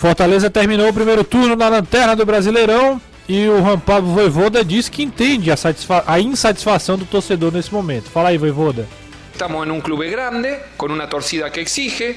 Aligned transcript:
Fortaleza 0.00 0.48
terminou 0.48 0.88
o 0.88 0.94
primeiro 0.94 1.22
turno 1.22 1.54
na 1.54 1.68
lanterna 1.68 2.16
do 2.16 2.24
Brasileirão 2.24 2.98
e 3.28 3.46
o 3.50 3.76
Pablo 3.76 4.14
Voivoda 4.14 4.64
diz 4.64 4.88
que 4.88 5.02
entende 5.02 5.50
a, 5.50 5.56
a, 6.06 6.18
insatisfação 6.18 6.96
do 6.96 7.04
torcedor 7.04 7.52
nesse 7.52 7.70
momento. 7.70 8.08
Fala 8.08 8.30
aí, 8.30 8.38
Voivoda. 8.38 8.88
Estamos 9.30 9.66
em 9.66 9.70
um 9.70 9.78
clube 9.78 10.08
grande, 10.08 10.56
com 10.78 10.86
uma 10.86 11.06
torcida 11.06 11.50
que 11.50 11.60
exige, 11.60 12.16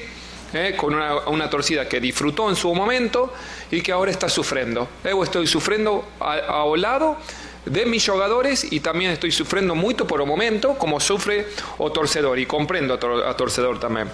eh, 0.54 0.72
com 0.72 0.86
uma, 0.86 1.28
uma, 1.28 1.46
torcida 1.46 1.84
que 1.84 2.00
disfrutou 2.00 2.50
em 2.50 2.54
seu 2.54 2.74
momento 2.74 3.28
e 3.70 3.82
que 3.82 3.92
agora 3.92 4.10
está 4.10 4.30
sofrendo. 4.30 4.88
Eu 5.04 5.22
estou 5.22 5.46
sofrendo 5.46 6.06
ao 6.18 6.74
lado 6.76 7.18
de 7.66 7.84
mis 7.84 8.02
jogadores 8.02 8.64
y 8.72 8.80
también 8.80 9.10
estoy 9.10 9.30
sufriendo 9.30 9.74
mucho 9.74 10.06
por 10.06 10.22
el 10.22 10.26
momento, 10.26 10.78
como 10.78 11.00
sufre 11.00 11.48
o 11.76 11.92
torcedor, 11.92 12.38
y 12.38 12.46
comprendo 12.46 12.94
a 12.94 13.36
torcedor 13.36 13.78
también. 13.78 14.08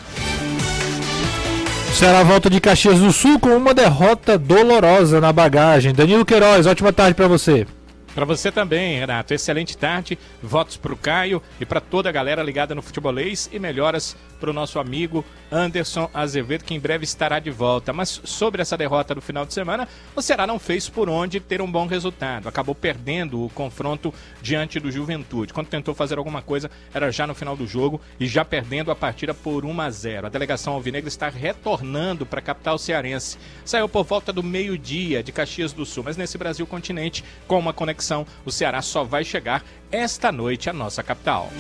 Será 1.95 2.21
a 2.21 2.25
volta 2.25 2.49
de 2.49 2.61
Caxias 2.61 2.99
do 2.99 3.13
Sul 3.13 3.39
com 3.39 3.51
uma 3.51 3.75
derrota 3.75 4.39
dolorosa 4.39 5.21
na 5.21 5.33
bagagem. 5.33 5.93
Danilo 5.93 6.25
Queiroz, 6.25 6.67
ótima 6.67 6.93
tarde 6.93 7.15
para 7.15 7.29
você. 7.29 7.67
Para 8.15 8.25
você 8.25 8.51
também, 8.51 8.99
Renato. 8.99 9.33
Excelente 9.33 9.77
tarde. 9.77 10.19
Votos 10.43 10.77
para 10.77 10.93
o 10.93 10.97
Caio 10.97 11.41
e 11.61 11.65
para 11.65 11.81
toda 11.81 12.09
a 12.09 12.13
galera 12.13 12.43
ligada 12.43 12.75
no 12.75 12.83
futebolês 12.83 13.49
e 13.53 13.59
melhoras 13.59 14.17
para 14.41 14.51
o 14.51 14.53
nosso 14.53 14.79
amigo 14.79 15.25
Anderson 15.53 16.09
Azevedo, 16.15 16.65
que 16.65 16.75
em 16.75 16.81
breve 16.81 17.05
estará 17.05 17.39
de 17.39 17.51
volta. 17.51 17.93
Mas 17.93 18.21
sobre 18.25 18.63
essa 18.63 18.77
derrota 18.77 19.15
do 19.15 19.21
final 19.21 19.45
de 19.45 19.53
semana, 19.53 19.87
o 20.17 20.23
Ceará 20.23 20.47
não 20.47 20.59
fez 20.59 20.89
por 20.89 21.09
onde 21.09 21.39
ter 21.39 21.61
um 21.61 21.71
bom 21.71 21.87
resultado. 21.87 22.49
Acabou 22.49 22.75
perdendo 22.75 23.45
o 23.45 23.51
confronto 23.51 24.13
diante 24.41 24.81
do 24.81 24.91
Juventude. 24.91 25.53
Quando 25.53 25.69
tentou 25.69 25.95
fazer 25.95 26.19
alguma 26.19 26.43
coisa, 26.43 26.71
era 26.93 27.13
já 27.13 27.27
no 27.27 27.35
final 27.35 27.57
do 27.57 27.67
jogo 27.67 28.01
e 28.19 28.27
já 28.27 28.45
perdendo 28.45 28.91
a 28.91 28.97
partida 28.97 29.35
por 29.35 29.65
1 29.65 29.81
a 29.81 29.91
0. 29.91 30.27
A 30.27 30.31
delegação 30.31 30.73
alvinegra 30.73 31.09
está 31.09 31.29
retornando 31.29 32.25
para 32.25 32.41
a 32.41 32.43
capital 32.43 32.79
cearense. 32.79 33.39
Saiu 33.65 33.89
por 33.89 34.05
volta 34.05 34.33
do 34.33 34.43
meio-dia 34.43 35.23
de 35.23 35.33
Caxias 35.33 35.73
do 35.73 35.85
Sul, 35.85 36.05
mas 36.05 36.17
nesse 36.17 36.39
Brasil 36.39 36.67
continente, 36.67 37.23
com 37.47 37.59
uma 37.59 37.73
conexão, 37.73 38.00
o 38.45 38.51
Ceará 38.51 38.83
só 38.83 39.05
vai 39.05 39.25
chegar 39.25 39.63
esta 39.93 40.33
noite 40.33 40.71
à 40.71 40.73
nossa 40.73 41.03
capital. 41.03 41.51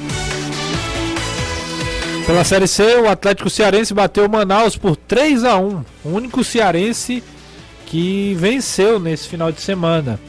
Pela 2.26 2.44
Série 2.44 2.68
C, 2.68 2.96
o 2.96 3.08
Atlético 3.08 3.50
Cearense 3.50 3.92
bateu 3.92 4.26
o 4.26 4.30
Manaus 4.30 4.76
por 4.76 4.94
3 4.94 5.44
a 5.44 5.56
1 5.56 5.84
O 6.04 6.10
único 6.10 6.44
cearense 6.44 7.24
que 7.86 8.34
venceu 8.38 9.00
nesse 9.00 9.26
final 9.26 9.50
de 9.50 9.60
semana. 9.60 10.20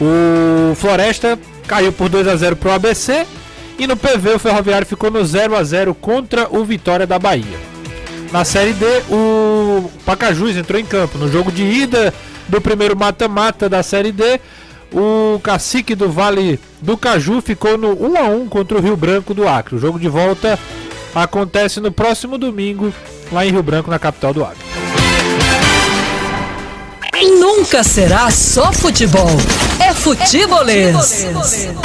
O 0.00 0.74
Floresta 0.74 1.38
caiu 1.68 1.92
por 1.92 2.08
2 2.08 2.26
a 2.26 2.34
0 2.34 2.56
para 2.56 2.70
o 2.70 2.74
ABC. 2.74 3.24
E 3.78 3.86
no 3.86 3.96
PV, 3.96 4.34
o 4.34 4.38
Ferroviário 4.38 4.86
ficou 4.86 5.10
no 5.10 5.24
0 5.24 5.56
a 5.56 5.62
0 5.62 5.94
contra 5.94 6.48
o 6.50 6.64
Vitória 6.64 7.06
da 7.06 7.18
Bahia. 7.18 7.58
Na 8.32 8.44
Série 8.44 8.72
D, 8.72 8.84
o 9.10 9.90
Pacajus 10.04 10.56
entrou 10.56 10.80
em 10.80 10.84
campo. 10.84 11.18
No 11.18 11.30
jogo 11.30 11.52
de 11.52 11.62
ida 11.62 12.12
do 12.48 12.60
primeiro 12.60 12.96
mata-mata 12.96 13.68
da 13.68 13.82
Série 13.82 14.10
D, 14.10 14.40
o 14.92 15.40
cacique 15.40 15.94
do 15.94 16.10
Vale 16.10 16.60
do 16.80 16.96
Caju 16.96 17.40
ficou 17.40 17.78
no 17.78 17.92
1 17.92 18.16
a 18.18 18.22
1 18.22 18.48
contra 18.48 18.78
o 18.78 18.80
Rio 18.80 18.96
Branco 18.96 19.32
do 19.32 19.48
Acre. 19.48 19.76
O 19.76 19.78
jogo 19.78 19.98
de 19.98 20.08
volta 20.08 20.58
acontece 21.14 21.80
no 21.80 21.90
próximo 21.90 22.38
domingo, 22.38 22.92
lá 23.30 23.46
em 23.46 23.50
Rio 23.50 23.62
Branco, 23.62 23.90
na 23.90 23.98
capital 23.98 24.32
do 24.32 24.44
Acre. 24.44 24.62
Nunca 27.38 27.84
será 27.84 28.30
só 28.30 28.72
futebol. 28.72 29.30
É 29.78 29.94
futebolês. 29.94 30.96
É 30.96 31.32
futebolês. 31.32 31.76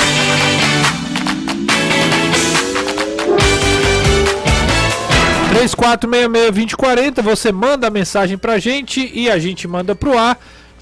Três 5.50 5.74
quatro 5.74 6.10
meia 6.10 6.52
vinte 6.52 6.76
quarenta. 6.76 7.22
Você 7.22 7.52
manda 7.52 7.88
a 7.88 7.92
mensagem 7.92 8.38
pra 8.38 8.60
gente 8.60 9.10
e 9.14 9.30
a 9.30 9.38
gente 9.40 9.68
manda 9.68 9.96
pro 9.96 10.18
ar. 10.18 10.38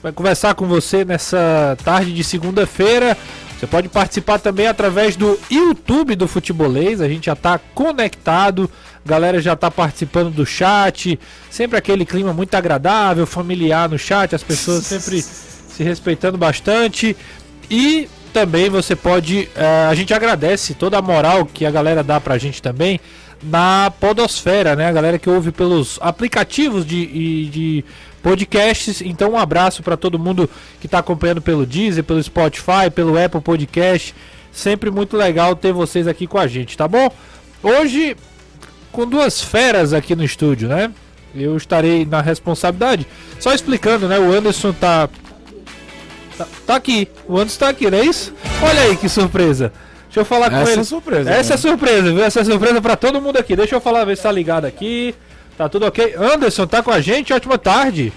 Vai 0.06 0.12
conversar 0.12 0.54
com 0.54 0.68
você 0.68 1.04
nessa 1.04 1.76
tarde 1.84 2.14
de 2.14 2.24
segunda-feira. 2.24 3.18
Você 3.58 3.66
pode 3.66 3.90
participar 3.90 4.38
também 4.38 4.68
através 4.68 5.16
do 5.16 5.40
YouTube 5.50 6.16
do 6.16 6.28
Futebolês, 6.28 7.02
a 7.02 7.08
gente 7.10 7.26
já 7.26 7.34
está 7.34 7.58
conectado, 7.58 8.70
a 9.04 9.10
galera 9.10 9.42
já 9.42 9.54
está 9.54 9.72
participando 9.72 10.30
do 10.30 10.46
chat, 10.46 11.20
sempre 11.50 11.76
aquele 11.80 12.06
clima 12.06 12.32
muito 12.34 12.54
agradável, 12.54 13.26
familiar 13.26 13.90
no 13.90 13.98
chat, 13.98 14.36
as 14.36 14.44
pessoas 14.44 14.86
sempre 14.86 15.24
se 15.24 15.82
respeitando 15.82 16.38
bastante. 16.38 17.18
E 17.68 18.08
também 18.32 18.70
você 18.70 18.96
pode, 18.96 19.50
uh, 19.56 19.90
a 19.90 19.96
gente 19.96 20.14
agradece 20.14 20.76
toda 20.76 21.00
a 21.00 21.02
moral 21.02 21.48
que 21.48 21.66
a 21.66 21.72
galera 21.72 22.04
dá 22.04 22.22
pra 22.22 22.38
gente 22.38 22.62
também 22.62 23.00
na 23.42 23.92
Podosfera, 24.00 24.76
né? 24.76 24.88
A 24.88 24.92
galera 24.92 25.18
que 25.18 25.30
ouve 25.30 25.52
pelos 25.52 25.98
aplicativos 26.02 26.86
de, 26.86 27.50
de 27.50 27.86
podcasts. 28.26 29.04
Então, 29.04 29.34
um 29.34 29.38
abraço 29.38 29.84
para 29.84 29.96
todo 29.96 30.18
mundo 30.18 30.50
que 30.82 30.88
está 30.88 30.98
acompanhando 30.98 31.44
pelo 31.44 31.64
Deezer, 31.64 32.04
pelo 32.04 32.22
Spotify, 32.22 32.90
pelo 32.94 33.24
Apple 33.24 33.40
Podcast. 33.40 34.16
Sempre 34.52 34.90
muito 34.90 35.16
legal 35.16 35.56
ter 35.56 35.72
vocês 35.72 36.08
aqui 36.08 36.26
com 36.26 36.40
a 36.40 36.48
gente, 36.48 36.76
tá 36.76 36.88
bom? 36.88 37.12
Hoje, 37.62 38.18
com 38.92 39.08
duas 39.08 39.44
feras 39.44 39.94
aqui 39.94 40.16
no 40.16 40.24
estúdio, 40.24 40.68
né? 40.68 40.92
Eu 41.36 41.56
estarei 41.56 42.04
na 42.04 42.20
responsabilidade. 42.20 43.06
Só 43.40 43.54
explicando, 43.54 44.08
né? 44.08 44.18
O 44.18 44.34
Anderson 44.34 44.74
tá. 44.74 45.08
Tá, 46.36 46.48
tá 46.66 46.76
aqui. 46.78 47.08
O 47.28 47.38
Anderson 47.38 47.60
tá 47.60 47.70
aqui, 47.70 47.92
não 47.92 48.00
é 48.00 48.06
isso? 48.06 48.34
Olha 48.64 48.82
aí 48.82 48.98
que 48.98 49.08
surpresa. 49.08 49.72
Deixa 50.06 50.22
eu 50.22 50.26
falar 50.26 50.48
Essa 50.48 50.56
com 50.56 50.62
ele. 50.62 50.72
Essa 50.72 50.80
é 50.80 50.84
surpresa. 50.84 51.30
Essa 51.30 51.54
é 51.54 51.58
surpresa, 51.58 52.12
viu? 52.12 52.24
Essa 52.24 52.40
é 52.40 52.44
surpresa 52.44 52.82
para 52.82 52.96
todo 52.96 53.22
mundo 53.22 53.38
aqui. 53.38 53.56
Deixa 53.56 53.76
eu 53.76 53.82
falar, 53.82 54.04
ver 54.06 54.18
se 54.18 54.24
tá 54.24 54.32
ligado 54.32 54.66
aqui. 54.66 55.14
Tá 55.58 55.70
tudo 55.70 55.86
ok? 55.86 56.16
Anderson, 56.18 56.68
tá 56.68 56.84
com 56.84 56.92
a 56.92 57.00
gente? 57.00 57.32
Ótima 57.32 57.58
tarde. 57.58 58.12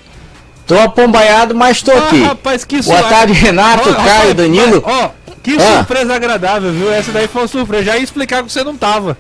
Tô 0.67 0.77
apombaiado, 0.79 1.55
mas 1.55 1.81
tô 1.81 1.93
ah, 1.93 1.99
aqui. 1.99 2.23
Rapaz, 2.23 2.65
que 2.65 2.83
Boa 2.83 3.03
tarde, 3.05 3.33
Renato, 3.33 3.89
oh, 3.89 3.95
Caio, 3.95 4.35
Danilo. 4.35 4.83
Ó, 4.85 5.11
que 5.43 5.57
ah. 5.57 5.77
surpresa 5.77 6.15
agradável, 6.15 6.73
viu? 6.73 6.93
Essa 6.93 7.13
daí 7.13 7.29
foi 7.29 7.43
uma 7.43 7.49
surpresa. 7.49 7.85
Já 7.85 7.97
ia 7.97 8.03
explicar 8.03 8.43
que 8.43 8.51
você 8.53 8.65
não 8.65 8.77
tava. 8.77 9.17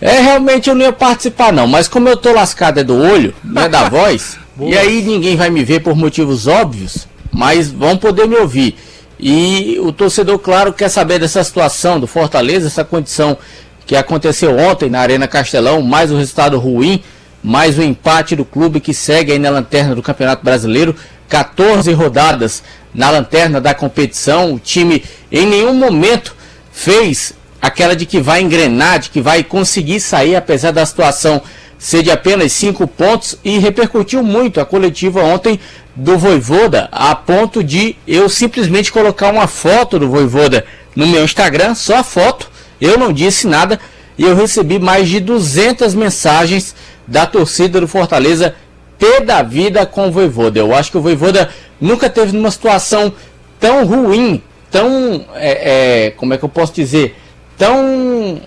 É, 0.00 0.20
realmente 0.20 0.68
eu 0.68 0.74
não 0.74 0.86
ia 0.86 0.92
participar 0.92 1.52
não, 1.52 1.66
mas 1.66 1.86
como 1.86 2.08
eu 2.08 2.16
tô 2.16 2.32
lascado 2.32 2.80
é 2.80 2.82
do 2.82 2.96
olho, 2.96 3.32
não 3.44 3.62
é 3.62 3.68
da 3.68 3.86
voz, 3.88 4.36
e 4.58 4.76
aí 4.76 5.00
ninguém 5.00 5.36
vai 5.36 5.48
me 5.48 5.62
ver 5.62 5.78
por 5.78 5.94
motivos 5.94 6.48
óbvios, 6.48 7.06
mas 7.30 7.70
vão 7.70 7.96
poder 7.96 8.26
me 8.26 8.34
ouvir. 8.34 8.76
E 9.20 9.78
o 9.78 9.92
torcedor, 9.92 10.40
claro, 10.40 10.72
quer 10.72 10.88
saber 10.88 11.20
dessa 11.20 11.44
situação 11.44 12.00
do 12.00 12.08
Fortaleza, 12.08 12.66
essa 12.66 12.82
condição 12.82 13.38
que 13.86 13.94
aconteceu 13.94 14.58
ontem 14.58 14.90
na 14.90 14.98
Arena 14.98 15.28
Castelão, 15.28 15.80
mais 15.82 16.10
um 16.10 16.16
resultado 16.16 16.58
ruim 16.58 17.00
mais 17.42 17.76
um 17.76 17.82
empate 17.82 18.36
do 18.36 18.44
clube 18.44 18.78
que 18.78 18.94
segue 18.94 19.32
aí 19.32 19.38
na 19.38 19.50
lanterna 19.50 19.94
do 19.94 20.02
Campeonato 20.02 20.44
Brasileiro. 20.44 20.94
14 21.28 21.90
rodadas 21.92 22.62
na 22.94 23.10
lanterna 23.10 23.60
da 23.60 23.74
competição. 23.74 24.54
O 24.54 24.60
time 24.60 25.02
em 25.30 25.46
nenhum 25.46 25.74
momento 25.74 26.36
fez 26.70 27.32
aquela 27.60 27.96
de 27.96 28.06
que 28.06 28.20
vai 28.20 28.42
engrenar, 28.42 29.00
de 29.00 29.10
que 29.10 29.20
vai 29.20 29.42
conseguir 29.42 29.98
sair, 29.98 30.36
apesar 30.36 30.70
da 30.70 30.84
situação 30.86 31.42
ser 31.78 32.02
de 32.02 32.10
apenas 32.10 32.52
5 32.52 32.86
pontos. 32.86 33.36
E 33.42 33.58
repercutiu 33.58 34.22
muito 34.22 34.60
a 34.60 34.64
coletiva 34.64 35.22
ontem 35.22 35.58
do 35.96 36.16
Voivoda, 36.16 36.88
a 36.92 37.14
ponto 37.14 37.64
de 37.64 37.96
eu 38.06 38.28
simplesmente 38.28 38.92
colocar 38.92 39.30
uma 39.30 39.46
foto 39.46 39.98
do 39.98 40.08
Voivoda 40.08 40.64
no 40.94 41.06
meu 41.06 41.24
Instagram, 41.24 41.74
só 41.74 41.96
a 41.96 42.04
foto. 42.04 42.50
Eu 42.80 42.98
não 42.98 43.12
disse 43.12 43.46
nada 43.46 43.80
e 44.16 44.24
eu 44.24 44.36
recebi 44.36 44.78
mais 44.78 45.08
de 45.08 45.18
200 45.18 45.94
mensagens 45.94 46.74
da 47.06 47.26
torcida 47.26 47.80
do 47.80 47.88
Fortaleza 47.88 48.54
ter 48.98 49.20
da 49.24 49.42
vida 49.42 49.84
com 49.84 50.08
o 50.08 50.12
Voivoda. 50.12 50.58
Eu 50.58 50.74
acho 50.74 50.90
que 50.90 50.98
o 50.98 51.02
Voivoda 51.02 51.50
nunca 51.80 52.08
teve 52.08 52.32
numa 52.32 52.50
situação 52.50 53.12
tão 53.58 53.84
ruim, 53.84 54.42
tão. 54.70 55.24
É, 55.34 56.06
é, 56.06 56.10
como 56.12 56.34
é 56.34 56.38
que 56.38 56.44
eu 56.44 56.48
posso 56.48 56.72
dizer? 56.72 57.16
Tão. 57.58 58.40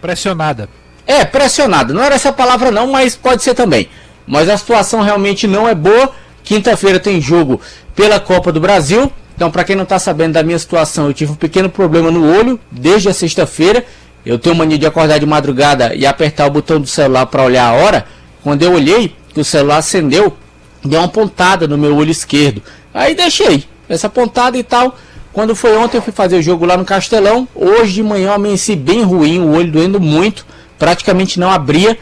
Pressionada. 0.00 0.68
É, 1.06 1.24
pressionada. 1.24 1.92
Não 1.92 2.02
era 2.02 2.14
essa 2.14 2.32
palavra, 2.32 2.70
não, 2.70 2.86
mas 2.86 3.16
pode 3.16 3.42
ser 3.42 3.54
também. 3.54 3.88
Mas 4.26 4.48
a 4.48 4.56
situação 4.56 5.00
realmente 5.00 5.46
não 5.46 5.68
é 5.68 5.74
boa. 5.74 6.10
Quinta-feira 6.42 6.98
tem 6.98 7.20
jogo 7.20 7.60
pela 7.94 8.18
Copa 8.18 8.50
do 8.52 8.60
Brasil. 8.60 9.12
Então, 9.34 9.50
para 9.50 9.64
quem 9.64 9.74
não 9.74 9.84
está 9.84 9.98
sabendo 9.98 10.34
da 10.34 10.42
minha 10.42 10.58
situação, 10.58 11.06
eu 11.06 11.14
tive 11.14 11.32
um 11.32 11.36
pequeno 11.36 11.70
problema 11.70 12.10
no 12.10 12.30
olho 12.36 12.60
desde 12.70 13.08
a 13.08 13.14
sexta-feira. 13.14 13.84
Eu 14.24 14.38
tenho 14.38 14.54
mania 14.54 14.78
de 14.78 14.86
acordar 14.86 15.18
de 15.18 15.26
madrugada 15.26 15.94
e 15.94 16.06
apertar 16.06 16.46
o 16.46 16.50
botão 16.50 16.80
do 16.80 16.86
celular 16.86 17.26
para 17.26 17.42
olhar 17.42 17.66
a 17.66 17.72
hora. 17.72 18.06
Quando 18.42 18.62
eu 18.62 18.72
olhei, 18.72 19.14
que 19.32 19.40
o 19.40 19.44
celular 19.44 19.78
acendeu, 19.78 20.36
deu 20.84 21.00
uma 21.00 21.08
pontada 21.08 21.66
no 21.66 21.78
meu 21.78 21.96
olho 21.96 22.10
esquerdo. 22.10 22.62
Aí 22.92 23.14
deixei 23.14 23.64
essa 23.88 24.08
pontada 24.08 24.56
e 24.58 24.62
tal. 24.62 24.96
Quando 25.32 25.54
foi 25.54 25.76
ontem, 25.76 25.98
eu 25.98 26.02
fui 26.02 26.12
fazer 26.12 26.36
o 26.36 26.42
jogo 26.42 26.66
lá 26.66 26.76
no 26.76 26.84
Castelão. 26.84 27.46
Hoje 27.54 27.94
de 27.94 28.02
manhã 28.02 28.28
eu 28.28 28.32
amanheci 28.34 28.74
bem 28.74 29.02
ruim, 29.02 29.38
o 29.40 29.52
olho 29.52 29.70
doendo 29.70 30.00
muito, 30.00 30.44
praticamente 30.78 31.38
não 31.38 31.50
abria. 31.50 31.96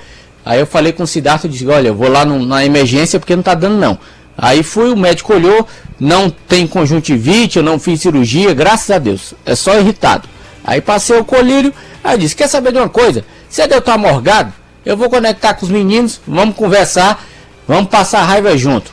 Aí 0.44 0.60
eu 0.60 0.66
falei 0.66 0.92
com 0.92 1.02
o 1.02 1.06
Siddhartha 1.06 1.46
e 1.46 1.50
disse: 1.50 1.66
Olha, 1.66 1.88
eu 1.88 1.94
vou 1.94 2.08
lá 2.08 2.24
no, 2.24 2.44
na 2.44 2.64
emergência 2.64 3.18
porque 3.20 3.36
não 3.36 3.42
tá 3.42 3.54
dando 3.54 3.76
não. 3.76 3.98
Aí 4.36 4.62
fui, 4.62 4.90
o 4.90 4.96
médico 4.96 5.34
olhou, 5.34 5.66
não 5.98 6.30
tem 6.30 6.66
conjuntivite, 6.66 7.58
eu 7.58 7.62
não 7.62 7.78
fiz 7.78 8.00
cirurgia, 8.00 8.54
graças 8.54 8.88
a 8.88 8.98
Deus, 8.98 9.34
é 9.44 9.54
só 9.56 9.76
irritado. 9.78 10.28
Aí 10.62 10.80
passei 10.80 11.18
o 11.18 11.24
colírio, 11.24 11.74
Aí 12.02 12.14
eu 12.14 12.18
disse: 12.18 12.36
Quer 12.36 12.48
saber 12.48 12.72
de 12.72 12.78
uma 12.78 12.88
coisa? 12.88 13.24
Se 13.48 13.62
eu 13.62 13.78
estar 13.78 13.98
morgado, 13.98 14.52
eu 14.84 14.96
vou 14.96 15.08
conectar 15.08 15.54
com 15.54 15.64
os 15.64 15.70
meninos, 15.70 16.20
vamos 16.26 16.56
conversar, 16.56 17.24
vamos 17.66 17.90
passar 17.90 18.20
a 18.20 18.24
raiva 18.24 18.56
junto. 18.56 18.92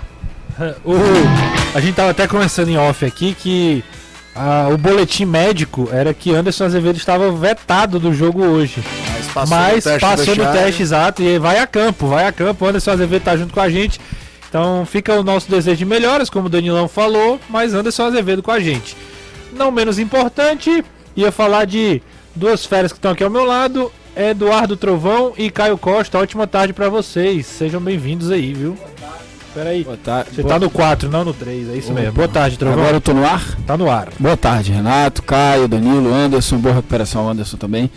o, 0.83 0.95
a 1.73 1.79
gente 1.79 1.95
tava 1.95 2.11
até 2.11 2.27
conversando 2.27 2.69
em 2.69 2.77
off 2.77 3.05
aqui 3.05 3.35
que 3.37 3.83
ah, 4.35 4.67
o 4.69 4.77
boletim 4.77 5.25
médico 5.25 5.87
era 5.91 6.13
que 6.13 6.33
Anderson 6.33 6.65
Azevedo 6.65 6.97
estava 6.97 7.31
vetado 7.31 7.99
do 7.99 8.13
jogo 8.13 8.43
hoje. 8.43 8.83
Mas 9.13 9.27
passou, 9.27 9.57
Mas 9.57 9.75
no 9.75 9.81
teste, 9.91 9.99
passou 9.99 10.35
no 10.35 10.51
teste 10.51 10.81
exato 10.81 11.23
e 11.23 11.39
vai 11.39 11.59
a 11.59 11.65
campo, 11.65 12.07
vai 12.07 12.27
a 12.27 12.31
campo. 12.31 12.65
Anderson 12.65 12.91
Azevedo 12.91 13.23
tá 13.23 13.37
junto 13.37 13.53
com 13.53 13.61
a 13.61 13.69
gente. 13.69 13.99
Então 14.49 14.85
fica 14.85 15.13
o 15.13 15.23
nosso 15.23 15.49
desejo 15.49 15.77
de 15.77 15.85
melhoras, 15.85 16.29
como 16.29 16.47
o 16.47 16.49
Danilão 16.49 16.87
falou, 16.87 17.39
mas 17.49 17.73
Anderson 17.73 18.03
Azevedo 18.03 18.43
com 18.43 18.51
a 18.51 18.59
gente. 18.59 18.95
Não 19.53 19.71
menos 19.71 19.99
importante, 19.99 20.83
ia 21.15 21.31
falar 21.31 21.65
de 21.65 22.01
duas 22.35 22.65
férias 22.65 22.91
que 22.91 22.97
estão 22.97 23.11
aqui 23.11 23.23
ao 23.23 23.29
meu 23.29 23.45
lado, 23.45 23.91
Eduardo 24.15 24.75
Trovão 24.75 25.33
e 25.37 25.49
Caio 25.49 25.77
Costa. 25.77 26.19
Ótima 26.19 26.45
tarde 26.45 26.73
pra 26.73 26.89
vocês. 26.89 27.45
Sejam 27.45 27.81
bem-vindos 27.81 28.29
aí, 28.31 28.53
viu? 28.53 28.77
Pera 29.53 29.69
aí. 29.69 29.83
Boa 29.83 29.97
tarde. 29.97 30.35
Você 30.35 30.43
tá 30.43 30.59
no 30.59 30.69
4, 30.69 31.09
não 31.09 31.23
no 31.23 31.33
3, 31.33 31.69
é 31.69 31.77
isso 31.77 31.93
mesmo. 31.93 32.11
Boa 32.11 32.27
tarde, 32.27 32.57
Trovão. 32.57 32.79
Agora 32.79 32.97
eu 32.97 33.01
tô 33.01 33.13
no 33.13 33.25
ar? 33.25 33.55
Tá 33.65 33.77
no 33.77 33.89
ar. 33.89 34.09
Boa 34.19 34.35
tarde, 34.35 34.71
Renato, 34.71 35.23
Caio, 35.23 35.67
Danilo, 35.67 36.13
Anderson. 36.13 36.57
Boa 36.57 36.75
recuperação, 36.75 37.29
Anderson 37.29 37.55
também. 37.57 37.89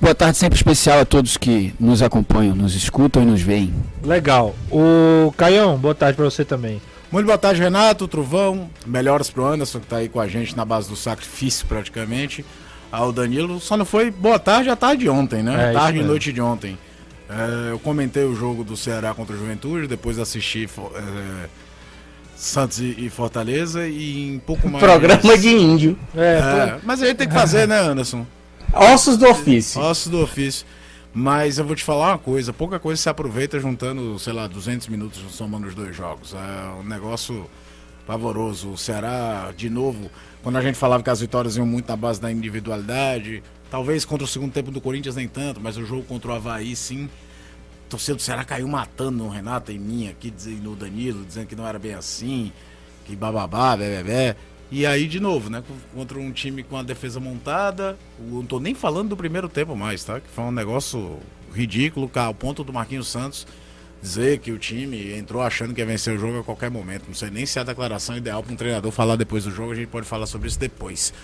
Boa 0.00 0.14
tarde 0.14 0.36
sempre 0.36 0.56
especial 0.56 1.00
a 1.00 1.04
todos 1.04 1.36
que 1.36 1.72
nos 1.78 2.02
acompanham, 2.02 2.56
nos 2.56 2.74
escutam 2.74 3.22
e 3.22 3.26
nos 3.26 3.40
veem. 3.40 3.72
Legal. 4.02 4.54
O 4.70 5.32
Caião, 5.36 5.78
boa 5.78 5.94
tarde 5.94 6.16
pra 6.16 6.24
você 6.24 6.44
também. 6.44 6.82
Muito 7.10 7.26
boa 7.26 7.38
tarde, 7.38 7.60
Renato, 7.60 8.08
Truvão. 8.08 8.68
Melhoras 8.84 9.30
pro 9.30 9.46
Anderson, 9.46 9.80
que 9.80 9.86
tá 9.86 9.98
aí 9.98 10.08
com 10.08 10.18
a 10.18 10.26
gente 10.26 10.56
na 10.56 10.64
base 10.64 10.88
do 10.88 10.96
sacrifício, 10.96 11.66
praticamente. 11.66 12.44
Ao 12.92 13.10
Danilo, 13.10 13.58
só 13.58 13.76
não 13.76 13.86
foi 13.86 14.10
boa 14.10 14.38
tarde 14.38 14.68
a 14.68 14.76
tarde 14.76 15.04
de 15.04 15.08
ontem, 15.08 15.40
É, 15.40 15.42
né? 15.42 15.64
isso 15.70 15.80
tarde 15.80 15.98
e 15.98 16.04
noite 16.04 16.32
de 16.32 16.40
ontem. 16.40 16.78
É, 17.28 17.70
eu 17.72 17.78
comentei 17.78 18.24
o 18.24 18.34
jogo 18.36 18.62
do 18.62 18.76
Ceará 18.76 19.14
contra 19.14 19.34
o 19.34 19.38
Juventude, 19.38 19.86
depois 19.86 20.18
assisti 20.18 20.68
é, 20.94 21.48
Santos 22.36 22.78
e, 22.80 22.94
e 22.98 23.08
Fortaleza 23.08 23.88
e 23.88 24.34
em 24.34 24.38
pouco 24.38 24.68
mais. 24.70 24.84
Programa 24.84 25.38
de 25.38 25.48
índio. 25.48 25.98
É, 26.14 26.20
É, 26.38 26.78
mas 26.84 27.02
a 27.02 27.06
gente 27.06 27.16
tem 27.16 27.28
que 27.28 27.34
fazer, 27.34 27.66
né, 27.66 27.78
Anderson? 27.80 28.26
Ossos 28.74 29.16
do 29.16 29.26
ofício. 29.26 29.80
Ossos 29.80 30.08
do 30.08 30.20
ofício. 30.20 30.66
Mas 31.14 31.58
eu 31.58 31.64
vou 31.64 31.76
te 31.76 31.84
falar 31.84 32.12
uma 32.12 32.18
coisa, 32.18 32.52
pouca 32.54 32.78
coisa 32.78 33.00
se 33.00 33.08
aproveita 33.08 33.60
juntando, 33.60 34.18
sei 34.18 34.32
lá, 34.32 34.46
200 34.46 34.88
minutos 34.88 35.20
somando 35.30 35.66
os 35.66 35.74
dois 35.74 35.94
jogos. 35.94 36.34
É 36.34 36.80
um 36.80 36.84
negócio 36.84 37.46
pavoroso. 38.06 38.70
O 38.70 38.78
Ceará, 38.78 39.52
de 39.54 39.68
novo, 39.68 40.10
quando 40.42 40.56
a 40.56 40.62
gente 40.62 40.76
falava 40.76 41.02
que 41.02 41.10
as 41.10 41.20
vitórias 41.20 41.56
iam 41.56 41.66
muito 41.66 41.88
na 41.88 41.96
base 41.96 42.20
da 42.20 42.30
individualidade, 42.30 43.42
talvez 43.70 44.04
contra 44.04 44.24
o 44.24 44.28
segundo 44.28 44.52
tempo 44.52 44.70
do 44.70 44.80
Corinthians 44.80 45.16
nem 45.16 45.28
tanto, 45.28 45.60
mas 45.60 45.76
o 45.76 45.84
jogo 45.84 46.02
contra 46.02 46.30
o 46.30 46.34
Havaí 46.34 46.74
sim. 46.74 47.08
Do 47.88 47.98
Ceará 47.98 48.42
caiu 48.42 48.66
matando 48.66 49.22
no 49.24 49.28
Renato 49.28 49.70
e 49.70 49.78
mim 49.78 50.08
aqui, 50.08 50.32
no 50.62 50.74
Danilo, 50.74 51.24
dizendo 51.26 51.46
que 51.46 51.54
não 51.54 51.66
era 51.66 51.78
bem 51.78 51.92
assim, 51.92 52.50
que 53.04 53.14
bababá, 53.14 53.76
bebê. 53.76 54.34
E 54.70 54.86
aí, 54.86 55.06
de 55.06 55.20
novo, 55.20 55.50
né? 55.50 55.62
Contra 55.94 56.18
um 56.18 56.32
time 56.32 56.62
com 56.62 56.78
a 56.78 56.82
defesa 56.82 57.20
montada. 57.20 57.98
Não 58.18 58.46
tô 58.46 58.58
nem 58.58 58.74
falando 58.74 59.10
do 59.10 59.16
primeiro 59.18 59.46
tempo 59.46 59.76
mais, 59.76 60.02
tá? 60.02 60.20
Que 60.20 60.28
foi 60.30 60.44
um 60.44 60.50
negócio 60.50 61.18
ridículo, 61.52 62.08
cara, 62.08 62.28
ao 62.28 62.34
ponto 62.34 62.64
do 62.64 62.72
Marquinhos 62.72 63.08
Santos 63.08 63.46
dizer 64.02 64.38
que 64.38 64.50
o 64.50 64.58
time 64.58 65.16
entrou 65.16 65.40
achando 65.40 65.72
que 65.72 65.80
ia 65.80 65.86
vencer 65.86 66.14
o 66.14 66.18
jogo 66.18 66.40
a 66.40 66.44
qualquer 66.44 66.70
momento. 66.70 67.04
Não 67.06 67.14
sei 67.14 67.30
nem 67.30 67.46
se 67.46 67.58
é 67.58 67.62
a 67.62 67.64
declaração 67.64 68.16
ideal 68.16 68.42
para 68.42 68.52
um 68.52 68.56
treinador 68.56 68.90
falar 68.90 69.14
depois 69.14 69.44
do 69.44 69.50
jogo, 69.50 69.72
a 69.72 69.74
gente 69.76 69.86
pode 69.86 70.06
falar 70.06 70.26
sobre 70.26 70.48
isso 70.48 70.58
depois. 70.58 71.14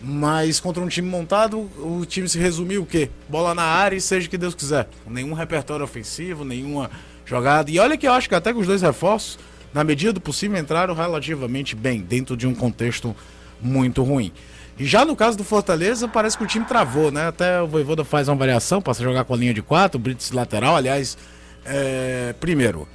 Mas 0.00 0.58
contra 0.58 0.82
um 0.82 0.88
time 0.88 1.08
montado, 1.08 1.70
o 1.78 2.04
time 2.06 2.28
se 2.28 2.38
resumiu 2.38 2.82
o 2.82 2.86
quê? 2.86 3.10
Bola 3.28 3.54
na 3.54 3.62
área 3.62 3.94
e 3.94 4.00
seja 4.00 4.26
o 4.26 4.30
que 4.30 4.38
Deus 4.38 4.54
quiser. 4.54 4.88
Nenhum 5.06 5.34
repertório 5.34 5.84
ofensivo, 5.84 6.44
nenhuma 6.44 6.90
jogada. 7.24 7.70
E 7.70 7.78
olha 7.78 7.96
que 7.96 8.08
eu 8.08 8.12
acho 8.12 8.28
que 8.28 8.34
até 8.34 8.52
com 8.52 8.60
os 8.60 8.66
dois 8.66 8.82
reforços, 8.82 9.38
na 9.72 9.84
medida 9.84 10.12
do 10.12 10.20
possível, 10.20 10.58
entraram 10.58 10.94
relativamente 10.94 11.76
bem, 11.76 12.00
dentro 12.00 12.36
de 12.36 12.46
um 12.46 12.54
contexto 12.54 13.14
muito 13.60 14.02
ruim. 14.02 14.32
E 14.78 14.86
já 14.86 15.04
no 15.04 15.14
caso 15.14 15.36
do 15.36 15.44
Fortaleza, 15.44 16.08
parece 16.08 16.36
que 16.36 16.42
o 16.42 16.46
time 16.46 16.64
travou, 16.64 17.12
né? 17.12 17.28
Até 17.28 17.60
o 17.60 17.68
Voivoda 17.68 18.04
faz 18.04 18.26
uma 18.26 18.34
variação, 18.34 18.82
passa 18.82 19.02
a 19.02 19.04
jogar 19.04 19.24
com 19.24 19.34
a 19.34 19.36
linha 19.36 19.54
de 19.54 19.62
quatro, 19.62 19.98
o 19.98 20.02
Brits 20.02 20.32
lateral. 20.32 20.74
Aliás, 20.74 21.16
é, 21.64 22.34
primeiro, 22.40 22.88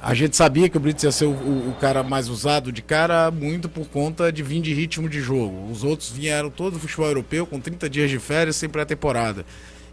a 0.00 0.14
gente 0.14 0.36
sabia 0.36 0.68
que 0.68 0.76
o 0.76 0.80
Brits 0.80 1.02
ia 1.02 1.10
ser 1.12 1.24
o, 1.26 1.30
o- 1.30 1.68
o 1.70 1.74
cara 1.80 2.02
mais 2.02 2.28
usado 2.28 2.70
de 2.70 2.82
cara 2.82 3.30
muito 3.30 3.68
por 3.68 3.86
conta 3.88 4.30
de 4.32 4.42
vir 4.42 4.60
de 4.60 4.72
ritmo 4.72 5.08
de 5.08 5.20
jogo. 5.20 5.70
Os 5.70 5.82
outros 5.84 6.10
vieram 6.10 6.50
todo 6.50 6.74
do 6.74 6.78
futebol 6.80 7.06
europeu 7.08 7.46
com 7.46 7.58
30 7.60 7.88
dias 7.90 8.10
de 8.10 8.18
férias 8.18 8.56
sem 8.56 8.68
pré-temporada. 8.68 9.44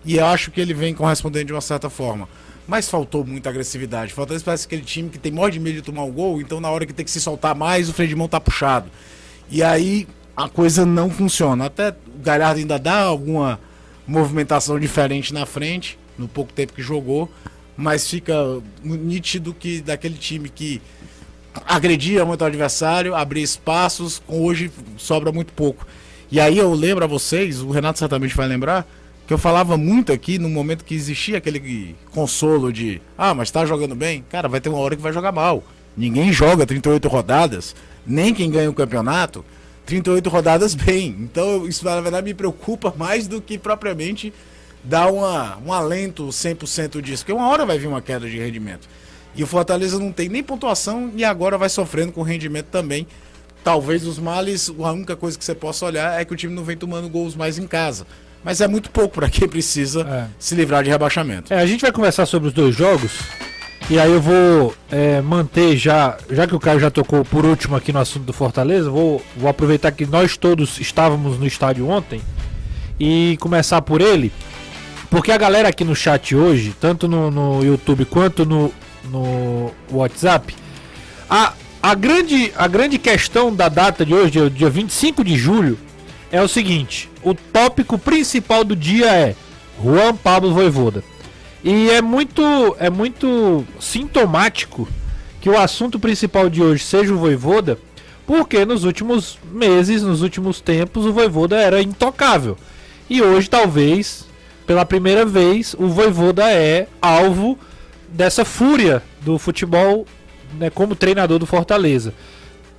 E 0.06 0.18
eu 0.18 0.26
acho 0.28 0.52
que 0.52 0.62
ele 0.62 0.74
vem 0.74 0.94
correspondendo 0.94 1.46
de 1.46 1.54
uma 1.54 1.62
certa 1.62 1.90
forma. 1.90 2.30
Mas 2.68 2.88
faltou 2.90 3.26
muita 3.26 3.50
agressividade. 3.50 4.14
Fortaleza 4.14 4.44
parece 4.46 4.66
aquele 4.66 4.82
time 4.84 5.10
que 5.10 5.18
tem 5.20 5.32
maior 5.32 5.50
de 5.50 5.60
medo 5.60 5.76
de 5.76 5.82
tomar 5.82 6.04
um 6.04 6.12
gol, 6.12 6.40
então 6.42 6.60
na 6.60 6.70
hora 6.70 6.86
que 6.86 6.94
tem 6.94 7.06
que 7.06 7.12
se 7.12 7.22
soltar 7.22 7.56
mais, 7.56 7.90
o 7.90 7.94
freio 7.94 8.10
de 8.10 8.16
mão 8.16 8.28
tá 8.28 8.40
puxado. 8.40 8.90
E 9.50 9.62
aí 9.64 10.08
a 10.36 10.48
coisa 10.50 10.86
não 10.86 11.10
funciona. 11.10 11.66
Até 11.66 11.90
o 11.90 12.24
Galhardo 12.24 12.60
ainda 12.60 12.78
dá 12.80 13.02
alguma 13.02 13.60
movimentação 14.08 14.80
diferente 14.80 15.34
na 15.34 15.46
frente, 15.46 15.98
no 16.18 16.28
pouco 16.28 16.54
tempo 16.54 16.74
que 16.74 16.82
jogou, 16.82 17.30
mas 17.76 18.10
fica 18.10 18.34
nítido 18.84 19.54
que 19.54 19.82
daquele 19.82 20.16
time 20.16 20.50
que 20.50 20.82
agredia 21.66 22.26
muito 22.26 22.42
o 22.42 22.46
adversário, 22.46 23.16
abria 23.16 23.44
espaços, 23.44 24.22
hoje 24.28 24.72
sobra 24.98 25.32
muito 25.32 25.54
pouco. 25.54 25.86
E 26.32 26.40
aí 26.40 26.58
eu 26.58 26.74
lembro 26.74 27.04
a 27.04 27.08
vocês, 27.08 27.62
o 27.62 27.70
Renato 27.70 28.00
certamente 28.00 28.36
vai 28.36 28.48
lembrar, 28.48 28.88
que 29.28 29.34
eu 29.34 29.38
falava 29.38 29.78
muito 29.78 30.12
aqui 30.12 30.38
no 30.38 30.50
momento 30.50 30.86
que 30.86 30.94
existia 30.94 31.38
aquele 31.38 31.96
consolo 32.12 32.72
de 32.72 33.02
ah, 33.18 33.34
mas 33.34 33.52
tá 33.52 33.66
jogando 33.66 33.96
bem? 33.96 34.24
Cara, 34.30 34.48
vai 34.48 34.62
ter 34.62 34.70
uma 34.70 34.78
hora 34.78 34.96
que 34.96 35.02
vai 35.02 35.14
jogar 35.14 35.32
mal. 35.32 35.64
Ninguém 35.98 36.32
joga 36.32 36.66
38 36.66 37.08
rodadas, 37.08 37.76
nem 38.06 38.34
quem 38.34 38.52
ganha 38.52 38.70
o 38.70 38.74
campeonato, 38.74 39.46
38 39.86 40.30
rodadas 40.30 40.76
bem. 40.76 41.16
Então 41.20 41.68
isso 41.68 41.86
na 41.86 42.00
verdade 42.02 42.26
me 42.26 42.34
preocupa 42.34 42.94
mais 42.98 43.28
do 43.28 43.42
que 43.42 43.58
propriamente 43.58 44.34
dar 44.86 45.12
uma, 45.12 45.58
um 45.66 45.74
alento 45.74 46.28
100% 46.28 47.02
disso, 47.02 47.24
porque 47.24 47.34
uma 47.34 47.48
hora 47.50 47.66
vai 47.66 47.78
vir 47.78 47.88
uma 47.88 48.02
queda 48.02 48.30
de 48.30 48.38
rendimento. 48.38 48.88
E 49.36 49.44
o 49.44 49.48
Fortaleza 49.48 50.00
não 50.00 50.12
tem 50.12 50.30
nem 50.30 50.42
pontuação 50.44 51.12
e 51.16 51.26
agora 51.26 51.58
vai 51.58 51.68
sofrendo 51.70 52.12
com 52.12 52.22
rendimento 52.22 52.68
também. 52.68 53.06
Talvez 53.64 54.06
os 54.06 54.18
males, 54.20 54.72
a 54.80 54.92
única 54.92 55.16
coisa 55.16 55.38
que 55.38 55.44
você 55.44 55.56
possa 55.56 55.86
olhar 55.86 56.20
é 56.22 56.24
que 56.24 56.32
o 56.34 56.36
time 56.38 56.54
não 56.54 56.64
vem 56.64 56.78
tomando 56.78 57.10
gols 57.10 57.36
mais 57.36 57.58
em 57.58 57.68
casa. 57.68 58.06
Mas 58.44 58.62
é 58.62 58.68
muito 58.68 58.92
pouco 58.92 59.16
para 59.16 59.28
quem 59.30 59.48
precisa 59.50 60.02
É. 60.02 60.28
se 60.38 60.54
livrar 60.56 60.84
de 60.84 60.90
rebaixamento. 60.90 61.52
É, 61.52 61.58
a 61.60 61.66
gente 61.66 61.82
vai 61.82 61.92
conversar 61.92 62.26
sobre 62.28 62.48
os 62.50 62.54
dois 62.54 62.76
jogos. 62.76 63.12
E 63.90 64.00
aí 64.00 64.12
eu 64.12 64.22
vou 64.22 64.74
é, 64.92 65.20
manter 65.22 65.76
já, 65.78 66.18
já 66.30 66.48
que 66.48 66.56
o 66.56 66.60
Caio 66.60 66.80
já 66.80 66.90
tocou 66.90 67.26
por 67.26 67.44
último 67.46 67.76
aqui 67.76 67.92
no 67.92 68.00
assunto 68.00 68.24
do 68.24 68.34
Fortaleza, 68.34 68.90
vou, 68.90 69.22
vou 69.36 69.50
aproveitar 69.50 69.92
que 69.92 70.06
nós 70.06 70.38
todos 70.38 70.80
estávamos 70.80 71.38
no 71.38 71.46
estádio 71.46 71.88
ontem 71.90 72.22
e 73.00 73.38
começar 73.40 73.82
por 73.82 74.00
ele, 74.02 74.32
porque 75.10 75.32
a 75.32 75.38
galera 75.38 75.70
aqui 75.70 75.84
no 75.84 75.96
chat 75.96 76.36
hoje, 76.36 76.76
tanto 76.80 77.08
no, 77.08 77.30
no 77.32 77.64
YouTube 77.64 78.06
quanto 78.06 78.46
no, 78.46 78.72
no 79.06 79.72
WhatsApp, 79.92 80.56
a, 81.30 81.54
a, 81.82 81.96
grande, 81.96 82.52
a 82.56 82.68
grande 82.68 82.98
questão 82.98 83.54
da 83.54 83.70
data 83.70 84.06
de 84.06 84.14
hoje, 84.14 84.32
dia, 84.32 84.50
dia 84.50 84.70
25 84.70 85.24
de 85.24 85.36
julho, 85.36 85.78
é 86.32 86.42
o 86.42 86.48
seguinte: 86.48 87.10
o 87.24 87.34
tópico 87.34 87.98
principal 87.98 88.64
do 88.64 88.76
dia 88.76 89.08
é 89.08 89.36
Juan 89.82 90.16
Pablo 90.16 90.54
Voivoda. 90.54 91.04
E 91.64 91.90
é 91.90 92.02
muito, 92.02 92.44
é 92.80 92.90
muito 92.90 93.66
sintomático 93.80 94.88
que 95.42 95.50
o 95.50 95.58
assunto 95.58 96.00
principal 96.00 96.50
de 96.50 96.62
hoje 96.62 96.84
seja 96.84 97.14
o 97.14 97.18
Voivoda, 97.18 97.80
porque 98.26 98.66
nos 98.66 98.84
últimos 98.84 99.40
meses, 99.52 100.04
nos 100.04 100.22
últimos 100.22 100.62
tempos, 100.62 101.06
o 101.06 101.14
Voivoda 101.14 101.56
era 101.56 101.82
intocável. 101.82 102.58
E 103.10 103.22
hoje, 103.22 103.50
talvez, 103.50 104.26
pela 104.66 104.86
primeira 104.86 105.26
vez, 105.26 105.76
o 105.78 105.88
Voivoda 105.88 106.52
é 106.52 106.88
alvo 107.02 107.58
dessa 108.10 108.44
fúria 108.44 109.04
do 109.22 109.38
futebol 109.38 110.06
né, 110.58 110.70
como 110.70 110.96
treinador 110.96 111.40
do 111.40 111.46
Fortaleza. 111.46 112.14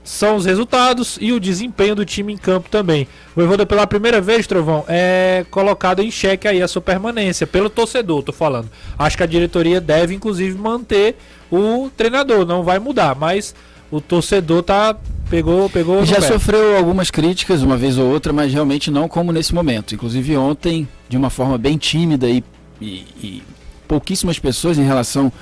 São 0.02 0.36
os 0.36 0.44
resultados 0.44 1.18
e 1.20 1.32
o 1.32 1.40
desempenho 1.40 1.96
do 1.96 2.04
time 2.04 2.32
em 2.32 2.36
campo 2.36 2.68
também. 2.70 3.08
O 3.32 3.40
Voivoda 3.40 3.66
pela 3.66 3.86
primeira 3.86 4.20
vez, 4.20 4.46
Trovão, 4.46 4.84
é 4.86 5.44
colocado 5.50 6.00
em 6.00 6.10
xeque 6.10 6.46
aí 6.46 6.62
a 6.62 6.68
sua 6.68 6.80
permanência, 6.80 7.46
pelo 7.46 7.68
torcedor, 7.68 8.22
tô 8.22 8.32
falando. 8.32 8.70
Acho 8.96 9.16
que 9.16 9.22
a 9.24 9.26
diretoria 9.26 9.80
deve, 9.80 10.14
inclusive, 10.14 10.56
manter 10.56 11.16
o 11.50 11.90
treinador, 11.96 12.46
não 12.46 12.62
vai 12.62 12.78
mudar, 12.78 13.16
mas 13.16 13.54
o 13.90 14.00
torcedor 14.00 14.62
tá. 14.62 14.96
Pegou, 15.28 15.68
pegou. 15.68 16.04
Já 16.06 16.16
pé. 16.16 16.28
sofreu 16.28 16.76
algumas 16.76 17.10
críticas, 17.10 17.60
uma 17.62 17.76
vez 17.76 17.98
ou 17.98 18.08
outra, 18.08 18.32
mas 18.32 18.52
realmente 18.52 18.90
não 18.92 19.08
como 19.08 19.32
nesse 19.32 19.52
momento. 19.54 19.94
Inclusive 19.94 20.36
ontem, 20.36 20.86
de 21.08 21.16
uma 21.16 21.30
forma 21.30 21.58
bem 21.58 21.76
tímida 21.76 22.28
e, 22.28 22.44
e- 22.80 23.04
e 23.20 23.42
pouquíssimas 23.88 24.38
pessoas 24.38 24.78
em 24.78 24.84
relação 24.84 25.32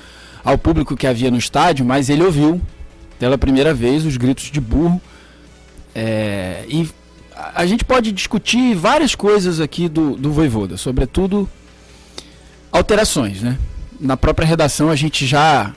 ao 0.43 0.57
público 0.57 0.97
que 0.97 1.07
havia 1.07 1.31
no 1.31 1.37
estádio, 1.37 1.85
mas 1.85 2.09
ele 2.09 2.23
ouviu 2.23 2.61
pela 3.19 3.37
primeira 3.37 3.75
vez 3.75 4.07
os 4.07 4.17
gritos 4.17 4.51
de 4.51 4.61
burro. 4.61 5.01
É, 5.95 6.65
e 6.69 6.89
a, 7.37 7.63
a 7.63 7.67
gente 7.67 7.85
pode 7.85 8.11
discutir 8.11 8.75
várias 8.75 9.15
coisas 9.15 9.61
aqui 9.61 9.87
do, 9.89 10.17
do 10.17 10.33
Voivoda, 10.33 10.77
sobretudo 10.79 11.49
alterações, 12.73 13.43
né? 13.43 13.59
Na 14.01 14.17
própria 14.17 14.47
redação 14.47 14.91
a 14.91 14.97
gente 14.97 15.27
já 15.27 15.73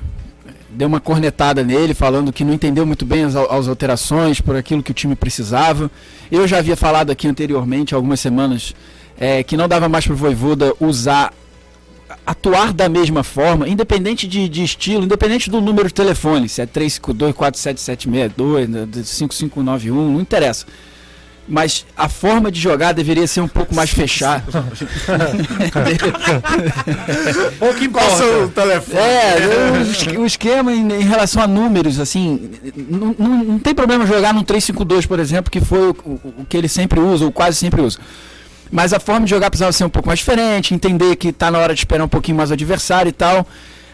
deu 0.78 0.88
uma 0.88 1.00
cornetada 1.00 1.64
nele, 1.64 1.96
falando 1.96 2.32
que 2.32 2.44
não 2.44 2.54
entendeu 2.54 2.86
muito 2.86 3.06
bem 3.06 3.24
as, 3.24 3.36
as 3.36 3.68
alterações, 3.68 4.40
por 4.40 4.56
aquilo 4.56 4.84
que 4.84 4.92
o 4.92 4.94
time 4.94 5.16
precisava. 5.16 5.90
Eu 6.32 6.48
já 6.48 6.60
havia 6.60 6.78
falado 6.78 7.10
aqui 7.10 7.28
anteriormente, 7.28 7.96
algumas 7.96 8.20
semanas, 8.20 8.76
é, 9.20 9.42
que 9.42 9.58
não 9.58 9.68
dava 9.68 9.90
mais 9.90 10.06
para 10.06 10.14
o 10.14 10.18
Voivoda 10.18 10.74
usar 10.80 11.34
atuar 12.26 12.74
da 12.74 12.88
mesma 12.88 13.24
forma, 13.24 13.68
independente 13.68 14.28
de, 14.28 14.48
de, 14.48 14.64
estilo, 14.64 15.04
independente 15.04 15.50
do 15.50 15.60
número 15.60 15.88
de 15.88 15.94
telefone, 15.94 16.48
se 16.48 16.62
é 16.62 16.66
352 16.66 17.36
47762, 17.36 19.08
5591, 19.08 20.14
não 20.14 20.22
interessa 20.22 20.66
mas 21.48 21.86
a 21.96 22.10
forma 22.10 22.51
de 22.51 22.60
jogar 22.60 22.92
deveria 22.92 23.25
ser 23.25 23.39
um 23.42 23.48
pouco 23.48 23.74
mais 23.74 23.89
fechada. 23.89 24.44
Pouco 27.58 27.84
importa. 27.84 28.25
o 28.25 28.50
telefone. 28.50 29.00
É, 29.00 29.38
o, 30.18 30.22
o 30.22 30.25
esquema 30.25 30.74
em, 30.74 30.92
em, 30.92 31.04
relação 31.04 31.42
a 31.42 31.48
números, 31.48 32.00
assim, 32.00 32.51
não, 32.75 33.16
não, 33.18 33.44
não, 33.44 33.60
tem 33.60 33.74
problema 33.74 34.06
jogar 34.06 34.34
num 34.34 34.44
352, 34.44 35.06
por 35.06 35.20
exemplo, 35.20 35.50
que 35.50 35.62
foi 35.62 35.89
o, 35.89 35.96
o, 36.04 36.34
o 36.39 36.46
que 36.48 36.58
ele 36.58 36.68
sempre 36.68 37.00
usa, 37.00 37.24
ou 37.25 37.32
quase 37.32 37.58
sempre 37.58 37.82
usa. 37.82 37.98
Mas 38.70 38.92
a 38.92 39.00
forma 39.00 39.25
de 39.25 39.30
jogar 39.30 39.50
precisava 39.50 39.72
ser 39.72 39.86
um 39.86 39.89
pouco 39.89 40.08
mais 40.08 40.20
diferente, 40.20 40.74
entender 40.74 41.16
que 41.16 41.30
está 41.30 41.50
na 41.50 41.60
hora 41.60 41.74
de 41.74 41.80
esperar 41.80 42.04
um 42.04 42.10
pouquinho 42.10 42.38
mais 42.38 42.50
o 42.50 42.54
adversário 42.54 43.10
e 43.10 43.13
tal. 43.13 43.48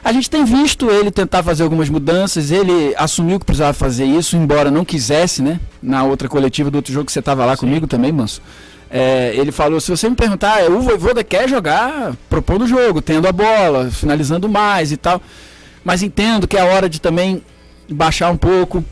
A 0.03 0.11
gente 0.11 0.29
tem 0.29 0.43
visto 0.43 0.91
ele 0.91 1.09
tentar 1.09 1.41
fazer 1.43 1.63
algumas 1.63 1.87
mudanças, 1.87 2.51
ele 2.51 2.93
assumiu 2.97 3.39
que 3.39 3.45
precisava 3.45 3.73
fazer 3.73 4.03
isso, 4.03 4.35
embora 4.35 4.69
não 4.69 4.83
quisesse, 4.83 5.41
né? 5.41 5.59
Na 5.81 6.03
outra 6.03 6.27
coletiva 6.27 6.69
do 6.69 6.75
outro 6.75 6.91
jogo 6.91 7.05
que 7.05 7.11
você 7.11 7.19
estava 7.19 7.45
lá 7.45 7.55
Sim. 7.55 7.61
comigo 7.61 7.87
também, 7.87 8.11
Manso. 8.11 8.41
É, 8.91 9.33
ele 9.35 9.51
falou: 9.51 9.79
se 9.79 9.89
você 9.89 10.09
me 10.09 10.15
perguntar, 10.15 10.69
o 10.69 10.81
Voivoda 10.81 11.23
quer 11.23 11.47
jogar 11.47 12.13
propondo 12.29 12.63
o 12.63 12.67
jogo, 12.67 13.01
tendo 13.01 13.27
a 13.27 13.31
bola, 13.31 13.89
finalizando 13.89 14.49
mais 14.49 14.91
e 14.91 14.97
tal. 14.97 15.21
Mas 15.85 16.03
entendo 16.03 16.47
que 16.47 16.57
é 16.57 16.63
hora 16.63 16.89
de 16.89 16.99
também 16.99 17.41
baixar 17.89 18.29
um 18.29 18.37
pouco 18.37 18.83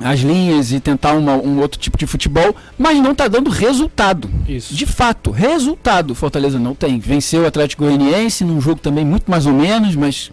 as 0.00 0.20
linhas 0.20 0.72
e 0.72 0.80
tentar 0.80 1.12
uma, 1.14 1.34
um 1.34 1.60
outro 1.60 1.80
tipo 1.80 1.96
de 1.96 2.06
futebol, 2.06 2.54
mas 2.78 2.98
não 2.98 3.12
está 3.12 3.28
dando 3.28 3.50
resultado. 3.50 4.28
Isso. 4.48 4.74
De 4.74 4.84
fato, 4.84 5.30
resultado. 5.30 6.14
Fortaleza 6.14 6.58
não 6.58 6.74
tem. 6.74 6.98
Venceu 6.98 7.42
o 7.42 7.46
Atlético 7.46 7.84
Goianiense 7.84 8.44
num 8.44 8.60
jogo 8.60 8.80
também 8.80 9.04
muito 9.04 9.30
mais 9.30 9.46
ou 9.46 9.52
menos, 9.52 9.94
mas 9.94 10.30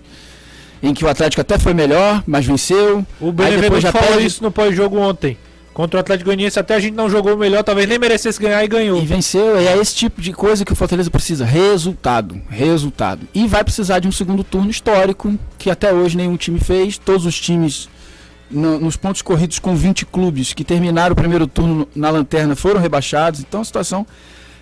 em 0.83 0.93
que 0.93 1.05
o 1.05 1.07
Atlético 1.07 1.39
até 1.41 1.57
foi 1.57 1.73
melhor, 1.73 2.21
mas 2.27 2.45
venceu. 2.45 3.05
O 3.19 3.31
Benevenuto 3.31 3.79
já 3.79 3.91
falou 3.91 4.09
perde... 4.09 4.25
isso 4.25 4.43
no 4.43 4.51
pós-jogo 4.51 4.97
ontem. 4.99 5.37
Contra 5.73 5.97
o 5.97 5.99
Atlético 6.01 6.25
Goianiense 6.25 6.59
até 6.59 6.75
a 6.75 6.79
gente 6.79 6.93
não 6.93 7.09
jogou 7.09 7.35
melhor, 7.35 7.63
talvez 7.63 7.87
nem 7.87 7.97
merecesse 7.97 8.39
ganhar 8.39 8.63
e 8.63 8.67
ganhou. 8.67 9.01
E 9.01 9.05
venceu, 9.05 9.59
e 9.59 9.65
é 9.65 9.75
esse 9.75 9.95
tipo 9.95 10.21
de 10.21 10.31
coisa 10.31 10.63
que 10.63 10.71
o 10.71 10.75
Fortaleza 10.75 11.09
precisa, 11.09 11.45
resultado, 11.45 12.39
resultado. 12.47 13.27
E 13.33 13.47
vai 13.47 13.63
precisar 13.63 13.97
de 13.97 14.07
um 14.07 14.11
segundo 14.11 14.43
turno 14.43 14.69
histórico, 14.69 15.33
que 15.57 15.71
até 15.71 15.91
hoje 15.91 16.15
nenhum 16.15 16.37
time 16.37 16.59
fez, 16.59 16.99
todos 16.99 17.25
os 17.25 17.39
times 17.39 17.89
no, 18.51 18.77
nos 18.77 18.95
pontos 18.95 19.23
corridos 19.23 19.57
com 19.57 19.75
20 19.75 20.05
clubes 20.05 20.53
que 20.53 20.63
terminaram 20.63 21.13
o 21.13 21.15
primeiro 21.15 21.47
turno 21.47 21.87
na 21.95 22.11
lanterna 22.11 22.55
foram 22.55 22.79
rebaixados, 22.79 23.39
então 23.39 23.61
a 23.61 23.65
situação 23.65 24.05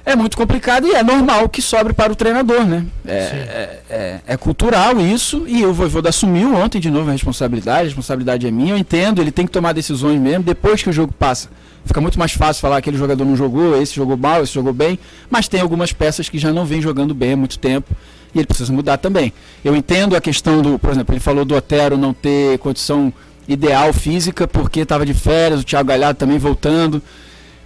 é 0.06 0.16
muito 0.16 0.36
complicado 0.36 0.88
e 0.88 0.92
é 0.94 1.04
normal 1.04 1.48
que 1.48 1.62
sobre 1.62 1.94
para 1.94 2.12
o 2.12 2.16
treinador, 2.16 2.66
né? 2.66 2.86
É, 3.06 3.14
é, 3.14 3.80
é, 3.90 4.20
é, 4.28 4.38
cultural 4.38 5.00
isso 5.00 5.46
e 5.48 5.66
o 5.66 5.74
Voivoda 5.74 6.10
assumiu 6.10 6.56
ontem 6.56 6.80
de 6.80 6.90
novo 6.90 7.10
a 7.10 7.12
responsabilidade, 7.12 7.82
a 7.82 7.86
responsabilidade 7.86 8.48
é 8.48 8.52
minha, 8.52 8.74
eu 8.74 8.78
entendo, 8.78 9.22
ele 9.22 9.32
tem 9.32 9.46
que 9.46 9.52
tomar 9.52 9.74
decisões 9.74 10.20
mesmo, 10.20 10.44
depois 10.44 10.82
que 10.82 10.90
o 10.90 10.94
jogo 10.94 11.14
passa. 11.14 11.50
Fica 11.86 12.00
muito 12.00 12.18
mais 12.20 12.32
fácil 12.32 12.62
falar 12.62 12.76
que 12.76 12.90
aquele 12.90 12.98
jogador 12.98 13.26
não 13.26 13.36
jogou, 13.36 13.80
esse 13.82 13.96
jogou 13.96 14.18
mal, 14.18 14.44
esse 14.44 14.54
jogou 14.54 14.74
bem, 14.74 15.00
mas 15.30 15.48
tem 15.48 15.62
algumas 15.62 15.92
peças 15.94 16.30
que 16.30 16.38
já 16.38 16.52
não 16.52 16.66
vem 16.66 16.82
jogando 16.82 17.14
bem 17.14 17.34
há 17.34 17.38
muito 17.38 17.58
tempo 17.58 17.96
e 18.34 18.40
ele 18.40 18.48
precisa 18.48 18.72
mudar 18.72 18.98
também. 18.98 19.34
Eu 19.64 19.76
entendo 19.76 20.16
a 20.16 20.22
questão 20.22 20.62
do, 20.62 20.80
por 20.80 20.92
exemplo, 20.92 21.14
ele 21.14 21.20
falou 21.20 21.44
do 21.44 21.56
Otero 21.56 21.98
não 21.98 22.14
ter 22.14 22.58
condição 22.60 23.12
ideal 23.48 23.92
física 23.94 24.48
porque 24.48 24.82
estava 24.82 25.06
de 25.06 25.14
férias, 25.14 25.62
o 25.62 25.64
Thiago 25.64 25.90
Galhardo 25.90 26.18
também 26.18 26.38
voltando, 26.38 27.02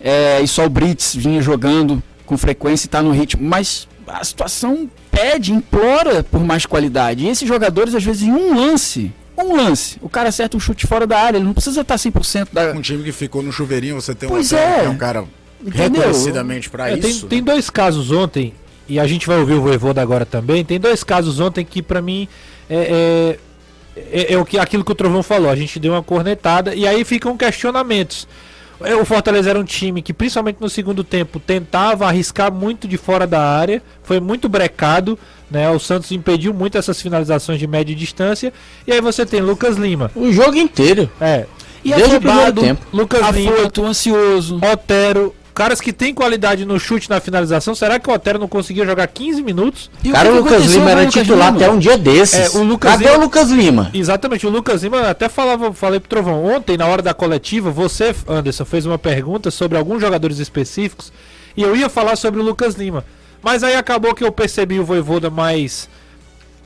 é, 0.01 0.41
e 0.41 0.47
só 0.47 0.65
o 0.65 0.69
Brits 0.69 1.15
vinha 1.15 1.41
jogando 1.41 2.01
com 2.25 2.37
frequência 2.37 2.85
e 2.85 2.87
está 2.87 3.01
no 3.01 3.11
ritmo. 3.11 3.43
Mas 3.43 3.87
a 4.07 4.23
situação 4.23 4.89
pede, 5.11 5.51
implora 5.51 6.23
por 6.23 6.43
mais 6.43 6.65
qualidade. 6.65 7.25
E 7.25 7.29
esses 7.29 7.47
jogadores, 7.47 7.95
às 7.95 8.03
vezes, 8.03 8.23
em 8.23 8.31
um 8.31 8.55
lance, 8.55 9.11
um 9.37 9.55
lance, 9.55 9.97
o 10.01 10.09
cara 10.09 10.29
acerta 10.29 10.55
um 10.55 10.59
chute 10.59 10.87
fora 10.87 11.05
da 11.05 11.19
área, 11.19 11.37
ele 11.37 11.45
não 11.45 11.53
precisa 11.53 11.81
estar 11.81 11.95
100% 11.95 12.49
da. 12.51 12.71
Um 12.71 12.81
time 12.81 13.03
que 13.03 13.11
ficou 13.11 13.41
no 13.41 13.51
chuveirinho, 13.51 13.95
você 13.95 14.15
tem 14.15 14.27
um, 14.27 14.31
pois 14.31 14.53
é. 14.53 14.85
é 14.85 14.89
um 14.89 14.97
cara 14.97 15.25
Entendeu? 15.61 16.01
reconhecidamente 16.01 16.69
para 16.69 16.91
é, 16.91 16.97
isso. 16.97 17.21
Tem, 17.21 17.29
tem, 17.29 17.43
dois 17.43 17.69
casos 17.69 18.11
ontem, 18.11 18.53
e 18.87 18.99
a 18.99 19.07
gente 19.07 19.27
vai 19.27 19.37
ouvir 19.39 19.53
o 19.53 19.61
Voivoda 19.61 20.01
agora 20.01 20.25
também. 20.25 20.63
Tem 20.63 20.79
dois 20.79 21.03
casos 21.03 21.39
ontem 21.39 21.65
que, 21.65 21.81
para 21.81 22.01
mim, 22.01 22.27
é, 22.69 22.75
é, 22.75 23.39
é, 23.97 24.33
é, 24.33 24.37
o 24.37 24.45
que, 24.45 24.57
aquilo 24.57 24.85
que 24.85 24.91
o 24.91 24.95
Trovão 24.95 25.23
falou. 25.23 25.49
A 25.49 25.55
gente 25.55 25.79
deu 25.79 25.93
uma 25.93 26.03
cornetada, 26.03 26.75
e 26.75 26.87
aí 26.87 27.03
ficam 27.03 27.35
questionamentos. 27.35 28.27
É, 28.81 28.95
o 28.95 29.05
Fortaleza 29.05 29.49
era 29.49 29.59
um 29.59 29.63
time 29.63 30.01
que, 30.01 30.13
principalmente 30.13 30.57
no 30.59 30.69
segundo 30.69 31.03
tempo, 31.03 31.39
tentava 31.39 32.05
arriscar 32.07 32.51
muito 32.51 32.87
de 32.87 32.97
fora 32.97 33.25
da 33.25 33.41
área, 33.41 33.81
foi 34.03 34.19
muito 34.19 34.49
brecado. 34.49 35.17
Né, 35.49 35.69
o 35.69 35.79
Santos 35.79 36.11
impediu 36.11 36.53
muito 36.53 36.77
essas 36.77 36.99
finalizações 36.99 37.59
de 37.59 37.67
média 37.67 37.95
distância. 37.95 38.51
E 38.85 38.91
aí 38.91 38.99
você 38.99 39.25
tem 39.25 39.41
Lucas 39.41 39.77
Lima. 39.77 40.11
O 40.15 40.31
jogo 40.31 40.55
inteiro. 40.55 41.09
É. 41.21 41.45
E 41.83 41.93
Desde 41.93 42.15
afobado, 42.15 42.61
o 42.61 42.63
tempo. 42.63 42.85
Lucas 42.91 43.21
Afoito, 43.21 43.81
Lima, 43.81 43.91
ansioso. 43.91 44.59
Otero, 44.73 45.35
caras 45.55 45.79
que 45.79 45.93
têm 45.93 46.13
qualidade 46.13 46.65
no 46.65 46.77
chute 46.77 47.09
na 47.09 47.21
finalização. 47.21 47.73
Será 47.73 47.97
que 47.97 48.09
o 48.09 48.13
Otero 48.13 48.37
não 48.37 48.47
conseguiu 48.47 48.85
jogar 48.85 49.07
15 49.07 49.41
minutos? 49.41 49.89
E 50.03 50.11
cara, 50.11 50.29
o, 50.29 50.35
Lucas 50.35 50.65
Lima 50.65 50.91
era 50.91 51.05
titular 51.07 51.53
Lima? 51.53 51.65
até 51.65 51.71
um 51.71 51.79
dia 51.79 51.97
desses. 51.97 52.53
É, 52.53 52.57
o 52.59 52.63
Lucas 52.63 52.91
Cadê 52.91 53.05
Lima... 53.05 53.17
o 53.17 53.21
Lucas 53.21 53.49
Lima? 53.49 53.89
Exatamente, 53.93 54.45
o 54.45 54.49
Lucas 54.49 54.83
Lima 54.83 55.09
até 55.09 55.29
falava, 55.29 55.73
falei 55.73 55.99
pro 55.99 56.09
Trovão, 56.09 56.45
ontem 56.45 56.77
na 56.77 56.85
hora 56.85 57.01
da 57.01 57.13
coletiva, 57.13 57.71
você, 57.71 58.13
Anderson, 58.27 58.65
fez 58.65 58.85
uma 58.85 58.99
pergunta 58.99 59.49
sobre 59.49 59.77
alguns 59.77 60.01
jogadores 60.01 60.39
específicos 60.39 61.11
e 61.55 61.63
eu 61.63 61.73
ia 61.73 61.87
falar 61.87 62.17
sobre 62.17 62.41
o 62.41 62.43
Lucas 62.43 62.75
Lima. 62.75 63.05
Mas 63.41 63.63
aí 63.63 63.75
acabou 63.75 64.13
que 64.13 64.23
eu 64.23 64.31
percebi 64.33 64.77
o 64.77 64.83
Voivoda 64.83 65.29
mais 65.29 65.87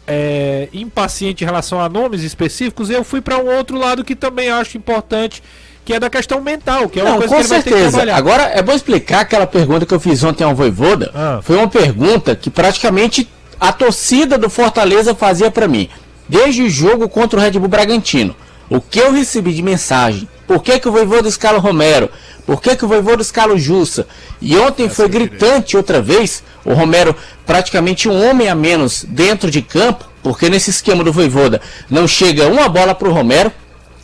é, 0.07 0.67
impaciente 0.73 1.43
em 1.43 1.45
relação 1.45 1.79
a 1.79 1.87
nomes 1.87 2.23
específicos 2.23 2.89
e 2.89 2.93
eu 2.93 3.03
fui 3.03 3.21
para 3.21 3.37
um 3.37 3.55
outro 3.55 3.77
lado 3.77 4.03
que 4.03 4.15
também 4.15 4.49
acho 4.49 4.77
importante 4.77 5.43
que 5.89 5.93
é 5.95 5.99
da 5.99 6.07
questão 6.07 6.39
mental, 6.39 6.87
que 6.87 6.99
é 6.99 7.03
uma 7.03 7.13
Não, 7.13 7.17
coisa 7.17 7.33
com 7.33 7.41
que 7.41 7.51
ele 7.51 7.63
certeza. 7.63 7.85
que 7.85 7.89
trabalhar. 7.89 8.15
Agora, 8.15 8.43
é 8.43 8.61
bom 8.61 8.73
explicar 8.73 9.21
aquela 9.21 9.47
pergunta 9.47 9.87
que 9.87 9.93
eu 9.95 9.99
fiz 9.99 10.23
ontem 10.23 10.43
ao 10.43 10.53
Voivoda. 10.53 11.09
Ah. 11.15 11.39
Foi 11.41 11.55
uma 11.55 11.67
pergunta 11.67 12.35
que 12.35 12.51
praticamente 12.51 13.27
a 13.59 13.73
torcida 13.73 14.37
do 14.37 14.51
Fortaleza 14.51 15.15
fazia 15.15 15.49
para 15.49 15.67
mim. 15.67 15.89
Desde 16.27 16.61
o 16.61 16.69
jogo 16.69 17.09
contra 17.09 17.39
o 17.39 17.41
Red 17.41 17.53
Bull 17.53 17.67
Bragantino. 17.67 18.35
O 18.69 18.79
que 18.79 18.99
eu 18.99 19.11
recebi 19.11 19.51
de 19.51 19.63
mensagem? 19.63 20.29
Por 20.45 20.61
que, 20.61 20.79
que 20.79 20.87
o 20.87 20.91
Voivoda 20.91 21.27
escala 21.27 21.57
o 21.57 21.61
Romero? 21.61 22.07
Por 22.45 22.61
que, 22.61 22.75
que 22.75 22.85
o 22.85 22.87
Voivoda 22.87 23.23
escala 23.23 23.55
o 23.55 23.57
Jussa? 23.57 24.05
E 24.39 24.55
ontem 24.57 24.85
Essa 24.85 24.93
foi 24.93 25.09
gritante 25.09 25.75
outra 25.75 26.03
vez. 26.03 26.43
O 26.63 26.71
Romero 26.75 27.15
praticamente 27.47 28.07
um 28.07 28.29
homem 28.29 28.47
a 28.47 28.53
menos 28.53 29.03
dentro 29.09 29.49
de 29.49 29.63
campo. 29.63 30.05
Porque 30.21 30.51
nesse 30.51 30.69
esquema 30.69 31.03
do 31.03 31.11
Voivoda 31.11 31.59
não 31.89 32.07
chega 32.07 32.47
uma 32.47 32.69
bola 32.69 32.93
para 32.93 33.09
o 33.09 33.11
Romero. 33.11 33.51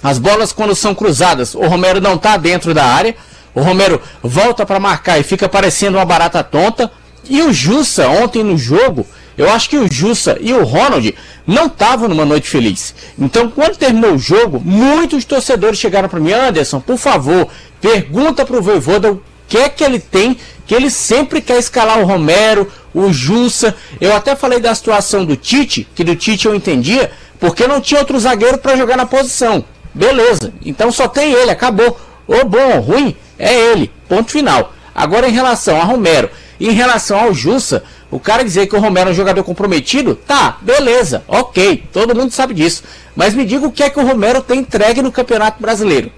As 0.06 0.20
bolas, 0.20 0.52
quando 0.52 0.76
são 0.76 0.94
cruzadas, 0.94 1.56
o 1.56 1.66
Romero 1.66 2.00
não 2.00 2.14
está 2.14 2.38
dentro 2.38 2.76
da 2.76 2.86
área. 2.86 3.16
O 3.56 3.62
Romero 3.62 4.00
volta 4.22 4.64
para 4.64 4.80
marcar 4.80 5.18
e 5.20 5.24
fica 5.24 5.50
parecendo 5.50 5.98
uma 5.98 6.06
barata 6.06 6.44
tonta. 6.44 6.92
E 7.28 7.42
o 7.42 7.52
Jussa, 7.52 8.08
ontem 8.08 8.44
no 8.44 8.56
jogo, 8.56 9.04
eu 9.36 9.50
acho 9.50 9.68
que 9.68 9.80
o 9.80 9.92
Jussa 9.92 10.38
e 10.40 10.54
o 10.54 10.64
Ronald 10.64 11.16
não 11.48 11.66
estavam 11.66 12.08
numa 12.08 12.24
noite 12.24 12.48
feliz. 12.48 12.94
Então, 13.18 13.50
quando 13.50 13.78
terminou 13.78 14.14
o 14.14 14.20
jogo, 14.20 14.62
muitos 14.64 15.26
torcedores 15.26 15.80
chegaram 15.80 16.08
para 16.08 16.20
mim, 16.20 16.34
Anderson, 16.34 16.80
por 16.80 17.00
favor, 17.00 17.48
pergunta 17.82 18.46
para 18.46 18.58
o 18.58 18.62
Voivoda 18.62 19.14
o 19.14 19.24
que 19.48 19.58
é 19.58 19.70
que 19.70 19.84
ele 19.84 19.98
tem, 19.98 20.38
que 20.68 20.76
ele 20.76 20.92
sempre 20.92 21.42
quer 21.42 21.58
escalar 21.58 21.98
o 21.98 22.06
Romero, 22.06 22.72
o 22.94 23.12
Jussa. 23.12 23.76
Eu 24.00 24.16
até 24.16 24.36
falei 24.36 24.60
da 24.60 24.76
situação 24.76 25.26
do 25.26 25.36
Tite, 25.36 25.88
que 25.96 26.04
do 26.04 26.16
Tite 26.16 26.46
eu 26.46 26.54
entendia, 26.54 27.12
porque 27.40 27.66
não 27.66 27.82
tinha 27.82 28.02
outro 28.02 28.20
zagueiro 28.20 28.60
para 28.60 28.78
jogar 28.78 28.98
na 28.98 29.08
posição. 29.08 29.66
Beleza, 29.96 30.54
então 30.64 30.92
só 30.92 31.08
tem 31.08 31.32
ele, 31.32 31.50
acabou. 31.50 31.98
O 32.28 32.44
bom 32.44 32.76
ou 32.76 32.82
ruim 32.82 33.16
é 33.40 33.54
ele, 33.72 33.90
ponto 34.10 34.30
final. 34.30 34.74
Agora 34.94 35.28
em 35.28 35.32
relação 35.32 35.80
a 35.80 35.86
Romero, 35.86 36.30
em 36.60 36.72
relação 36.72 37.18
ao 37.18 37.34
Jussa, 37.34 37.84
o 38.12 38.20
cara 38.20 38.44
dizer 38.44 38.68
que 38.68 38.76
o 38.76 38.80
Romero 38.80 39.10
é 39.10 39.14
um 39.14 39.16
jogador 39.16 39.44
comprometido, 39.44 40.16
tá, 40.16 40.58
beleza, 40.62 41.24
ok, 41.28 41.84
todo 41.94 42.16
mundo 42.16 42.32
sabe 42.32 42.54
disso. 42.54 42.84
Mas 43.16 43.34
me 43.34 43.46
diga 43.46 43.66
o 43.66 43.72
que 43.72 43.84
é 43.84 43.90
que 43.90 44.00
o 44.00 44.06
Romero 44.06 44.42
tem 44.42 44.60
entregue 44.60 45.02
no 45.02 45.12
Campeonato 45.12 45.62
Brasileiro. 45.62 46.12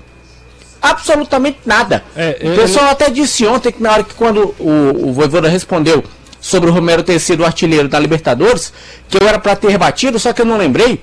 Absolutamente 0.82 1.60
nada. 1.66 2.04
É, 2.16 2.38
o 2.44 2.56
pessoal 2.56 2.86
ele... 2.86 2.92
até 2.92 3.10
disse 3.10 3.46
ontem 3.46 3.72
que 3.72 3.82
na 3.82 3.92
hora 3.92 4.04
que 4.04 4.14
quando 4.16 4.56
o, 4.60 5.10
o 5.10 5.14
Voivoda 5.14 5.50
respondeu 5.50 6.04
sobre 6.40 6.70
o 6.70 6.74
Romero 6.74 7.04
ter 7.04 7.20
sido 7.20 7.42
o 7.42 7.46
artilheiro 7.46 7.88
da 7.88 8.00
Libertadores, 8.00 8.74
que 9.10 9.22
eu 9.22 9.28
era 9.28 9.40
para 9.40 9.56
ter 9.56 9.70
rebatido, 9.70 10.20
só 10.20 10.34
que 10.34 10.42
eu 10.42 10.46
não 10.46 10.58
lembrei. 10.58 11.02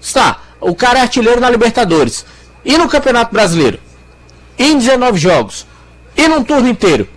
Está, 0.00 0.40
o 0.62 0.74
cara 0.74 1.00
é 1.00 1.02
artilheiro 1.02 1.40
na 1.40 1.50
Libertadores. 1.50 2.24
E 2.64 2.78
no 2.78 2.88
Campeonato 2.88 3.32
Brasileiro? 3.32 3.78
Em 4.58 4.78
19 4.78 5.18
jogos? 5.18 5.66
E 6.16 6.28
num 6.28 6.44
turno 6.44 6.68
inteiro? 6.68 7.08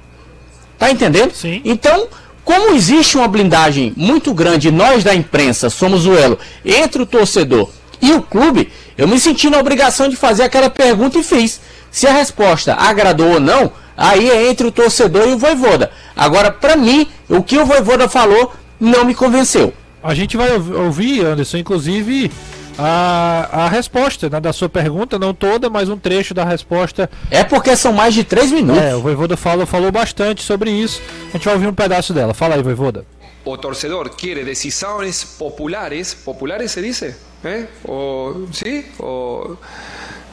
Tá 0.77 0.89
entendendo? 0.89 1.33
Sim. 1.33 1.61
Então, 1.63 2.07
como 2.43 2.73
existe 2.75 3.17
uma 3.17 3.27
blindagem 3.27 3.93
muito 3.95 4.33
grande, 4.33 4.71
nós 4.71 5.03
da 5.03 5.13
imprensa 5.13 5.69
somos 5.69 6.05
o 6.05 6.15
elo 6.15 6.37
entre 6.63 7.01
o 7.01 7.05
torcedor 7.05 7.69
E 8.01 8.13
o 8.13 8.21
clube, 8.21 8.71
eu 8.97 9.07
me 9.07 9.19
senti 9.19 9.49
na 9.49 9.59
obrigação 9.59 10.09
de 10.09 10.15
fazer 10.15 10.43
aquela 10.43 10.69
pergunta 10.69 11.17
e 11.17 11.23
fiz. 11.23 11.61
Se 11.91 12.07
a 12.07 12.13
resposta 12.13 12.73
agradou 12.73 13.33
ou 13.33 13.39
não, 13.39 13.71
aí 13.95 14.29
é 14.29 14.49
entre 14.49 14.67
o 14.67 14.71
torcedor 14.71 15.27
e 15.27 15.33
o 15.33 15.37
Voivoda. 15.37 15.91
Agora, 16.15 16.51
para 16.51 16.75
mim, 16.75 17.07
o 17.29 17.41
que 17.41 17.57
o 17.57 17.65
Voivoda 17.65 18.09
falou 18.09 18.53
não 18.79 19.05
me 19.05 19.15
convenceu. 19.15 19.73
A 20.03 20.13
gente 20.13 20.37
vai 20.37 20.51
ouvir, 20.51 21.25
Anderson, 21.25 21.57
inclusive 21.57 22.31
a, 22.77 23.65
a 23.65 23.69
resposta 23.69 24.29
né, 24.29 24.39
da 24.39 24.51
sua 24.51 24.69
pergunta, 24.69 25.17
não 25.17 25.33
toda, 25.33 25.69
mas 25.69 25.89
um 25.89 25.97
trecho 25.97 26.33
da 26.33 26.43
resposta. 26.43 27.09
É 27.31 27.43
porque 27.43 27.75
são 27.75 27.93
mais 27.93 28.13
de 28.13 28.23
três 28.23 28.51
minutos. 28.51 28.81
É, 28.81 28.95
o 28.95 29.01
Voivoda 29.01 29.37
falou, 29.37 29.65
falou 29.65 29.91
bastante 29.91 30.43
sobre 30.43 30.71
isso. 30.71 31.01
A 31.29 31.37
gente 31.37 31.45
vai 31.45 31.53
ouvir 31.53 31.67
um 31.67 31.73
pedaço 31.73 32.13
dela. 32.13 32.33
Fala 32.33 32.55
aí, 32.55 32.63
Voivoda. 32.63 33.05
O 33.45 33.57
torcedor 33.57 34.09
quer 34.15 34.43
decisões 34.43 35.23
populares, 35.23 36.15
populares 36.15 36.71
se 36.71 36.81
diz? 36.81 37.03
¿Eh? 37.43 37.67
O, 37.87 38.47
¿Sí? 38.51 38.85
O 38.97 39.55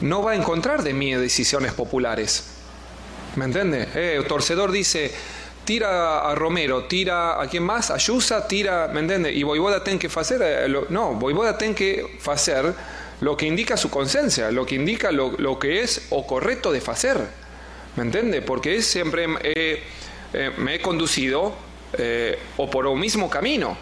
no 0.01 0.21
va 0.21 0.31
a 0.31 0.35
encontrar 0.35 0.83
de 0.83 0.93
mí 0.93 1.13
decisiones 1.13 1.73
populares. 1.73 2.43
¿Me 3.35 3.45
entiende? 3.45 3.87
Eh, 3.95 4.15
el 4.17 4.25
torcedor 4.25 4.71
dice, 4.71 5.11
tira 5.65 6.29
a 6.29 6.35
Romero, 6.35 6.85
tira 6.85 7.41
a 7.41 7.47
quién 7.47 7.63
más, 7.63 7.91
a 7.91 7.97
Yusa, 7.97 8.47
tira, 8.47 8.89
¿me 8.93 8.99
entiende? 8.99 9.31
Y 9.31 9.43
Voivoda 9.43 9.83
tiene 9.83 9.99
que 9.99 10.07
hacer, 10.07 10.41
eh, 10.43 10.73
no, 10.89 11.13
Voivoda 11.13 11.57
tiene 11.57 11.75
que 11.75 12.19
hacer 12.25 12.73
lo 13.21 13.37
que 13.37 13.45
indica 13.45 13.77
su 13.77 13.89
conciencia, 13.89 14.51
lo 14.51 14.65
que 14.65 14.75
indica 14.75 15.11
lo, 15.11 15.59
que 15.59 15.81
es 15.81 16.07
o 16.09 16.27
correcto 16.27 16.71
de 16.71 16.81
hacer. 16.85 17.17
¿Me 17.95 18.03
entiende? 18.03 18.41
Porque 18.41 18.81
siempre 18.81 19.27
eh, 19.43 19.83
me 20.57 20.75
he 20.75 20.81
conducido 20.81 21.53
o 22.57 22.69
por 22.69 22.87
el 22.87 22.95
mismo 22.95 23.29
camino. 23.29 23.77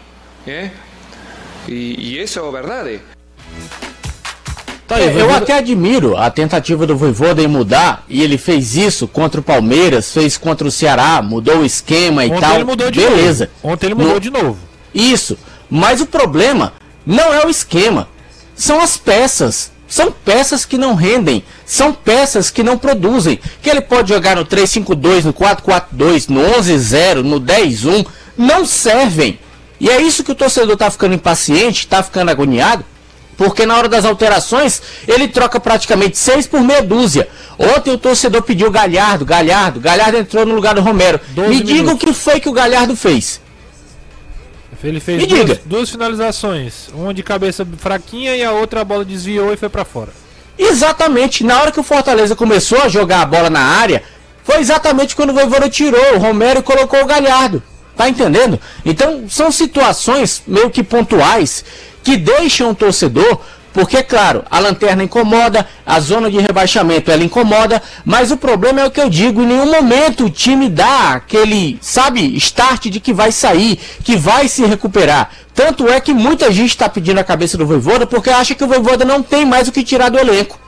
Y, 1.66 2.12
y, 2.12 2.18
eso 2.18 2.46
es 2.46 2.52
verdad. 2.52 2.86
Tá 4.92 4.98
aí, 4.98 5.18
eu 5.18 5.34
até 5.34 5.54
admiro 5.54 6.18
a 6.18 6.30
tentativa 6.30 6.86
do 6.86 6.94
Voivoda 6.94 7.40
em 7.42 7.46
mudar, 7.46 8.04
e 8.10 8.22
ele 8.22 8.36
fez 8.36 8.76
isso 8.76 9.08
contra 9.08 9.40
o 9.40 9.42
Palmeiras, 9.42 10.12
fez 10.12 10.36
contra 10.36 10.68
o 10.68 10.70
Ceará, 10.70 11.22
mudou 11.22 11.60
o 11.60 11.64
esquema 11.64 12.22
Ontem 12.22 12.36
e 12.36 12.40
tal. 12.40 12.54
Ele 12.56 12.64
mudou 12.64 12.90
de 12.90 13.00
Beleza. 13.00 13.50
Novo. 13.62 13.72
Ontem 13.72 13.86
ele 13.86 13.94
mudou 13.94 14.14
no... 14.14 14.20
de 14.20 14.30
novo. 14.30 14.58
Isso. 14.94 15.38
Mas 15.70 16.02
o 16.02 16.06
problema 16.06 16.74
não 17.06 17.32
é 17.32 17.46
o 17.46 17.48
esquema, 17.48 18.06
são 18.54 18.80
as 18.80 18.98
peças. 18.98 19.72
São 19.88 20.10
peças 20.10 20.64
que 20.64 20.78
não 20.78 20.94
rendem, 20.94 21.44
são 21.66 21.92
peças 21.92 22.50
que 22.50 22.62
não 22.62 22.78
produzem. 22.78 23.38
Que 23.60 23.68
ele 23.68 23.82
pode 23.82 24.08
jogar 24.08 24.36
no 24.36 24.44
3-5-2, 24.44 25.24
no 25.24 25.34
4-4-2, 25.34 26.30
no 26.30 26.40
11-0, 26.40 27.16
no 27.16 27.38
10-1, 27.38 28.06
não 28.36 28.64
servem. 28.64 29.38
E 29.78 29.90
é 29.90 30.00
isso 30.00 30.24
que 30.24 30.32
o 30.32 30.34
torcedor 30.34 30.72
está 30.74 30.90
ficando 30.90 31.14
impaciente, 31.14 31.80
está 31.80 32.02
ficando 32.02 32.30
agoniado, 32.30 32.82
porque 33.36 33.66
na 33.66 33.76
hora 33.76 33.88
das 33.88 34.04
alterações 34.04 34.82
ele 35.06 35.28
troca 35.28 35.58
praticamente 35.58 36.18
seis 36.18 36.46
por 36.46 36.60
meia 36.60 36.82
dúzia. 36.82 37.28
Ontem 37.58 37.92
o 37.92 37.98
torcedor 37.98 38.42
pediu 38.42 38.70
Galhardo, 38.70 39.24
Galhardo, 39.24 39.80
Galhardo 39.80 40.18
entrou 40.18 40.46
no 40.46 40.54
lugar 40.54 40.74
do 40.74 40.80
Romero. 40.80 41.20
Me 41.48 41.62
diga 41.62 41.92
o 41.92 41.98
que 41.98 42.12
foi 42.12 42.40
que 42.40 42.48
o 42.48 42.52
Galhardo 42.52 42.96
fez. 42.96 43.40
Ele 44.84 44.98
fez 44.98 45.24
duas, 45.26 45.58
duas, 45.64 45.90
finalizações, 45.90 46.88
uma 46.92 47.14
de 47.14 47.22
cabeça 47.22 47.64
fraquinha 47.78 48.34
e 48.34 48.42
a 48.42 48.50
outra 48.50 48.80
a 48.80 48.84
bola 48.84 49.04
desviou 49.04 49.52
e 49.52 49.56
foi 49.56 49.68
para 49.68 49.84
fora. 49.84 50.10
Exatamente, 50.58 51.44
na 51.44 51.60
hora 51.60 51.70
que 51.70 51.78
o 51.78 51.84
Fortaleza 51.84 52.34
começou 52.34 52.82
a 52.82 52.88
jogar 52.88 53.22
a 53.22 53.26
bola 53.26 53.48
na 53.48 53.60
área, 53.60 54.02
foi 54.42 54.58
exatamente 54.58 55.14
quando 55.14 55.30
o 55.30 55.34
Voivoda 55.34 55.68
tirou 55.68 56.16
o 56.16 56.18
Romero 56.18 56.60
e 56.60 56.62
colocou 56.62 57.00
o 57.00 57.06
Galhardo. 57.06 57.62
Tá 57.96 58.08
entendendo? 58.08 58.58
Então 58.84 59.28
são 59.28 59.52
situações 59.52 60.42
meio 60.46 60.70
que 60.70 60.82
pontuais 60.82 61.64
que 62.02 62.16
deixam 62.16 62.70
o 62.70 62.74
torcedor, 62.74 63.40
porque, 63.72 64.02
claro, 64.02 64.44
a 64.50 64.58
lanterna 64.58 65.02
incomoda, 65.02 65.66
a 65.86 65.98
zona 65.98 66.30
de 66.30 66.38
rebaixamento 66.38 67.10
ela 67.10 67.24
incomoda, 67.24 67.82
mas 68.04 68.30
o 68.30 68.36
problema 68.36 68.82
é 68.82 68.84
o 68.84 68.90
que 68.90 69.00
eu 69.00 69.08
digo: 69.08 69.42
em 69.42 69.46
nenhum 69.46 69.70
momento 69.70 70.26
o 70.26 70.30
time 70.30 70.68
dá 70.68 71.14
aquele, 71.14 71.78
sabe, 71.80 72.36
start 72.36 72.88
de 72.88 73.00
que 73.00 73.14
vai 73.14 73.32
sair, 73.32 73.78
que 74.04 74.16
vai 74.16 74.46
se 74.46 74.64
recuperar. 74.66 75.30
Tanto 75.54 75.88
é 75.88 76.00
que 76.00 76.12
muita 76.12 76.52
gente 76.52 76.70
está 76.70 76.88
pedindo 76.88 77.18
a 77.18 77.24
cabeça 77.24 77.56
do 77.56 77.66
Voivoda 77.66 78.06
porque 78.06 78.30
acha 78.30 78.54
que 78.54 78.64
o 78.64 78.68
Voivoda 78.68 79.04
não 79.04 79.22
tem 79.22 79.44
mais 79.46 79.68
o 79.68 79.72
que 79.72 79.82
tirar 79.82 80.10
do 80.10 80.18
elenco. 80.18 80.58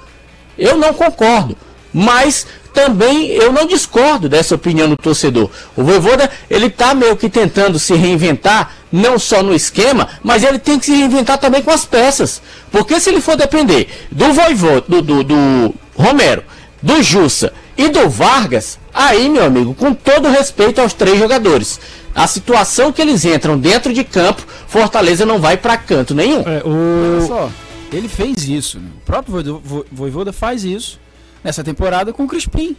Eu 0.58 0.76
não 0.76 0.94
concordo. 0.94 1.56
Mas 1.92 2.46
também 2.74 3.28
eu 3.28 3.52
não 3.52 3.66
discordo 3.66 4.28
dessa 4.28 4.56
opinião 4.56 4.88
do 4.88 4.96
torcedor. 4.96 5.48
O 5.76 5.84
Voivoda, 5.84 6.28
ele 6.50 6.68
tá 6.68 6.92
meio 6.92 7.16
que 7.16 7.30
tentando 7.30 7.78
se 7.78 7.94
reinventar, 7.94 8.72
não 8.90 9.16
só 9.16 9.42
no 9.42 9.54
esquema, 9.54 10.08
mas 10.22 10.42
ele 10.42 10.58
tem 10.58 10.78
que 10.78 10.86
se 10.86 10.92
reinventar 10.92 11.38
também 11.38 11.62
com 11.62 11.70
as 11.70 11.84
peças. 11.84 12.42
Porque 12.72 12.98
se 12.98 13.10
ele 13.10 13.20
for 13.20 13.36
depender 13.36 13.88
do 14.10 14.32
Voivoda, 14.32 14.84
do, 14.88 15.00
do, 15.00 15.22
do 15.22 15.74
Romero, 15.94 16.42
do 16.82 17.00
Jussa 17.00 17.52
e 17.78 17.88
do 17.88 18.10
Vargas, 18.10 18.78
aí, 18.92 19.28
meu 19.28 19.44
amigo, 19.44 19.72
com 19.74 19.94
todo 19.94 20.28
respeito 20.28 20.80
aos 20.80 20.92
três 20.92 21.16
jogadores, 21.16 21.80
a 22.12 22.26
situação 22.26 22.92
que 22.92 23.00
eles 23.00 23.24
entram 23.24 23.56
dentro 23.56 23.92
de 23.92 24.02
campo, 24.02 24.44
Fortaleza 24.66 25.24
não 25.24 25.38
vai 25.38 25.56
para 25.56 25.76
canto 25.76 26.12
nenhum. 26.12 26.40
É, 26.40 26.60
o... 26.64 27.18
Olha 27.18 27.26
só, 27.26 27.50
ele 27.92 28.08
fez 28.08 28.48
isso. 28.48 28.80
Né? 28.80 28.88
O 28.96 29.06
próprio 29.06 29.62
Voivoda 29.92 30.32
faz 30.32 30.64
isso 30.64 31.03
nessa 31.44 31.62
temporada 31.62 32.12
com 32.12 32.24
o 32.24 32.26
Crispim. 32.26 32.76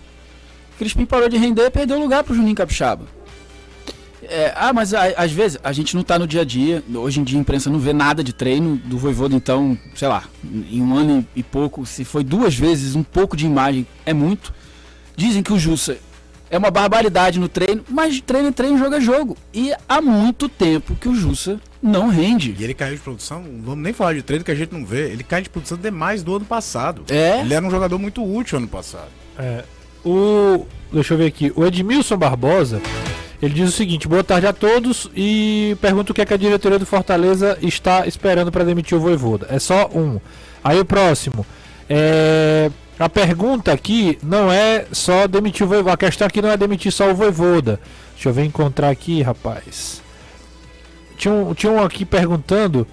O 0.74 0.78
Crispim 0.78 1.06
parou 1.06 1.30
de 1.30 1.38
render 1.38 1.68
e 1.68 1.70
perdeu 1.70 2.00
lugar 2.00 2.24
pro 2.24 2.36
Juninho 2.36 2.56
Capixaba. 2.56 3.06
É, 4.24 4.52
ah, 4.56 4.74
mas 4.74 4.94
a, 4.94 5.04
às 5.18 5.32
vezes 5.32 5.60
a 5.64 5.72
gente 5.72 5.96
não 5.96 6.04
tá 6.04 6.18
no 6.18 6.28
dia 6.28 6.42
a 6.42 6.44
dia. 6.44 6.84
Hoje 6.96 7.20
em 7.20 7.24
dia 7.24 7.38
a 7.38 7.42
imprensa 7.42 7.70
não 7.70 7.80
vê 7.80 7.94
nada 7.94 8.24
de 8.24 8.34
treino 8.34 8.76
do 8.78 8.98
Voivoda, 8.98 9.36
então, 9.36 9.78
sei 9.94 10.08
lá, 10.08 10.24
em 10.44 10.82
um 10.82 10.96
ano 10.98 11.26
e 11.36 11.44
pouco, 11.44 11.86
se 11.86 12.04
foi 12.04 12.24
duas 12.24 12.56
vezes 12.56 12.96
um 12.96 13.04
pouco 13.04 13.38
de 13.38 13.46
imagem, 13.46 13.86
é 14.06 14.14
muito. 14.14 14.52
Dizem 15.16 15.44
que 15.44 15.54
o 15.54 15.60
Jussa 15.60 15.98
é 16.50 16.58
uma 16.58 16.72
barbaridade 16.72 17.40
no 17.40 17.48
treino, 17.48 17.84
mas 17.90 18.20
treino 18.20 18.50
é 18.50 18.52
treino, 18.52 18.78
jogo 18.78 18.96
é 18.96 19.02
jogo. 19.02 19.38
E 19.54 19.72
há 19.88 20.02
muito 20.02 20.50
tempo 20.50 20.96
que 20.96 21.08
o 21.08 21.16
Jussa 21.16 21.60
não 21.86 22.10
rende. 22.10 22.56
E 22.58 22.64
ele 22.64 22.74
caiu 22.74 22.96
de 22.96 23.02
produção, 23.02 23.42
não 23.42 23.62
vamos 23.62 23.84
nem 23.84 23.94
falar 23.94 24.14
de 24.14 24.22
treino 24.22 24.44
que 24.44 24.52
a 24.52 24.56
gente 24.56 24.74
não 24.74 24.86
vê, 24.86 25.10
ele 25.12 25.24
cai 25.24 25.42
de 25.42 25.50
produção 25.50 25.78
demais 25.78 26.24
do 26.24 26.36
ano 26.36 26.46
passado. 26.46 27.04
É? 27.10 27.42
Ele 27.42 27.54
era 27.54 27.66
um 27.66 27.70
jogador 27.70 28.00
muito 28.00 28.24
útil 28.24 28.58
ano 28.58 28.68
passado. 28.68 29.10
É. 29.38 29.64
O. 30.04 30.66
Deixa 30.92 31.14
eu 31.14 31.18
ver 31.18 31.28
aqui. 31.28 31.52
O 31.56 31.66
Edmilson 31.66 32.18
Barbosa. 32.18 32.82
Ele 33.42 33.54
diz 33.54 33.70
o 33.70 33.72
seguinte: 33.72 34.08
boa 34.08 34.24
tarde 34.24 34.48
a 34.48 34.54
todos 34.54 35.10
e 35.16 35.76
pergunta 35.82 36.12
o 36.12 36.16
que, 36.16 36.22
é 36.22 36.26
que 36.26 36.34
a 36.34 36.38
diretoria 36.38 36.80
do 36.80 36.86
Fortaleza 36.86 37.58
está 37.62 38.08
esperando 38.08 38.52
para 38.52 38.64
demitir 38.64 38.98
o 38.98 39.02
Voivoda. 39.02 39.48
É 39.50 39.60
só 39.60 39.90
um. 39.94 40.20
Aí 40.64 40.80
o 40.80 40.86
próximo. 40.86 41.46
É, 41.90 42.72
a 42.98 43.10
pergunta 43.10 43.72
aqui 43.72 44.18
não 44.24 44.52
é 44.52 44.86
só 44.92 45.28
demitir 45.28 45.66
o 45.66 45.70
Voivoda. 45.70 45.94
A 45.94 45.98
questão 45.98 46.28
aqui 46.28 46.42
não 46.42 46.50
é 46.50 46.58
demitir 46.58 46.92
só 46.92 47.12
o 47.12 47.16
Voivoda. 47.16 47.80
Deixa 48.14 48.30
eu 48.30 48.34
ver 48.34 48.46
encontrar 48.46 48.90
aqui, 48.90 49.22
rapaz. 49.22 50.05
Tinha 51.18 51.34
um, 51.34 51.54
tinha 51.54 51.72
um 51.72 51.84
aqui 51.84 52.06
perguntando. 52.06 52.88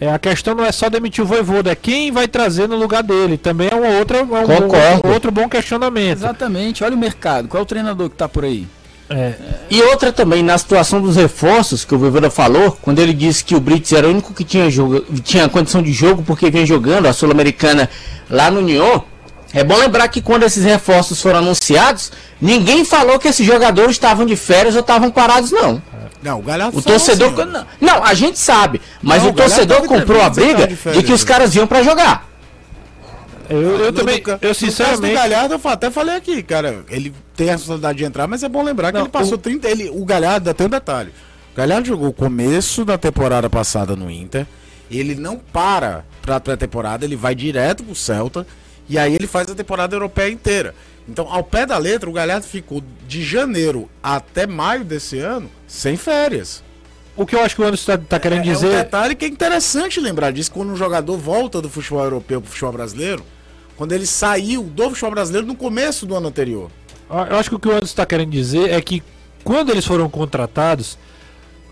É, 0.00 0.12
a 0.12 0.18
questão 0.18 0.54
não 0.54 0.64
é 0.64 0.70
só 0.70 0.88
demitir 0.88 1.24
o 1.24 1.26
Voivoda, 1.26 1.72
é 1.72 1.74
quem 1.74 2.12
vai 2.12 2.28
trazer 2.28 2.68
no 2.68 2.76
lugar 2.76 3.02
dele. 3.02 3.36
Também 3.36 3.68
é 3.68 3.74
um 3.74 3.98
outro, 3.98 4.16
é 4.16 4.22
um 4.22 4.26
bom, 4.26 5.10
outro 5.12 5.32
bom 5.32 5.48
questionamento. 5.48 6.18
Exatamente. 6.18 6.84
Olha 6.84 6.94
o 6.94 6.98
mercado. 6.98 7.48
Qual 7.48 7.60
é 7.60 7.62
o 7.62 7.66
treinador 7.66 8.08
que 8.08 8.14
está 8.14 8.28
por 8.28 8.44
aí? 8.44 8.68
É. 9.10 9.32
E 9.70 9.82
outra 9.82 10.12
também, 10.12 10.42
na 10.42 10.56
situação 10.58 11.00
dos 11.00 11.16
reforços 11.16 11.84
que 11.84 11.94
o 11.94 11.98
Voivoda 11.98 12.30
falou, 12.30 12.78
quando 12.82 12.98
ele 12.98 13.14
disse 13.14 13.42
que 13.42 13.54
o 13.54 13.60
Brits 13.60 13.92
era 13.92 14.06
o 14.06 14.10
único 14.10 14.34
que 14.34 14.44
tinha, 14.44 14.70
jogo, 14.70 15.00
tinha 15.22 15.48
condição 15.48 15.82
de 15.82 15.92
jogo 15.92 16.22
porque 16.22 16.50
vinha 16.50 16.66
jogando 16.66 17.06
a 17.06 17.12
Sul-Americana 17.12 17.88
lá 18.28 18.50
no 18.50 18.58
União, 18.60 19.02
é 19.54 19.64
bom 19.64 19.76
lembrar 19.76 20.08
que 20.08 20.20
quando 20.20 20.42
esses 20.42 20.62
reforços 20.62 21.22
foram 21.22 21.38
anunciados, 21.38 22.12
ninguém 22.40 22.84
falou 22.84 23.18
que 23.18 23.28
esses 23.28 23.46
jogadores 23.46 23.92
estavam 23.92 24.26
de 24.26 24.36
férias 24.36 24.74
ou 24.74 24.82
estavam 24.82 25.10
parados, 25.10 25.50
não. 25.50 25.82
Não, 26.22 26.40
o 26.40 26.42
Galhardo 26.42 26.78
O 26.78 26.82
torcedor. 26.82 27.32
Assim, 27.32 27.50
não, 27.50 27.66
não, 27.80 28.04
a 28.04 28.14
gente 28.14 28.38
sabe. 28.38 28.80
Mas 29.02 29.22
não, 29.22 29.30
o, 29.30 29.32
torcedor 29.32 29.82
comprou 29.84 30.20
a 30.20 30.30
briga 30.30 30.66
de, 30.66 30.74
de, 30.74 31.02
que 31.02 31.12
os 31.12 31.24
caras 31.24 31.54
iam 31.54 31.66
para 31.66 31.82
jogar. 31.82 32.28
Eu, 33.48 33.78
eu 33.78 33.92
também. 33.92 34.22
No, 34.26 34.38
eu 34.42 34.54
sinceramente. 34.54 35.14
O 35.14 35.16
Galhardo, 35.16 35.54
eu 35.54 35.70
até 35.70 35.90
falei 35.90 36.16
aqui, 36.16 36.42
cara. 36.42 36.84
Ele 36.90 37.14
tem 37.36 37.48
a 37.48 37.52
responsabilidade 37.52 37.98
de 37.98 38.04
entrar, 38.04 38.26
mas 38.26 38.42
é 38.42 38.48
bom 38.48 38.62
lembrar 38.62 38.88
que 38.88 38.98
não, 38.98 39.04
ele 39.04 39.10
passou 39.10 39.34
o... 39.34 39.38
30. 39.38 39.68
Ele, 39.68 39.88
o 39.90 40.04
Galhardo, 40.04 40.52
tem 40.52 40.66
um 40.66 40.70
detalhe. 40.70 41.12
O 41.52 41.56
Galhardo 41.56 41.88
jogou 41.88 42.08
o 42.08 42.12
começo 42.12 42.84
da 42.84 42.98
temporada 42.98 43.48
passada 43.48 43.94
no 43.94 44.10
Inter. 44.10 44.46
Ele 44.90 45.14
não 45.14 45.38
para 45.38 46.04
pra 46.22 46.40
pré-temporada, 46.40 47.04
ele 47.04 47.16
vai 47.16 47.34
direto 47.34 47.84
pro 47.84 47.94
Celta. 47.94 48.46
E 48.88 48.98
aí 48.98 49.14
ele 49.14 49.26
faz 49.26 49.48
a 49.50 49.54
temporada 49.54 49.94
europeia 49.94 50.30
inteira. 50.30 50.74
Então, 51.06 51.26
ao 51.30 51.42
pé 51.42 51.64
da 51.64 51.78
letra, 51.78 52.08
o 52.08 52.12
Galhardo 52.12 52.46
ficou 52.46 52.82
de 53.06 53.22
janeiro 53.22 53.88
até 54.02 54.46
maio 54.46 54.84
desse 54.84 55.18
ano 55.18 55.50
sem 55.68 55.96
férias. 55.96 56.64
O 57.16 57.24
que 57.26 57.36
eu 57.36 57.42
acho 57.42 57.54
que 57.54 57.62
o 57.62 57.64
Anderson 57.64 57.92
está 57.92 57.98
tá 57.98 58.18
querendo 58.18 58.40
é, 58.40 58.52
dizer. 58.52 58.66
É 58.66 58.70
um 58.70 58.74
detalhe 58.78 59.14
que 59.14 59.24
é 59.24 59.28
interessante 59.28 60.00
lembrar 60.00 60.32
disso 60.32 60.50
quando 60.50 60.70
um 60.72 60.76
jogador 60.76 61.16
volta 61.16 61.60
do 61.62 61.68
futebol 61.68 62.02
europeu 62.02 62.40
para 62.40 62.48
o 62.48 62.50
futebol 62.50 62.72
brasileiro, 62.72 63.24
quando 63.76 63.92
ele 63.92 64.06
saiu 64.06 64.62
do 64.64 64.88
futebol 64.88 65.10
brasileiro 65.12 65.46
no 65.46 65.54
começo 65.54 66.06
do 66.06 66.14
ano 66.16 66.28
anterior. 66.28 66.70
Eu 67.10 67.36
acho 67.36 67.48
que 67.48 67.54
o 67.56 67.58
que 67.58 67.68
o 67.68 67.70
Anderson 67.70 67.86
está 67.86 68.06
querendo 68.06 68.30
dizer 68.30 68.70
é 68.70 68.80
que 68.80 69.02
quando 69.44 69.70
eles 69.70 69.84
foram 69.84 70.08
contratados, 70.10 70.96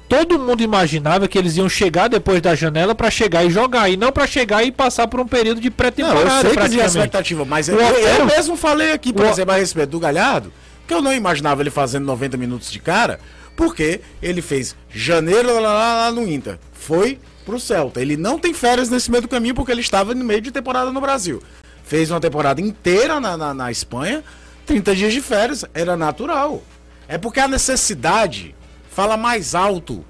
todo 0.09 0.39
mundo 0.39 0.63
imaginava 0.63 1.29
que 1.29 1.37
eles 1.39 1.57
iam 1.57 1.69
chegar 1.69 2.09
depois 2.09 2.41
da 2.41 2.55
janela 2.55 2.95
para 2.95 3.11
chegar 3.11 3.45
e 3.45 3.51
jogar, 3.51 3.89
e 3.89 3.97
não 3.97 4.11
para 4.13 4.27
chegar 4.27 4.65
e 4.65 4.71
passar 4.73 5.07
por 5.09 5.21
um 5.21 5.27
período 5.27 5.61
de 5.61 5.69
Não, 5.69 5.73
eu 5.73 5.77
pré-temporada. 5.77 6.41
sei 6.41 6.51
que 6.51 6.57
praticamente. 6.57 6.87
expectativa, 6.97 7.45
mas 7.45 7.69
eu, 7.69 7.79
eu 7.79 8.27
mesmo 8.27 8.57
falei 8.57 8.93
aqui, 8.93 9.13
por 9.13 9.25
O- 9.25 9.29
exemplo, 9.29 9.53
a 9.55 9.57
respeito 9.59 9.91
do 9.91 10.01
Galhardo, 10.01 10.53
que 10.89 10.95
eu 10.95 11.03
não 11.03 11.13
imaginava 11.13 11.63
ele 11.63 11.71
fazendo 11.71 12.05
90 12.05 12.37
minutos 12.37 12.71
de 12.71 12.79
cara, 12.79 13.19
porque 13.57 14.01
ele 14.23 14.43
fez 14.43 14.77
janeiro 14.91 15.53
lá, 15.55 15.73
lá, 15.73 15.95
lá 15.95 16.13
no 16.13 16.29
Inter. 16.29 16.59
Foi 16.73 17.19
pro 17.45 17.59
Celta. 17.59 18.01
Ele 18.01 18.17
não 18.17 18.39
tem 18.39 18.53
férias 18.53 18.91
nesse 18.91 19.11
meio 19.11 19.23
do 19.23 19.29
caminho 19.29 19.55
porque 19.55 19.73
ele 19.73 19.81
estava 19.81 20.15
no 20.15 20.25
meio 20.25 20.41
de 20.41 20.51
temporada 20.51 20.93
no 20.93 21.01
Brasil. 21.01 21.43
Fez 21.85 22.11
uma 22.11 22.21
temporada 22.21 22.61
inteira 22.61 23.19
na, 23.19 23.37
na, 23.37 23.55
na 23.55 23.71
Espanha, 23.71 24.23
30 24.67 24.95
dias 24.95 25.13
de 25.13 25.23
férias, 25.23 25.65
era 25.73 25.97
natural. 25.97 26.63
É 27.09 27.17
porque 27.17 27.41
a 27.41 27.49
necessidade 27.49 28.55
fala 28.91 29.17
mais 29.17 29.55
alto 29.55 30.05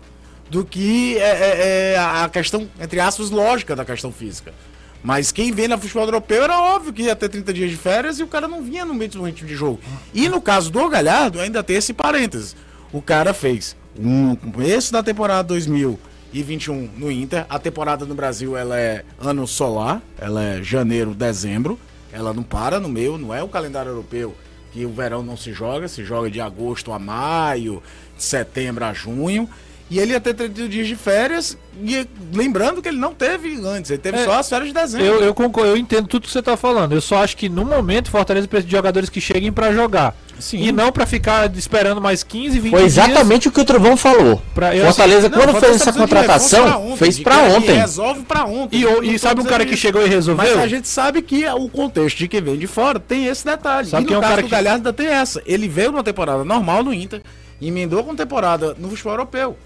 do 0.49 0.65
que 0.65 1.19
é, 1.19 1.21
é, 1.21 1.93
é, 1.95 1.99
a 1.99 2.29
questão, 2.29 2.69
entre 2.81 2.99
aspas, 3.01 3.31
lógica 3.31 3.77
da 3.77 3.85
questão 3.85 4.11
física. 4.11 4.55
Mas 5.03 5.31
quem 5.31 5.53
vê 5.53 5.69
na 5.69 5.79
futebol 5.79 6.05
europeu 6.05 6.43
era 6.43 6.59
óbvio 6.59 6.93
que 6.93 7.03
ia 7.03 7.15
ter 7.15 7.29
30 7.29 7.53
dias 7.53 7.71
de 7.71 7.77
férias 7.77 8.19
e 8.19 8.23
o 8.23 8.27
cara 8.27 8.49
não 8.49 8.63
vinha 8.63 8.85
no 8.85 8.95
meio 8.95 9.11
do 9.11 9.23
ritmo 9.23 9.47
de 9.47 9.55
jogo. 9.55 9.79
E 10.13 10.29
no 10.29 10.41
caso 10.41 10.71
do 10.71 10.89
Galhardo, 10.89 11.39
ainda 11.39 11.63
tem 11.63 11.77
esse 11.77 11.93
parênteses. 11.93 12.57
O 12.97 13.03
cara 13.03 13.35
fez 13.35 13.77
um 13.99 14.35
começo 14.35 14.91
da 14.91 15.03
temporada 15.03 15.43
2021 15.49 16.93
no 16.97 17.13
Inter. 17.13 17.45
A 17.47 17.59
temporada 17.59 18.07
no 18.07 18.15
Brasil 18.15 18.57
ela 18.57 18.81
é 18.81 19.05
ano 19.21 19.47
solar, 19.47 20.01
ela 20.17 20.43
é 20.43 20.63
janeiro, 20.63 21.13
dezembro. 21.13 21.79
Ela 22.11 22.33
não 22.33 22.43
para 22.43 22.81
no 22.81 22.89
meio, 22.89 23.19
não 23.19 23.35
é 23.35 23.43
o 23.43 23.49
calendário 23.49 23.91
europeu 23.91 24.35
que 24.73 24.87
o 24.87 24.95
verão 24.95 25.23
não 25.23 25.37
se 25.37 25.53
joga, 25.53 25.89
se 25.89 26.07
joga 26.07 26.31
de 26.31 26.41
agosto 26.41 26.91
a 26.91 26.99
maio, 26.99 27.83
de 28.17 28.25
setembro 28.25 28.83
a 28.83 28.95
junho. 28.95 29.47
E 29.89 30.01
ele 30.01 30.13
ia 30.13 30.21
ter 30.21 30.35
30 30.35 30.69
dias 30.69 30.89
de 30.89 30.97
férias, 30.97 31.57
e 31.81 32.05
lembrando 32.35 32.83
que 32.83 32.89
ele 32.89 32.99
não 32.99 33.15
teve 33.15 33.55
antes, 33.65 33.89
ele 33.91 34.01
teve 34.01 34.19
É, 34.19 34.25
só 34.25 34.33
as 34.41 34.49
férias 34.49 34.69
de 34.69 34.75
dezembro. 34.75 35.07
Eu, 35.07 35.21
eu 35.23 35.33
concordo, 35.33 35.71
eu 35.71 35.77
entendo 35.77 36.09
tudo 36.09 36.27
que 36.27 36.33
você 36.33 36.43
tá 36.43 36.57
falando. 36.57 36.93
Eu 36.93 37.01
só 37.01 37.23
acho 37.23 37.37
que 37.37 37.49
no 37.49 37.65
momento 37.65 38.09
o 38.09 38.11
Fortaleza 38.11 38.49
precisa 38.49 38.67
de 38.67 38.73
jogadores 38.77 39.09
que 39.09 39.21
cheguem 39.21 39.53
pra 39.53 39.73
jogar. 39.73 40.17
Sim. 40.41 40.59
E 40.59 40.73
não 40.73 40.91
pra 40.91 41.07
ficar 41.07 41.49
esperando 41.57 42.01
mais 42.01 42.25
15, 42.25 42.59
20 42.59 42.71
Foi 42.73 42.81
dias. 42.81 42.93
exatamente 42.99 43.47
o 43.49 43.53
que 43.53 43.61
o 43.61 43.65
Trovão 43.65 43.97
falou. 43.97 44.43
Pra- 44.55 44.75
eu- 44.75 44.85
Fortaleza, 44.87 45.29
Não, 45.29 45.39
quando 45.39 45.53
Fortaleza 45.53 45.79
fez 45.79 45.89
essa 45.89 45.93
contratação, 45.99 46.97
fez 46.97 47.17
que 47.19 47.29
ontem. 47.29 47.77
resolve 47.77 48.23
pra 48.23 48.45
ontem. 48.45 48.79
E, 48.81 48.87
o- 48.87 49.05
e 49.05 49.13
tô 49.13 49.19
sabe 49.21 49.41
um 49.41 49.45
cara 49.45 49.65
que 49.65 49.75
isso. 49.75 49.83
chegou 49.83 50.05
e 50.05 50.09
resolveu? 50.09 50.45
Mas 50.57 50.59
a 50.65 50.67
gente 50.67 50.89
sabe 50.89 51.23
que 51.23 51.47
o 51.47 51.69
contexto 51.69 52.19
de 52.19 52.27
quem 52.29 52.43
vem 52.43 52.59
de 52.59 52.67
fora 52.67 52.99
tem 52.99 53.27
esse 53.27 53.45
detalhe. 53.45 53.89
Sabe 53.89 54.03
e 54.05 54.07
no 54.11 54.15
é 54.15 54.19
o 54.19 54.21
caso 54.21 54.31
cara 54.33 54.43
do 54.43 54.45
que- 54.47 54.51
Galhardo 54.51 54.77
ainda 54.89 54.93
tem 54.93 55.07
essa. 55.07 55.41
Ele 55.47 55.69
veio 55.69 55.93
numa 55.93 56.03
temporada 56.05 56.45
normal 56.45 56.83
no 56.83 56.93
Inter, 56.93 57.23
emendou 57.63 58.05
com 58.05 58.15
temporada 58.15 58.75
no 58.79 58.91
futebol 58.91 59.13
europeu. 59.15 59.57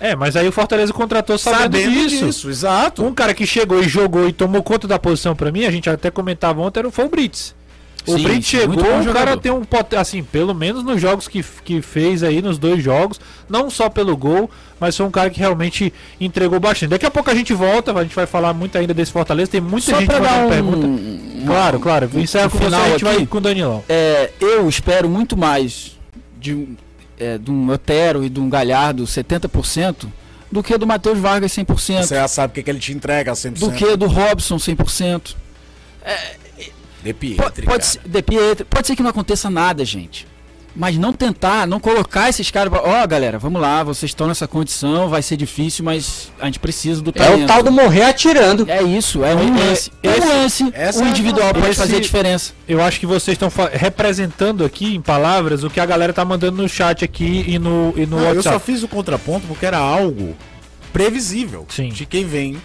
É, 0.00 0.16
mas 0.16 0.34
aí 0.34 0.48
o 0.48 0.52
Fortaleza 0.52 0.92
contratou 0.94 1.36
sabendo, 1.36 2.08
disso. 2.08 2.48
exato. 2.48 3.04
Um 3.04 3.12
cara 3.12 3.34
que 3.34 3.46
chegou 3.46 3.80
e 3.82 3.88
jogou 3.88 4.26
e 4.26 4.32
tomou 4.32 4.62
conta 4.62 4.88
da 4.88 4.98
posição 4.98 5.36
pra 5.36 5.52
mim, 5.52 5.64
a 5.66 5.70
gente 5.70 5.90
até 5.90 6.10
comentava 6.10 6.60
ontem, 6.62 6.80
era- 6.80 6.90
foi 6.90 7.04
o 7.04 7.08
Brits. 7.08 7.54
O 8.06 8.16
Sim, 8.16 8.22
Brits 8.22 8.46
chegou, 8.48 8.78
o 8.78 8.82
cara 8.82 9.02
jogador. 9.02 9.36
tem 9.40 9.52
um 9.52 9.62
poten- 9.62 9.98
assim, 9.98 10.22
pelo 10.24 10.54
menos 10.54 10.82
nos 10.82 10.98
jogos 10.98 11.28
que, 11.28 11.44
que 11.62 11.82
fez 11.82 12.22
aí, 12.22 12.40
nos 12.40 12.56
dois 12.56 12.82
jogos, 12.82 13.20
não 13.46 13.68
só 13.68 13.90
pelo 13.90 14.16
gol, 14.16 14.50
mas 14.80 14.96
foi 14.96 15.04
um 15.04 15.10
cara 15.10 15.28
que 15.28 15.38
realmente 15.38 15.92
entregou 16.18 16.58
bastante. 16.58 16.88
Daqui 16.88 17.04
a 17.04 17.10
pouco 17.10 17.30
a 17.30 17.34
gente 17.34 17.52
volta, 17.52 17.92
a 17.92 18.02
gente 18.02 18.14
vai 18.16 18.24
falar 18.24 18.54
muito 18.54 18.78
ainda 18.78 18.94
desse 18.94 19.12
Fortaleza, 19.12 19.50
tem 19.50 19.60
muita 19.60 19.90
Só 19.92 20.00
gente 20.00 20.10
mandando 20.10 20.46
um, 20.46 20.48
pergunta. 20.48 20.86
um- 20.86 21.42
Claro, 21.46 21.78
claro, 21.78 22.10
encerra 22.14 22.44
no 22.44 22.50
com 22.52 22.56
você, 22.58 22.64
final 22.64 22.80
a 22.82 22.88
gente 22.88 23.04
vai 23.04 23.16
aqui. 23.16 23.26
com 23.26 23.36
o 23.36 23.40
Danilão. 23.42 23.84
É, 23.86 24.30
eu 24.40 24.66
espero 24.66 25.06
muito 25.06 25.36
mais 25.36 25.98
de, 26.40 26.54
um- 26.54 26.74
é, 27.20 27.38
de 27.38 27.50
um 27.50 27.68
Otero 27.70 28.24
e 28.24 28.28
de 28.28 28.40
um 28.40 28.48
Galhardo 28.50 29.04
70% 29.04 30.06
do 30.50 30.62
que 30.62 30.76
do 30.76 30.86
Matheus 30.86 31.18
Vargas 31.18 31.52
100%, 31.52 32.02
Você 32.02 32.14
já 32.16 32.26
sabe 32.26 32.50
o 32.50 32.54
que, 32.54 32.62
que 32.64 32.70
ele 32.70 32.80
te 32.80 32.92
entrega 32.92 33.32
100%. 33.32 33.58
do 33.58 33.70
que 33.72 33.96
do 33.96 34.06
Robson 34.06 34.56
100%. 34.56 35.36
De 37.02 37.14
Po- 37.14 37.18
Pietri, 37.20 37.36
pode, 37.36 37.62
cara. 37.66 37.80
ser, 37.82 38.00
de 38.04 38.22
Pietro, 38.22 38.66
pode 38.66 38.86
ser 38.86 38.96
que 38.96 39.02
não 39.02 39.10
aconteça 39.10 39.48
nada, 39.48 39.84
gente. 39.84 40.26
Mas 40.74 40.96
não 40.96 41.12
tentar, 41.12 41.66
não 41.66 41.80
colocar 41.80 42.28
esses 42.28 42.48
caras. 42.50 42.72
pra- 42.72 42.82
Ó, 42.82 43.06
galera, 43.06 43.38
vamos 43.40 43.60
lá, 43.60 43.82
vocês 43.82 44.10
estão 44.10 44.28
nessa 44.28 44.46
condição, 44.46 45.08
vai 45.08 45.20
ser 45.20 45.36
difícil, 45.36 45.84
mas 45.84 46.30
a 46.40 46.46
gente 46.46 46.60
precisa 46.60 47.02
do 47.02 47.10
É 47.10 47.12
talento. 47.12 47.42
o 47.42 47.46
tal 47.46 47.62
do 47.62 47.72
morrer 47.72 48.04
atirando. 48.04 48.70
É 48.70 48.80
isso, 48.82 49.24
é 49.24 49.34
um 49.34 49.56
É, 49.56 49.60
lance. 49.66 49.90
É, 50.02 50.08
esse- 50.16 50.20
um 50.20 50.28
lance, 50.28 50.62
o 50.64 50.72
é 51.04 51.08
individual 51.08 51.52
pode 51.52 51.66
esse- 51.70 51.80
fazer 51.80 51.96
a 51.96 52.00
diferença. 52.00 52.52
Eu 52.68 52.80
acho 52.80 53.00
que 53.00 53.06
vocês 53.06 53.34
estão 53.34 53.50
representando 53.72 54.64
aqui 54.64 54.94
em 54.94 55.00
palavras 55.02 55.64
o 55.64 55.70
que 55.70 55.80
a 55.80 55.86
galera 55.86 56.12
tá 56.12 56.24
mandando 56.24 56.62
no 56.62 56.68
chat 56.68 57.04
aqui 57.04 57.44
e 57.48 57.58
no, 57.58 57.92
e 57.96 58.06
no 58.06 58.16
Não, 58.16 58.18
eu 58.20 58.36
WhatsApp. 58.36 58.54
só 58.54 58.60
fiz 58.60 58.82
o 58.84 58.88
contraponto 58.88 59.46
porque 59.48 59.66
era 59.66 59.78
algo 59.78 60.36
previsível 60.92 61.66
Sim. 61.68 61.88
de 61.88 62.06
quem 62.06 62.24
vem 62.24 62.56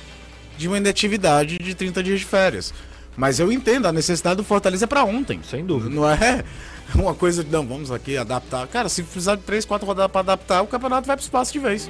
de 0.57 0.67
uma 0.67 0.77
inatividade 0.77 1.57
de 1.57 1.73
30 1.73 2.01
dias 2.03 2.19
de 2.19 2.25
férias. 2.25 2.73
Mas 3.17 3.39
eu 3.39 3.51
entendo, 3.51 3.87
a 3.87 3.91
necessidade 3.91 4.37
do 4.37 4.43
Fortaleza 4.43 4.85
é 4.85 4.87
pra 4.87 5.03
ontem. 5.03 5.39
Sem 5.49 5.65
dúvida. 5.65 5.93
Não 5.93 6.09
é 6.09 6.43
uma 6.95 7.13
coisa 7.13 7.43
de, 7.43 7.51
não, 7.51 7.65
vamos 7.65 7.91
aqui 7.91 8.17
adaptar. 8.17 8.67
Cara, 8.67 8.89
se 8.89 9.03
precisar 9.03 9.35
de 9.35 9.41
3, 9.43 9.65
4 9.65 9.85
rodadas 9.87 10.11
pra 10.11 10.21
adaptar, 10.21 10.61
o 10.61 10.67
campeonato 10.67 11.07
vai 11.07 11.15
pro 11.15 11.23
espaço 11.23 11.51
de 11.53 11.59
vez. 11.59 11.89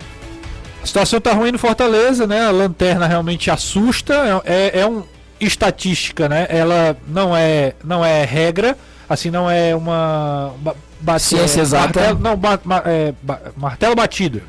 A 0.82 0.86
situação 0.86 1.20
tá 1.20 1.34
ruim 1.34 1.52
no 1.52 1.58
Fortaleza, 1.60 2.28
né? 2.28 2.46
A 2.46 2.52
lanterna 2.52 3.08
realmente 3.08 3.50
assusta. 3.50 4.42
É, 4.46 4.82
é 4.82 4.88
um 4.88 5.04
estatística, 5.40 6.30
né? 6.30 6.48
Ela 6.50 6.96
não 7.08 7.36
é, 7.36 7.74
não 7.84 8.06
é 8.06 8.24
regra, 8.24 8.78
assim, 9.10 9.30
não 9.32 9.50
é 9.50 9.76
uma 9.76 10.54
ba- 10.60 10.76
ba- 11.02 11.20
Ciência 11.20 11.60
é, 11.60 11.64
exata. 11.64 12.00
Martelo, 12.00 12.20
não, 12.20 12.36
ba- 12.38 12.60
ma- 12.64 12.84
é, 12.86 13.14
ba- 13.22 13.42
martelo 13.58 13.96
batido. 13.96 14.42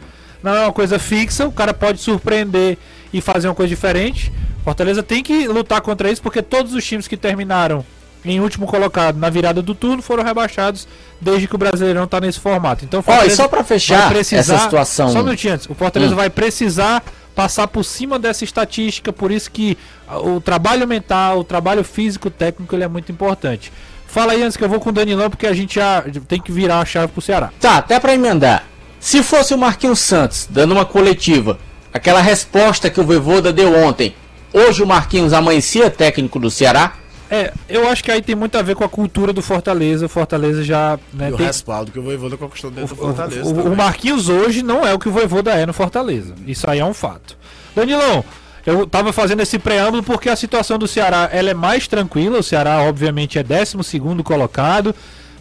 Não 0.42 0.54
é 0.54 0.61
uma 0.61 0.72
coisa 0.72 0.98
fixa. 0.98 1.46
O 1.48 1.52
cara 1.52 1.72
pode 1.74 2.00
surpreender 2.00 2.76
e 3.12 3.20
fazer 3.20 3.48
uma 3.48 3.54
coisa 3.54 3.70
diferente. 3.70 4.32
Fortaleza 4.62 5.02
tem 5.02 5.22
que 5.22 5.48
lutar 5.48 5.80
contra 5.80 6.11
isso 6.11 6.20
porque 6.22 6.42
todos 6.42 6.74
os 6.74 6.85
times 6.85 7.09
que 7.09 7.16
terminaram 7.16 7.85
em 8.26 8.40
último 8.40 8.66
colocado 8.66 9.16
na 9.18 9.30
virada 9.30 9.62
do 9.62 9.74
turno 9.74 10.02
foram 10.02 10.24
rebaixados 10.24 10.86
desde 11.20 11.46
que 11.46 11.54
o 11.54 11.58
Brasileirão 11.58 12.06
tá 12.06 12.20
nesse 12.20 12.40
formato. 12.40 12.84
Então, 12.84 13.02
e 13.24 13.30
só 13.30 13.48
pra 13.48 13.58
vai 13.58 13.66
fechar 13.66 14.14
essa 14.16 14.58
situação. 14.58 15.10
Só 15.10 15.20
um 15.20 15.24
minutinho 15.24 15.54
antes. 15.54 15.68
O 15.68 15.74
Fortaleza 15.74 16.12
Hum. 16.12 16.16
vai 16.16 16.30
precisar 16.30 17.02
passar 17.34 17.68
por 17.68 17.84
cima 17.84 18.18
dessa 18.18 18.44
estatística, 18.44 19.12
por 19.12 19.30
isso 19.30 19.50
que 19.50 19.76
ah, 20.08 20.18
o 20.18 20.40
trabalho 20.40 20.88
mental, 20.88 21.40
o 21.40 21.44
trabalho 21.44 21.84
físico, 21.84 22.30
técnico, 22.30 22.74
ele 22.74 22.84
é 22.84 22.88
muito 22.88 23.12
importante. 23.12 23.70
Fala 24.06 24.32
aí 24.32 24.42
antes 24.42 24.56
que 24.56 24.64
eu 24.64 24.68
vou 24.68 24.80
com 24.80 24.88
o 24.88 24.92
Danilão, 24.92 25.28
porque 25.28 25.46
a 25.46 25.52
gente 25.52 25.74
já 25.74 26.02
tem 26.26 26.40
que 26.40 26.50
virar 26.50 26.80
a 26.80 26.84
chave 26.84 27.12
pro 27.12 27.20
Ceará. 27.20 27.50
Tá, 27.60 27.76
até 27.76 28.00
pra 28.00 28.14
emendar. 28.14 28.64
Se 28.98 29.22
fosse 29.22 29.52
o 29.52 29.58
Marquinhos 29.58 29.98
Santos 29.98 30.48
dando 30.48 30.72
uma 30.72 30.86
coletiva, 30.86 31.58
aquela 31.92 32.22
resposta 32.22 32.88
que 32.88 32.98
o 32.98 33.04
Voivoda 33.04 33.52
deu 33.52 33.76
ontem, 33.84 34.14
hoje 34.52 34.82
o 34.82 34.86
Marquinhos 34.86 35.34
amanhecia 35.34 35.90
técnico 35.90 36.38
do 36.38 36.50
Ceará? 36.50 36.94
É, 37.30 37.52
eu 37.68 37.88
acho 37.88 38.04
que 38.04 38.10
aí 38.10 38.22
tem 38.22 38.36
muito 38.36 38.56
a 38.56 38.62
ver 38.62 38.76
com 38.76 38.84
a 38.84 38.88
cultura 38.88 39.32
do 39.32 39.42
Fortaleza. 39.42 40.06
O 40.06 40.08
Fortaleza 40.08 40.62
já. 40.62 40.98
Né, 41.12 41.30
E 41.30 41.32
o 41.32 41.36
tem- 41.36 41.46
respaldo 41.46 41.90
que 41.90 41.98
o 41.98 42.02
Voivoda 42.02 42.36
conquistou 42.36 42.70
dentro 42.70 42.94
do 42.94 43.02
o, 43.02 43.04
Fortaleza. 43.06 43.44
o- 43.44 43.50
o 43.52 43.54
também. 43.62 43.76
Marquinhos 43.76 44.28
hoje 44.28 44.62
não 44.62 44.86
é 44.86 44.94
o 44.94 44.98
que 44.98 45.08
o 45.08 45.12
Voivoda 45.12 45.50
é 45.52 45.66
no 45.66 45.72
Fortaleza. 45.72 46.34
Isso 46.46 46.68
aí 46.70 46.78
é 46.78 46.84
um 46.84 46.94
fato. 46.94 47.36
Danilão, 47.74 48.24
eu 48.64 48.86
tava 48.86 49.12
fazendo 49.12 49.40
esse 49.42 49.58
preâmbulo 49.58 50.02
porque 50.04 50.28
a 50.28 50.36
situação 50.36 50.78
do 50.78 50.86
Ceará 50.86 51.28
ela 51.32 51.50
é 51.50 51.54
mais 51.54 51.88
tranquila. 51.88 52.38
O 52.38 52.42
Ceará, 52.44 52.80
obviamente, 52.82 53.38
é 53.38 53.42
12 53.42 54.22
colocado, 54.22 54.94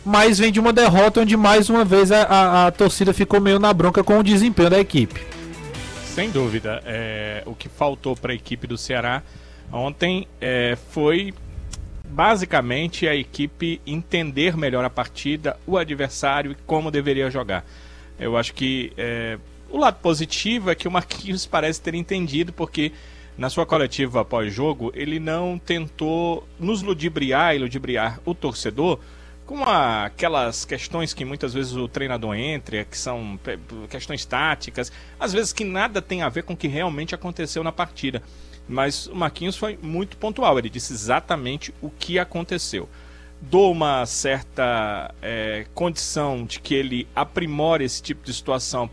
mas 0.03 0.39
vem 0.39 0.51
de 0.51 0.59
uma 0.59 0.73
derrota 0.73 1.21
onde 1.21 1.37
mais 1.37 1.69
uma 1.69 1.85
vez 1.85 2.11
a, 2.11 2.23
a- 2.23 2.67
a 2.67 2.71
torcida 2.71 3.13
ficou 3.13 3.39
meio 3.39 3.59
na 3.59 3.71
bronca 3.71 4.03
com 4.03 4.17
o 4.17 4.23
desempenho 4.23 4.71
da 4.71 4.79
equipe. 4.79 5.21
Sem 6.15 6.31
dúvida. 6.31 6.81
É, 6.85 7.43
o 7.45 7.53
que 7.53 7.69
faltou 7.69 8.15
para 8.15 8.31
a 8.31 8.35
equipe 8.35 8.65
do 8.65 8.77
Ceará 8.77 9.21
ontem 9.71 10.27
é, 10.39 10.77
foi 10.91 11.33
basicamente 12.09 13.07
a 13.07 13.15
equipe 13.15 13.81
entender 13.85 14.55
melhor 14.57 14.83
a 14.85 14.89
partida, 14.89 15.57
o 15.65 15.77
adversário 15.77 16.51
e 16.51 16.55
como 16.65 16.91
deveria 16.91 17.29
jogar. 17.29 17.65
Eu 18.19 18.37
acho 18.37 18.53
que 18.53 18.93
é, 18.97 19.37
o 19.69 19.77
lado 19.77 19.99
positivo 20.01 20.69
é 20.69 20.75
que 20.75 20.87
o 20.87 20.91
Marquinhos 20.91 21.45
parece 21.47 21.81
ter 21.81 21.93
entendido, 21.95 22.53
porque 22.53 22.91
na 23.37 23.49
sua 23.49 23.65
coletiva 23.65 24.23
pós-jogo 24.23 24.91
ele 24.95 25.19
não 25.19 25.59
tentou 25.59 26.47
nos 26.59 26.81
ludibriar 26.81 27.55
e 27.55 27.59
ludibriar 27.59 28.19
o 28.23 28.33
torcedor 28.33 28.99
com 29.45 29.63
a- 29.63 30.05
aquelas 30.05 30.65
questões 30.65 31.13
que 31.13 31.23
muitas 31.25 31.53
vezes 31.53 31.73
o 31.73 31.87
treinador 31.87 32.35
entra, 32.35 32.83
que 32.85 32.97
são 32.97 33.37
questões 33.89 34.25
táticas, 34.25 34.91
às 35.19 35.33
vezes 35.33 35.51
que 35.53 35.63
nada 35.63 36.01
tem 36.01 36.21
a 36.21 36.29
ver 36.29 36.43
com 36.43 36.53
o 36.53 36.57
que 36.57 36.67
realmente 36.67 37.13
aconteceu 37.13 37.63
na 37.63 37.71
partida. 37.71 38.23
Mas 38.67 39.07
o 39.07 39.15
Marquinhos 39.15 39.55
foi 39.55 39.77
muito 39.81 40.17
pontual, 40.17 40.57
ele 40.57 40.69
disse 40.69 40.93
exatamente 40.93 41.73
o 41.81 41.89
que 41.89 42.17
aconteceu. 42.17 42.89
Dou 43.41 43.71
uma 43.71 44.05
certa 44.05 45.13
é, 45.21 45.65
condição 45.73 46.45
de 46.45 46.59
que 46.59 46.73
ele 46.73 47.07
aprimore 47.15 47.83
esse 47.83 48.01
tipo 48.01 48.25
de 48.25 48.33
situação, 48.33 48.89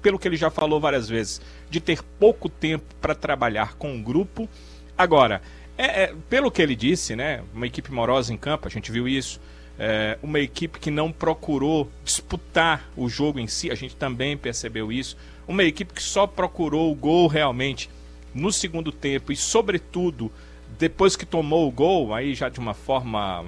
pelo 0.00 0.18
que 0.18 0.26
ele 0.26 0.36
já 0.36 0.50
falou 0.50 0.80
várias 0.80 1.08
vezes, 1.08 1.40
de 1.70 1.80
ter 1.80 2.02
pouco 2.18 2.48
tempo 2.48 2.84
para 3.00 3.14
trabalhar 3.14 3.74
com 3.74 3.94
o 3.94 4.02
grupo. 4.02 4.48
Agora, 4.96 5.42
é, 5.76 6.04
é, 6.04 6.14
pelo 6.28 6.50
que 6.50 6.60
ele 6.60 6.74
disse, 6.74 7.14
né, 7.14 7.42
uma 7.54 7.66
equipe 7.66 7.92
morosa 7.92 8.32
em 8.32 8.36
campo, 8.36 8.66
a 8.66 8.70
gente 8.70 8.90
viu 8.90 9.06
isso. 9.06 9.40
É, 9.78 10.18
uma 10.22 10.38
equipe 10.38 10.78
que 10.78 10.90
não 10.90 11.10
procurou 11.10 11.90
disputar 12.04 12.88
o 12.96 13.08
jogo 13.08 13.38
em 13.38 13.46
si, 13.46 13.70
a 13.70 13.74
gente 13.74 13.96
também 13.96 14.36
percebeu 14.36 14.92
isso. 14.92 15.16
uma 15.46 15.64
equipe 15.64 15.94
que 15.94 16.02
só 16.02 16.26
procurou 16.26 16.92
o 16.92 16.94
gol 16.94 17.26
realmente 17.26 17.88
no 18.34 18.52
segundo 18.52 18.90
tempo 18.90 19.32
e, 19.32 19.36
sobretudo, 19.36 20.30
depois 20.78 21.16
que 21.16 21.26
tomou 21.26 21.68
o 21.68 21.70
gol, 21.70 22.14
aí 22.14 22.34
já 22.34 22.48
de 22.48 22.58
uma 22.58 22.74
forma. 22.74 23.44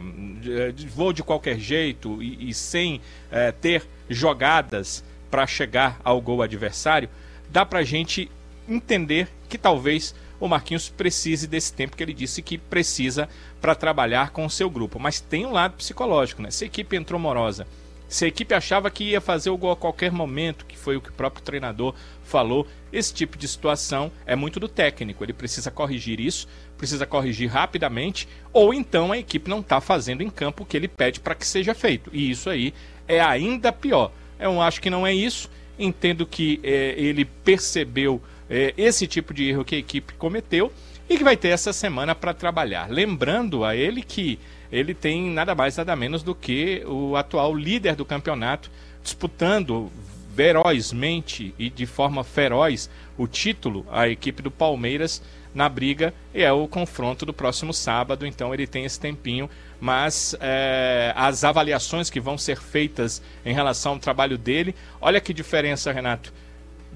de 0.74 0.86
voo 0.86 1.12
de 1.12 1.22
qualquer 1.22 1.58
jeito 1.58 2.22
e, 2.22 2.50
e 2.50 2.54
sem 2.54 3.00
é, 3.30 3.50
ter 3.52 3.86
jogadas 4.08 5.02
para 5.30 5.46
chegar 5.46 6.00
ao 6.04 6.20
gol 6.20 6.42
adversário, 6.42 7.08
dá 7.50 7.64
para 7.64 7.82
gente 7.82 8.30
entender 8.68 9.28
que 9.48 9.58
talvez 9.58 10.14
o 10.38 10.48
Marquinhos 10.48 10.88
precise 10.88 11.46
desse 11.46 11.72
tempo 11.72 11.96
que 11.96 12.02
ele 12.02 12.12
disse 12.12 12.42
que 12.42 12.58
precisa 12.58 13.28
para 13.60 13.74
trabalhar 13.74 14.30
com 14.30 14.44
o 14.44 14.50
seu 14.50 14.68
grupo. 14.68 14.98
Mas 15.00 15.20
tem 15.20 15.46
um 15.46 15.52
lado 15.52 15.74
psicológico, 15.74 16.42
né? 16.42 16.50
Se 16.50 16.64
a 16.64 16.66
equipe 16.66 16.96
entrou 16.96 17.18
morosa, 17.18 17.66
se 18.14 18.24
a 18.24 18.28
equipe 18.28 18.54
achava 18.54 18.92
que 18.92 19.02
ia 19.02 19.20
fazer 19.20 19.50
o 19.50 19.56
gol 19.56 19.72
a 19.72 19.76
qualquer 19.76 20.12
momento, 20.12 20.64
que 20.66 20.78
foi 20.78 20.96
o 20.96 21.00
que 21.00 21.08
o 21.08 21.12
próprio 21.12 21.42
treinador 21.42 21.92
falou, 22.22 22.64
esse 22.92 23.12
tipo 23.12 23.36
de 23.36 23.48
situação 23.48 24.12
é 24.24 24.36
muito 24.36 24.60
do 24.60 24.68
técnico. 24.68 25.24
Ele 25.24 25.32
precisa 25.32 25.68
corrigir 25.68 26.20
isso, 26.20 26.46
precisa 26.78 27.06
corrigir 27.06 27.50
rapidamente, 27.50 28.28
ou 28.52 28.72
então 28.72 29.10
a 29.10 29.18
equipe 29.18 29.50
não 29.50 29.58
está 29.58 29.80
fazendo 29.80 30.22
em 30.22 30.30
campo 30.30 30.62
o 30.62 30.66
que 30.66 30.76
ele 30.76 30.86
pede 30.86 31.18
para 31.18 31.34
que 31.34 31.44
seja 31.44 31.74
feito. 31.74 32.08
E 32.12 32.30
isso 32.30 32.48
aí 32.48 32.72
é 33.08 33.20
ainda 33.20 33.72
pior. 33.72 34.12
Eu 34.38 34.62
acho 34.62 34.80
que 34.80 34.90
não 34.90 35.04
é 35.04 35.12
isso. 35.12 35.50
Entendo 35.76 36.24
que 36.24 36.60
é, 36.62 36.94
ele 36.96 37.24
percebeu 37.24 38.22
é, 38.48 38.72
esse 38.78 39.08
tipo 39.08 39.34
de 39.34 39.48
erro 39.48 39.64
que 39.64 39.74
a 39.74 39.78
equipe 39.78 40.14
cometeu 40.14 40.72
e 41.10 41.18
que 41.18 41.24
vai 41.24 41.36
ter 41.36 41.48
essa 41.48 41.72
semana 41.72 42.14
para 42.14 42.32
trabalhar. 42.32 42.88
Lembrando 42.88 43.64
a 43.64 43.74
ele 43.74 44.02
que 44.02 44.38
ele 44.70 44.94
tem 44.94 45.30
nada 45.30 45.54
mais 45.54 45.76
nada 45.76 45.94
menos 45.94 46.22
do 46.22 46.34
que 46.34 46.82
o 46.86 47.16
atual 47.16 47.54
líder 47.54 47.94
do 47.94 48.04
campeonato 48.04 48.70
disputando 49.02 49.90
ferozmente 50.34 51.54
e 51.58 51.70
de 51.70 51.86
forma 51.86 52.24
feroz 52.24 52.90
o 53.16 53.26
título, 53.26 53.86
a 53.90 54.08
equipe 54.08 54.42
do 54.42 54.50
Palmeiras 54.50 55.22
na 55.54 55.68
briga. 55.68 56.12
E 56.34 56.42
é 56.42 56.52
o 56.52 56.66
confronto 56.66 57.24
do 57.24 57.32
próximo 57.32 57.72
sábado, 57.72 58.26
então 58.26 58.52
ele 58.52 58.66
tem 58.66 58.84
esse 58.84 58.98
tempinho, 58.98 59.48
mas 59.80 60.34
é, 60.40 61.12
as 61.14 61.44
avaliações 61.44 62.10
que 62.10 62.20
vão 62.20 62.36
ser 62.36 62.58
feitas 62.58 63.22
em 63.44 63.54
relação 63.54 63.92
ao 63.92 63.98
trabalho 63.98 64.36
dele, 64.36 64.74
olha 65.00 65.20
que 65.20 65.32
diferença, 65.32 65.92
Renato, 65.92 66.32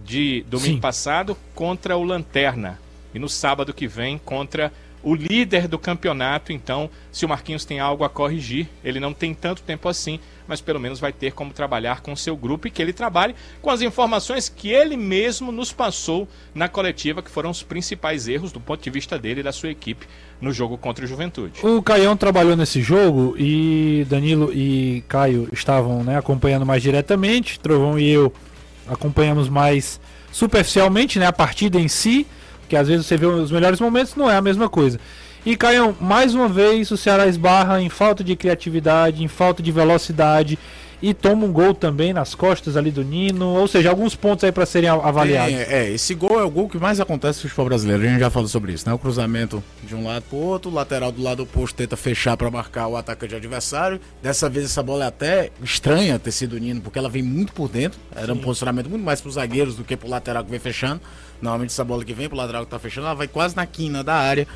de 0.04 0.44
domingo 0.48 0.76
Sim. 0.76 0.80
passado 0.80 1.36
contra 1.54 1.96
o 1.96 2.02
Lanterna. 2.02 2.80
E 3.14 3.18
no 3.18 3.28
sábado 3.28 3.72
que 3.72 3.86
vem 3.86 4.18
contra 4.18 4.72
o 5.02 5.14
líder 5.14 5.68
do 5.68 5.78
campeonato. 5.78 6.52
Então, 6.52 6.90
se 7.12 7.24
o 7.24 7.28
Marquinhos 7.28 7.64
tem 7.64 7.80
algo 7.80 8.04
a 8.04 8.08
corrigir, 8.08 8.68
ele 8.82 9.00
não 9.00 9.12
tem 9.12 9.34
tanto 9.34 9.62
tempo 9.62 9.88
assim, 9.88 10.18
mas 10.46 10.60
pelo 10.60 10.80
menos 10.80 10.98
vai 10.98 11.12
ter 11.12 11.32
como 11.32 11.52
trabalhar 11.52 12.00
com 12.00 12.14
seu 12.16 12.36
grupo 12.36 12.66
e 12.66 12.70
que 12.70 12.80
ele 12.80 12.92
trabalhe 12.92 13.34
com 13.60 13.70
as 13.70 13.82
informações 13.82 14.48
que 14.48 14.70
ele 14.70 14.96
mesmo 14.96 15.52
nos 15.52 15.72
passou 15.72 16.28
na 16.54 16.68
coletiva, 16.68 17.22
que 17.22 17.30
foram 17.30 17.50
os 17.50 17.62
principais 17.62 18.28
erros 18.28 18.52
do 18.52 18.60
ponto 18.60 18.82
de 18.82 18.90
vista 18.90 19.18
dele 19.18 19.40
e 19.40 19.44
da 19.44 19.52
sua 19.52 19.70
equipe 19.70 20.06
no 20.40 20.52
jogo 20.52 20.78
contra 20.78 21.04
o 21.04 21.08
Juventude. 21.08 21.60
O 21.62 21.82
Caião 21.82 22.16
trabalhou 22.16 22.56
nesse 22.56 22.80
jogo 22.80 23.34
e 23.38 24.06
Danilo 24.08 24.52
e 24.52 25.04
Caio 25.08 25.48
estavam 25.52 26.02
né, 26.02 26.16
acompanhando 26.16 26.64
mais 26.64 26.82
diretamente. 26.82 27.58
Trovão 27.60 27.98
e 27.98 28.08
eu 28.08 28.32
acompanhamos 28.86 29.48
mais 29.48 30.00
superficialmente 30.32 31.18
né, 31.18 31.26
a 31.26 31.32
partida 31.32 31.78
em 31.78 31.88
si, 31.88 32.26
que 32.68 32.76
às 32.76 32.88
vezes 32.88 33.06
você 33.06 33.16
vê 33.16 33.26
os 33.26 33.50
melhores 33.50 33.80
momentos, 33.80 34.14
não 34.14 34.30
é 34.30 34.36
a 34.36 34.42
mesma 34.42 34.68
coisa. 34.68 35.00
E 35.46 35.56
Caião, 35.56 35.96
mais 36.00 36.34
uma 36.34 36.48
vez 36.48 36.90
o 36.90 36.96
Ceará 36.96 37.26
esbarra 37.26 37.80
em 37.80 37.88
falta 37.88 38.22
de 38.22 38.36
criatividade, 38.36 39.24
em 39.24 39.28
falta 39.28 39.62
de 39.62 39.72
velocidade 39.72 40.58
e 41.00 41.14
toma 41.14 41.46
um 41.46 41.52
gol 41.52 41.74
também 41.74 42.12
nas 42.12 42.34
costas 42.34 42.76
ali 42.76 42.90
do 42.90 43.04
Nino, 43.04 43.46
ou 43.46 43.68
seja, 43.68 43.88
alguns 43.88 44.14
pontos 44.14 44.44
aí 44.44 44.50
para 44.50 44.66
serem 44.66 44.88
avaliados. 44.88 45.54
É, 45.54 45.84
é, 45.84 45.90
esse 45.90 46.14
gol 46.14 46.40
é 46.40 46.44
o 46.44 46.50
gol 46.50 46.68
que 46.68 46.78
mais 46.78 47.00
acontece 47.00 47.38
no 47.38 47.42
futebol 47.42 47.66
brasileiro, 47.66 48.02
a 48.02 48.06
gente 48.06 48.20
já 48.20 48.30
falou 48.30 48.48
sobre 48.48 48.72
isso, 48.72 48.88
né? 48.88 48.94
O 48.94 48.98
cruzamento 48.98 49.62
de 49.82 49.94
um 49.94 50.04
lado 50.04 50.24
para 50.28 50.36
o 50.36 50.40
outro, 50.40 50.70
o 50.70 50.74
lateral 50.74 51.12
do 51.12 51.22
lado 51.22 51.42
oposto 51.42 51.76
tenta 51.76 51.96
fechar 51.96 52.36
para 52.36 52.50
marcar 52.50 52.88
o 52.88 52.96
atacante 52.96 53.34
adversário. 53.34 54.00
Dessa 54.22 54.48
vez 54.48 54.66
essa 54.66 54.82
bola 54.82 55.04
é 55.04 55.08
até 55.08 55.50
estranha 55.62 56.18
ter 56.18 56.32
sido 56.32 56.54
o 56.54 56.58
Nino, 56.58 56.80
porque 56.80 56.98
ela 56.98 57.08
vem 57.08 57.22
muito 57.22 57.52
por 57.52 57.68
dentro, 57.68 57.98
era 58.14 58.26
Sim. 58.26 58.32
um 58.32 58.38
posicionamento 58.38 58.90
muito 58.90 59.04
mais 59.04 59.20
para 59.20 59.28
os 59.28 59.34
zagueiros 59.34 59.76
do 59.76 59.84
que 59.84 59.96
para 59.96 60.06
o 60.06 60.10
lateral 60.10 60.44
que 60.44 60.50
vem 60.50 60.60
fechando. 60.60 61.00
Normalmente 61.40 61.70
essa 61.70 61.84
bola 61.84 62.04
que 62.04 62.12
vem 62.12 62.28
para 62.28 62.36
o 62.36 62.38
lateral 62.38 62.62
que 62.62 62.66
está 62.66 62.78
fechando, 62.78 63.06
ela 63.06 63.14
vai 63.14 63.28
quase 63.28 63.54
na 63.56 63.66
quina 63.66 64.02
da 64.02 64.14
área 64.14 64.46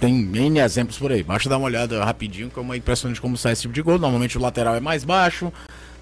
tem 0.00 0.28
N 0.34 0.58
exemplos 0.58 0.98
por 0.98 1.12
aí. 1.12 1.22
Basta 1.22 1.48
dar 1.48 1.58
uma 1.58 1.66
olhada 1.66 2.04
rapidinho, 2.04 2.50
como 2.50 2.74
é 2.74 2.76
impressionante 2.76 3.20
como 3.20 3.36
sai 3.36 3.52
esse 3.52 3.62
tipo 3.62 3.74
de 3.74 3.82
gol. 3.82 3.98
Normalmente 3.98 4.36
o 4.36 4.40
lateral 4.40 4.74
é 4.74 4.80
mais 4.80 5.04
baixo, 5.04 5.52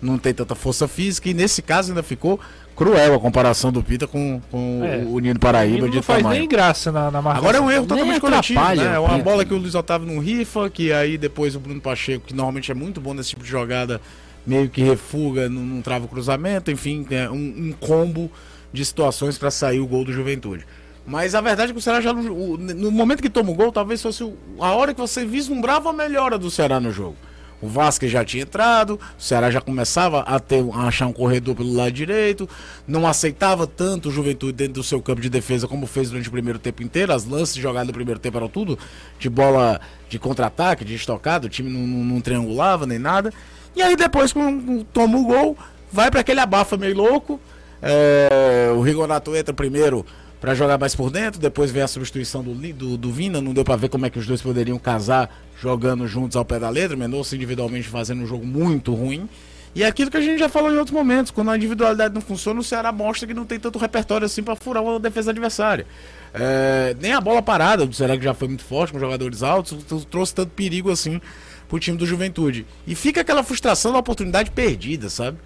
não 0.00 0.18
tem 0.18 0.34
tanta 0.34 0.54
força 0.54 0.88
física, 0.88 1.28
e 1.28 1.34
nesse 1.34 1.62
caso 1.62 1.90
ainda 1.90 2.02
ficou 2.02 2.40
cruel 2.74 3.14
a 3.14 3.20
comparação 3.20 3.70
do 3.70 3.82
Pita 3.82 4.06
com, 4.06 4.40
com 4.50 4.80
é. 4.82 5.04
o 5.06 5.18
Nino 5.18 5.38
Paraíba 5.38 5.88
de 5.88 5.96
não 5.96 6.02
faz 6.02 6.24
nem 6.24 6.48
graça 6.48 6.90
na, 6.90 7.10
na 7.10 7.22
marcação. 7.22 7.48
Agora 7.48 7.58
é 7.58 7.60
um 7.60 7.70
erro 7.70 7.86
totalmente 7.86 8.20
coletivo, 8.20 8.60
né? 8.60 8.94
É 8.94 8.98
uma 8.98 9.18
bola 9.18 9.44
que 9.44 9.52
o 9.52 9.58
Luiz 9.58 9.74
Otávio 9.74 10.06
não 10.06 10.20
rifa, 10.20 10.68
que 10.70 10.92
aí 10.92 11.18
depois 11.18 11.54
o 11.54 11.60
Bruno 11.60 11.80
Pacheco, 11.80 12.26
que 12.26 12.34
normalmente 12.34 12.70
é 12.70 12.74
muito 12.74 13.00
bom 13.00 13.14
nesse 13.14 13.30
tipo 13.30 13.44
de 13.44 13.50
jogada, 13.50 14.00
meio 14.46 14.68
que 14.68 14.82
refuga, 14.82 15.48
não, 15.48 15.62
não 15.62 15.82
trava 15.82 16.06
o 16.06 16.08
cruzamento, 16.08 16.70
enfim, 16.70 17.06
é 17.10 17.30
um, 17.30 17.34
um 17.34 17.74
combo 17.78 18.30
de 18.72 18.84
situações 18.84 19.38
para 19.38 19.50
sair 19.50 19.80
o 19.80 19.86
gol 19.86 20.04
do 20.04 20.12
Juventude. 20.12 20.66
Mas 21.06 21.34
a 21.34 21.40
verdade 21.40 21.70
é 21.70 21.74
que 21.74 21.78
o 21.78 21.82
Ceará 21.82 22.00
já 22.00 22.12
no 22.12 22.90
momento 22.90 23.22
que 23.22 23.30
toma 23.30 23.50
o 23.50 23.54
gol, 23.54 23.72
talvez 23.72 24.00
fosse 24.00 24.22
a 24.58 24.72
hora 24.72 24.94
que 24.94 25.00
você 25.00 25.24
vislumbrava 25.24 25.90
a 25.90 25.92
melhora 25.92 26.38
do 26.38 26.50
Ceará 26.50 26.78
no 26.78 26.92
jogo. 26.92 27.16
O 27.62 27.68
Vasco 27.68 28.08
já 28.08 28.24
tinha 28.24 28.42
entrado, 28.42 28.98
o 29.16 29.22
Ceará 29.22 29.48
já 29.48 29.60
começava 29.60 30.20
a, 30.22 30.40
ter, 30.40 30.64
a 30.74 30.88
achar 30.88 31.06
um 31.06 31.12
corredor 31.12 31.54
pelo 31.54 31.72
lado 31.72 31.92
direito, 31.92 32.48
não 32.88 33.06
aceitava 33.06 33.68
tanto 33.68 34.08
o 34.08 34.12
Juventude 34.12 34.52
dentro 34.52 34.74
do 34.74 34.82
seu 34.82 35.00
campo 35.00 35.20
de 35.20 35.30
defesa 35.30 35.68
como 35.68 35.86
fez 35.86 36.10
durante 36.10 36.28
o 36.28 36.32
primeiro 36.32 36.58
tempo 36.58 36.82
inteiro. 36.82 37.12
As 37.12 37.24
lances 37.24 37.54
jogadas 37.54 37.86
no 37.86 37.94
primeiro 37.94 38.18
tempo 38.18 38.36
eram 38.36 38.48
tudo 38.48 38.76
de 39.16 39.30
bola 39.30 39.80
de 40.08 40.18
contra-ataque, 40.18 40.84
de 40.84 40.96
estocado, 40.96 41.44
o 41.44 41.48
time 41.48 41.70
não, 41.70 41.86
não, 41.86 42.04
não, 42.04 42.20
triangulava 42.20 42.84
nem 42.84 42.98
nada. 42.98 43.32
E 43.76 43.80
aí 43.80 43.94
depois, 43.94 44.32
quando 44.32 44.82
toma 44.92 45.16
o 45.16 45.24
gol, 45.24 45.56
vai 45.90 46.10
para 46.10 46.20
aquele 46.20 46.40
abafa 46.40 46.76
meio 46.76 46.96
louco. 46.96 47.40
É, 47.82 48.70
o 48.76 48.80
Rigonato 48.80 49.34
entra 49.34 49.52
primeiro 49.52 50.06
para 50.40 50.54
jogar 50.54 50.78
mais 50.78 50.94
por 50.94 51.10
dentro. 51.10 51.40
Depois 51.40 51.70
vem 51.70 51.82
a 51.82 51.88
substituição 51.88 52.42
do, 52.42 52.54
do, 52.54 52.96
do 52.96 53.12
Vina. 53.12 53.40
Não 53.40 53.52
deu 53.52 53.64
para 53.64 53.76
ver 53.76 53.88
como 53.88 54.06
é 54.06 54.10
que 54.10 54.18
os 54.18 54.26
dois 54.26 54.40
poderiam 54.40 54.78
casar 54.78 55.30
jogando 55.60 56.06
juntos 56.06 56.36
ao 56.36 56.44
pé 56.44 56.58
da 56.58 56.68
letra. 56.68 56.96
Mendonça 56.96 57.34
individualmente 57.34 57.88
fazendo 57.88 58.22
um 58.22 58.26
jogo 58.26 58.46
muito 58.46 58.94
ruim. 58.94 59.28
E 59.74 59.82
é 59.82 59.86
aquilo 59.86 60.10
que 60.10 60.18
a 60.18 60.20
gente 60.20 60.38
já 60.38 60.50
falou 60.50 60.70
em 60.70 60.76
outros 60.76 60.94
momentos, 60.94 61.30
quando 61.30 61.50
a 61.50 61.56
individualidade 61.56 62.12
não 62.12 62.20
funciona, 62.20 62.60
o 62.60 62.62
Ceará 62.62 62.92
mostra 62.92 63.26
que 63.26 63.32
não 63.32 63.46
tem 63.46 63.58
tanto 63.58 63.78
repertório 63.78 64.26
assim 64.26 64.42
para 64.42 64.54
furar 64.54 64.82
uma 64.82 65.00
defesa 65.00 65.30
adversária. 65.30 65.86
É, 66.34 66.94
nem 67.00 67.12
a 67.12 67.20
bola 67.22 67.40
parada 67.40 67.86
do 67.86 67.94
Ceará, 67.94 68.18
que 68.18 68.24
já 68.24 68.34
foi 68.34 68.48
muito 68.48 68.62
forte, 68.62 68.92
com 68.92 68.98
jogadores 68.98 69.42
altos, 69.42 69.82
trouxe 70.10 70.34
tanto 70.34 70.50
perigo 70.50 70.90
assim 70.90 71.22
pro 71.68 71.80
time 71.80 71.96
do 71.96 72.04
Juventude. 72.04 72.66
E 72.86 72.94
fica 72.94 73.22
aquela 73.22 73.42
frustração 73.42 73.92
da 73.92 73.98
oportunidade 73.98 74.50
perdida, 74.50 75.08
sabe? 75.08 75.38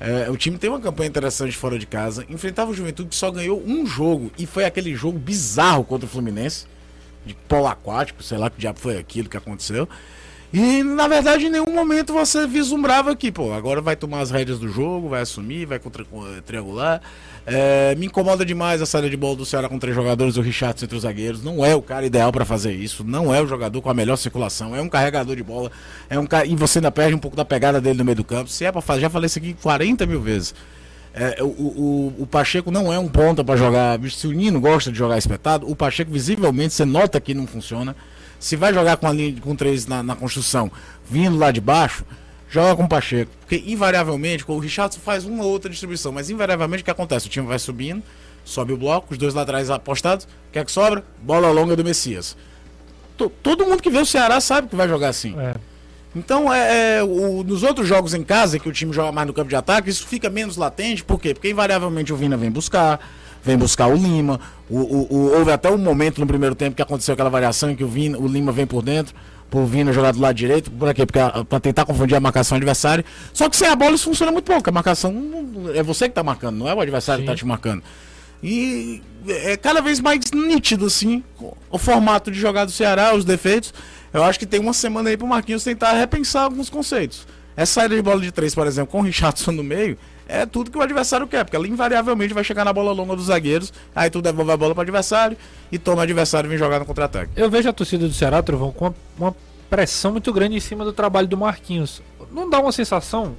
É, 0.00 0.30
o 0.30 0.36
time 0.36 0.56
tem 0.58 0.70
uma 0.70 0.80
campanha 0.80 1.08
interessante 1.08 1.56
fora 1.56 1.78
de 1.78 1.86
casa. 1.86 2.24
Enfrentava 2.28 2.70
o 2.70 2.74
Juventude 2.74 3.08
que 3.08 3.16
só 3.16 3.30
ganhou 3.30 3.62
um 3.66 3.86
jogo. 3.86 4.30
E 4.38 4.46
foi 4.46 4.64
aquele 4.64 4.94
jogo 4.94 5.18
bizarro 5.18 5.84
contra 5.84 6.06
o 6.06 6.08
Fluminense. 6.08 6.66
De 7.26 7.34
polo 7.34 7.66
aquático, 7.66 8.22
sei 8.22 8.38
lá 8.38 8.48
que 8.48 8.58
diabo 8.58 8.78
foi 8.78 8.96
aquilo 8.96 9.28
que 9.28 9.36
aconteceu. 9.36 9.88
E 10.52 10.82
na 10.82 11.06
verdade 11.06 11.46
em 11.46 11.50
nenhum 11.50 11.70
momento 11.70 12.12
você 12.12 12.46
vislumbrava 12.46 13.14
que, 13.14 13.30
pô, 13.30 13.52
agora 13.52 13.82
vai 13.82 13.94
tomar 13.94 14.20
as 14.20 14.30
rédeas 14.30 14.58
do 14.58 14.68
jogo, 14.68 15.08
vai 15.08 15.20
assumir, 15.20 15.66
vai 15.66 15.78
contra, 15.78 16.06
triangular. 16.46 17.02
É, 17.50 17.94
me 17.94 18.06
incomoda 18.06 18.44
demais 18.44 18.82
a 18.82 18.86
saída 18.86 19.08
de 19.08 19.16
bola 19.16 19.34
do 19.36 19.46
Ceará 19.46 19.68
com 19.68 19.78
três 19.78 19.96
jogadores, 19.96 20.36
o 20.36 20.42
Richard 20.42 20.84
entre 20.84 20.96
os 20.96 21.02
zagueiros. 21.02 21.42
Não 21.42 21.64
é 21.64 21.74
o 21.74 21.80
cara 21.80 22.04
ideal 22.04 22.30
para 22.30 22.44
fazer 22.44 22.72
isso. 22.72 23.02
Não 23.02 23.34
é 23.34 23.40
o 23.40 23.46
jogador 23.46 23.80
com 23.80 23.88
a 23.88 23.94
melhor 23.94 24.16
circulação. 24.16 24.76
É 24.76 24.82
um 24.82 24.88
carregador 24.88 25.34
de 25.34 25.42
bola. 25.42 25.70
É 26.10 26.18
um 26.18 26.26
ca... 26.26 26.44
E 26.44 26.54
você 26.54 26.78
ainda 26.78 26.90
perde 26.90 27.14
um 27.14 27.18
pouco 27.18 27.36
da 27.36 27.44
pegada 27.44 27.80
dele 27.80 27.98
no 27.98 28.04
meio 28.04 28.16
do 28.16 28.24
campo. 28.24 28.50
Se 28.50 28.66
é 28.66 28.70
para 28.70 28.82
fazer, 28.82 29.00
já 29.00 29.10
falei 29.10 29.26
isso 29.26 29.38
aqui 29.38 29.54
40 29.54 30.04
mil 30.04 30.20
vezes. 30.20 30.54
É, 31.14 31.42
o, 31.42 31.46
o, 31.46 32.14
o, 32.20 32.26
Pacheco 32.26 32.70
não 32.70 32.92
é 32.92 32.98
um 32.98 33.08
ponta 33.08 33.42
para 33.42 33.56
jogar. 33.56 33.98
Se 34.10 34.26
o 34.26 34.32
Nino 34.32 34.60
gosta 34.60 34.92
de 34.92 34.98
jogar 34.98 35.16
espetado, 35.16 35.68
o 35.70 35.74
Pacheco 35.74 36.12
visivelmente 36.12 36.74
você 36.74 36.84
nota 36.84 37.18
que 37.20 37.32
não 37.32 37.46
funciona. 37.46 37.96
Se 38.38 38.56
vai 38.56 38.72
jogar 38.72 38.98
com 38.98 39.06
a 39.06 39.12
linha 39.12 39.40
com 39.40 39.56
três 39.56 39.86
na, 39.86 40.02
na 40.02 40.14
construção, 40.14 40.70
vindo 41.10 41.36
lá 41.36 41.50
de 41.50 41.60
baixo, 41.60 42.04
joga 42.48 42.76
com 42.76 42.84
o 42.84 42.88
Pacheco. 42.88 43.30
Porque 43.40 43.62
invariavelmente, 43.66 44.44
o 44.46 44.58
Richardson 44.58 45.00
faz 45.00 45.24
uma 45.24 45.44
ou 45.44 45.50
outra 45.50 45.70
distribuição, 45.70 46.12
mas 46.12 46.30
invariavelmente 46.30 46.82
o 46.82 46.84
que 46.84 46.90
acontece? 46.90 47.26
O 47.26 47.30
time 47.30 47.46
vai 47.46 47.58
subindo, 47.58 48.02
sobe 48.44 48.72
o 48.72 48.76
bloco, 48.76 49.08
os 49.12 49.18
dois 49.18 49.34
laterais 49.34 49.70
apostados, 49.70 50.24
o 50.24 50.52
que 50.52 50.58
é 50.58 50.64
que 50.64 50.72
sobra? 50.72 51.04
Bola 51.22 51.50
longa 51.50 51.76
do 51.76 51.84
Messias. 51.84 52.36
T 53.16 53.28
todo 53.42 53.66
mundo 53.66 53.82
que 53.82 53.90
vê 53.90 53.98
o 53.98 54.06
Ceará 54.06 54.40
sabe 54.40 54.68
que 54.68 54.76
vai 54.76 54.88
jogar 54.88 55.08
assim. 55.08 55.38
É. 55.38 55.54
Então, 56.16 56.52
é, 56.52 56.98
é 56.98 57.02
o, 57.04 57.44
nos 57.44 57.62
outros 57.62 57.86
jogos 57.86 58.14
em 58.14 58.22
casa, 58.22 58.58
que 58.58 58.68
o 58.68 58.72
time 58.72 58.92
joga 58.92 59.12
mais 59.12 59.26
no 59.26 59.34
campo 59.34 59.48
de 59.48 59.56
ataque, 59.56 59.90
isso 59.90 60.06
fica 60.06 60.30
menos 60.30 60.56
latente, 60.56 61.04
por 61.04 61.20
quê? 61.20 61.34
Porque 61.34 61.50
invariavelmente 61.50 62.12
o 62.12 62.16
Vina 62.16 62.36
vem 62.36 62.50
buscar, 62.50 62.98
vem 63.44 63.56
buscar 63.56 63.88
o 63.88 63.94
Lima. 63.94 64.40
O, 64.70 64.78
o, 64.78 65.32
houve 65.38 65.52
até 65.52 65.70
um 65.70 65.78
momento 65.78 66.18
no 66.18 66.26
primeiro 66.26 66.54
tempo 66.54 66.74
que 66.74 66.82
aconteceu 66.82 67.12
aquela 67.12 67.30
variação 67.30 67.70
em 67.70 67.76
que 67.76 67.84
o, 67.84 67.88
Vina, 67.88 68.18
o 68.18 68.26
Lima 68.26 68.50
vem 68.50 68.66
por 68.66 68.82
dentro, 68.82 69.14
por 69.50 69.64
Vina 69.64 69.92
jogar 69.92 70.12
do 70.12 70.20
lado 70.20 70.34
direito, 70.34 70.70
por 70.70 70.92
quê? 70.94 71.06
Porque, 71.06 71.18
pra 71.48 71.60
tentar 71.60 71.84
confundir 71.84 72.16
a 72.16 72.20
marcação 72.20 72.56
adversário. 72.56 73.04
Só 73.32 73.48
que 73.48 73.56
sem 73.56 73.68
a 73.68 73.76
bola 73.76 73.94
isso 73.94 74.04
funciona 74.04 74.30
muito 74.30 74.44
pouco. 74.44 74.68
A 74.68 74.72
marcação 74.72 75.14
é 75.74 75.82
você 75.82 76.08
que 76.08 76.14
tá 76.14 76.22
marcando, 76.22 76.56
não 76.56 76.68
é 76.68 76.74
o 76.74 76.80
adversário 76.80 77.22
que 77.22 77.30
tá 77.30 77.36
te 77.36 77.46
marcando. 77.46 77.82
E 78.42 79.02
é 79.26 79.56
cada 79.56 79.80
vez 79.80 80.00
mais 80.00 80.30
nítido, 80.32 80.86
assim, 80.86 81.24
o 81.70 81.78
formato 81.78 82.30
de 82.30 82.38
jogar 82.38 82.64
do 82.64 82.70
Ceará, 82.70 83.14
os 83.14 83.24
defeitos. 83.24 83.72
Eu 84.12 84.22
acho 84.22 84.38
que 84.38 84.46
tem 84.46 84.60
uma 84.60 84.72
semana 84.72 85.10
aí 85.10 85.16
pro 85.16 85.26
Marquinhos 85.26 85.64
tentar 85.64 85.92
repensar 85.92 86.44
alguns 86.44 86.70
conceitos. 86.70 87.26
Essa 87.58 87.80
saída 87.80 87.96
de 87.96 88.02
bola 88.02 88.20
de 88.20 88.30
três, 88.30 88.54
por 88.54 88.68
exemplo, 88.68 88.92
com 88.92 89.00
o 89.00 89.02
Richardson 89.02 89.50
no 89.50 89.64
meio, 89.64 89.98
é 90.28 90.46
tudo 90.46 90.70
que 90.70 90.78
o 90.78 90.80
adversário 90.80 91.26
quer, 91.26 91.42
porque 91.42 91.56
ela 91.56 91.66
invariavelmente 91.66 92.32
vai 92.32 92.44
chegar 92.44 92.64
na 92.64 92.72
bola 92.72 92.92
longa 92.92 93.16
dos 93.16 93.24
zagueiros, 93.24 93.72
aí 93.96 94.08
tu 94.08 94.22
devolve 94.22 94.52
a 94.52 94.56
bola 94.56 94.74
pro 94.76 94.82
adversário 94.82 95.36
e 95.72 95.76
toma 95.76 95.98
o 95.98 96.00
adversário 96.02 96.46
e 96.46 96.50
vem 96.50 96.56
jogar 96.56 96.78
no 96.78 96.86
contra-ataque. 96.86 97.32
Eu 97.34 97.50
vejo 97.50 97.68
a 97.68 97.72
torcida 97.72 98.06
do 98.06 98.14
Ceará, 98.14 98.40
Trovão, 98.44 98.70
com 98.70 98.84
uma, 98.84 98.94
uma 99.18 99.36
pressão 99.68 100.12
muito 100.12 100.32
grande 100.32 100.54
em 100.54 100.60
cima 100.60 100.84
do 100.84 100.92
trabalho 100.92 101.26
do 101.26 101.36
Marquinhos. 101.36 102.00
Não 102.30 102.48
dá 102.48 102.60
uma 102.60 102.70
sensação 102.70 103.34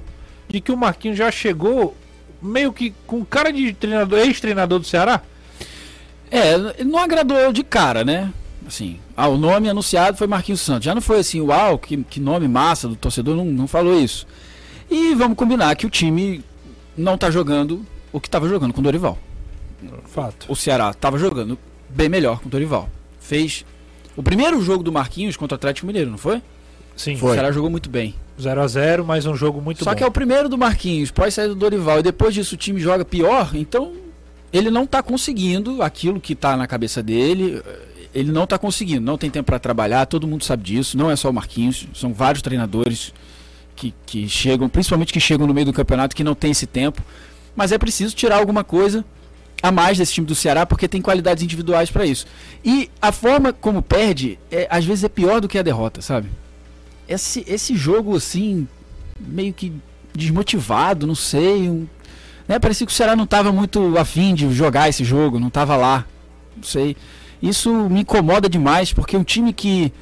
de 0.46 0.60
que 0.60 0.70
o 0.70 0.76
Marquinhos 0.76 1.16
já 1.16 1.30
chegou 1.30 1.96
meio 2.42 2.74
que 2.74 2.92
com 3.06 3.24
cara 3.24 3.50
de 3.50 3.72
treinador, 3.72 4.18
ex-treinador 4.18 4.80
do 4.80 4.86
Ceará? 4.86 5.22
É, 6.30 6.84
não 6.84 6.98
agradou 6.98 7.54
de 7.54 7.64
cara, 7.64 8.04
né? 8.04 8.30
Assim, 8.66 9.00
ah, 9.20 9.28
o 9.28 9.36
nome 9.36 9.68
anunciado 9.68 10.16
foi 10.16 10.26
Marquinhos 10.26 10.60
Santos. 10.60 10.84
Já 10.84 10.94
não 10.94 11.02
foi 11.02 11.18
assim, 11.18 11.40
uau, 11.40 11.78
que, 11.78 11.98
que 12.04 12.18
nome 12.18 12.48
massa 12.48 12.88
do 12.88 12.96
torcedor, 12.96 13.36
não, 13.36 13.44
não 13.44 13.68
falou 13.68 13.98
isso. 14.00 14.26
E 14.90 15.14
vamos 15.14 15.36
combinar 15.36 15.76
que 15.76 15.86
o 15.86 15.90
time 15.90 16.42
não 16.96 17.18
tá 17.18 17.30
jogando 17.30 17.84
o 18.12 18.20
que 18.20 18.28
estava 18.28 18.48
jogando 18.48 18.72
com 18.72 18.80
o 18.80 18.84
Dorival. 18.84 19.18
Fato. 20.06 20.46
O 20.48 20.56
Ceará 20.56 20.90
estava 20.90 21.18
jogando 21.18 21.58
bem 21.88 22.08
melhor 22.08 22.40
com 22.40 22.48
o 22.48 22.50
Dorival. 22.50 22.88
Fez 23.20 23.64
o 24.16 24.22
primeiro 24.22 24.60
jogo 24.62 24.82
do 24.82 24.90
Marquinhos 24.90 25.36
contra 25.36 25.54
o 25.54 25.56
Atlético 25.56 25.86
Mineiro, 25.86 26.10
não 26.10 26.18
foi? 26.18 26.42
Sim, 26.96 27.14
O 27.14 27.32
Ceará 27.32 27.52
jogou 27.52 27.70
muito 27.70 27.88
bem. 27.88 28.14
0 28.40 28.60
a 28.60 28.66
0 28.66 29.04
mas 29.04 29.26
um 29.26 29.34
jogo 29.34 29.60
muito 29.60 29.84
Só 29.84 29.90
bom. 29.90 29.96
que 29.96 30.02
é 30.02 30.06
o 30.06 30.10
primeiro 30.10 30.48
do 30.48 30.56
Marquinhos, 30.56 31.10
pode 31.10 31.32
sair 31.32 31.48
do 31.48 31.54
Dorival 31.54 32.00
e 32.00 32.02
depois 32.02 32.34
disso 32.34 32.54
o 32.54 32.58
time 32.58 32.80
joga 32.80 33.04
pior, 33.04 33.50
então 33.54 33.92
ele 34.50 34.70
não 34.70 34.86
tá 34.86 35.02
conseguindo 35.02 35.82
aquilo 35.82 36.18
que 36.18 36.34
tá 36.34 36.56
na 36.56 36.66
cabeça 36.66 37.02
dele. 37.02 37.62
Ele 38.14 38.32
não 38.32 38.46
tá 38.46 38.58
conseguindo, 38.58 39.00
não 39.00 39.16
tem 39.16 39.30
tempo 39.30 39.46
para 39.46 39.58
trabalhar, 39.58 40.06
todo 40.06 40.26
mundo 40.26 40.44
sabe 40.44 40.64
disso, 40.64 40.98
não 40.98 41.10
é 41.10 41.16
só 41.16 41.30
o 41.30 41.32
Marquinhos, 41.32 41.86
são 41.94 42.12
vários 42.12 42.42
treinadores 42.42 43.12
que, 43.76 43.94
que 44.04 44.28
chegam, 44.28 44.68
principalmente 44.68 45.12
que 45.12 45.20
chegam 45.20 45.46
no 45.46 45.54
meio 45.54 45.66
do 45.66 45.72
campeonato 45.72 46.14
que 46.14 46.24
não 46.24 46.34
tem 46.34 46.50
esse 46.50 46.66
tempo, 46.66 47.02
mas 47.54 47.72
é 47.72 47.78
preciso 47.78 48.14
tirar 48.14 48.36
alguma 48.36 48.64
coisa 48.64 49.04
a 49.62 49.70
mais 49.70 49.98
desse 49.98 50.12
time 50.12 50.26
do 50.26 50.34
Ceará 50.34 50.66
porque 50.66 50.88
tem 50.88 51.00
qualidades 51.00 51.42
individuais 51.42 51.90
para 51.90 52.04
isso. 52.04 52.26
E 52.64 52.90
a 53.00 53.12
forma 53.12 53.52
como 53.52 53.82
perde, 53.82 54.38
é, 54.50 54.66
às 54.70 54.84
vezes 54.84 55.04
é 55.04 55.08
pior 55.08 55.40
do 55.40 55.48
que 55.48 55.58
a 55.58 55.62
derrota, 55.62 56.02
sabe? 56.02 56.28
Esse, 57.08 57.44
esse 57.46 57.76
jogo 57.76 58.16
assim, 58.16 58.66
meio 59.18 59.52
que 59.52 59.72
desmotivado, 60.14 61.06
não 61.06 61.14
sei. 61.14 61.68
Um, 61.68 61.86
né? 62.48 62.58
Parecia 62.58 62.86
que 62.86 62.92
o 62.92 62.96
Ceará 62.96 63.14
não 63.14 63.24
estava 63.24 63.52
muito 63.52 63.96
afim 63.98 64.34
de 64.34 64.50
jogar 64.52 64.88
esse 64.88 65.04
jogo, 65.04 65.38
não 65.38 65.48
estava 65.48 65.76
lá. 65.76 66.06
Não 66.56 66.64
sei. 66.64 66.96
Isso 67.42 67.72
me 67.88 68.00
incomoda 68.00 68.48
demais, 68.48 68.92
porque 68.92 69.16
um 69.16 69.24
time 69.24 69.52
que, 69.52 69.92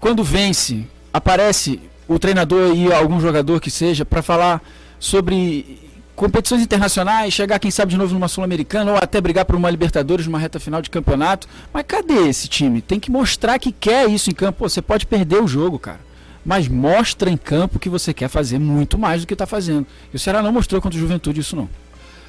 quando 0.00 0.24
vence, 0.24 0.86
aparece 1.12 1.80
o 2.06 2.18
treinador 2.18 2.74
e 2.74 2.92
algum 2.92 3.20
jogador 3.20 3.60
que 3.60 3.70
seja 3.70 4.04
para 4.04 4.22
falar 4.22 4.62
sobre 4.98 5.78
competições 6.16 6.62
internacionais, 6.62 7.32
chegar 7.32 7.58
quem 7.60 7.70
sabe 7.70 7.92
de 7.92 7.98
novo 7.98 8.12
numa 8.12 8.26
Sul-Americana 8.26 8.92
ou 8.92 8.98
até 8.98 9.20
brigar 9.20 9.44
por 9.44 9.54
uma 9.54 9.70
Libertadores 9.70 10.26
numa 10.26 10.38
reta 10.38 10.58
final 10.58 10.82
de 10.82 10.90
campeonato. 10.90 11.46
Mas 11.72 11.84
cadê 11.86 12.26
esse 12.28 12.48
time? 12.48 12.80
Tem 12.80 12.98
que 12.98 13.10
mostrar 13.10 13.58
que 13.58 13.70
quer 13.70 14.08
isso 14.08 14.30
em 14.30 14.34
campo. 14.34 14.58
Pô, 14.60 14.68
você 14.68 14.82
pode 14.82 15.06
perder 15.06 15.40
o 15.42 15.46
jogo, 15.46 15.78
cara. 15.78 16.00
Mas 16.44 16.66
mostra 16.66 17.30
em 17.30 17.36
campo 17.36 17.78
que 17.78 17.88
você 17.90 18.14
quer 18.14 18.28
fazer 18.28 18.58
muito 18.58 18.98
mais 18.98 19.20
do 19.20 19.26
que 19.26 19.34
está 19.34 19.46
fazendo. 19.46 19.86
E 20.12 20.16
o 20.16 20.18
Ceará 20.18 20.42
não 20.42 20.50
mostrou 20.50 20.80
contra 20.80 20.96
o 20.96 21.00
Juventude 21.00 21.40
isso 21.40 21.54
não. 21.54 21.68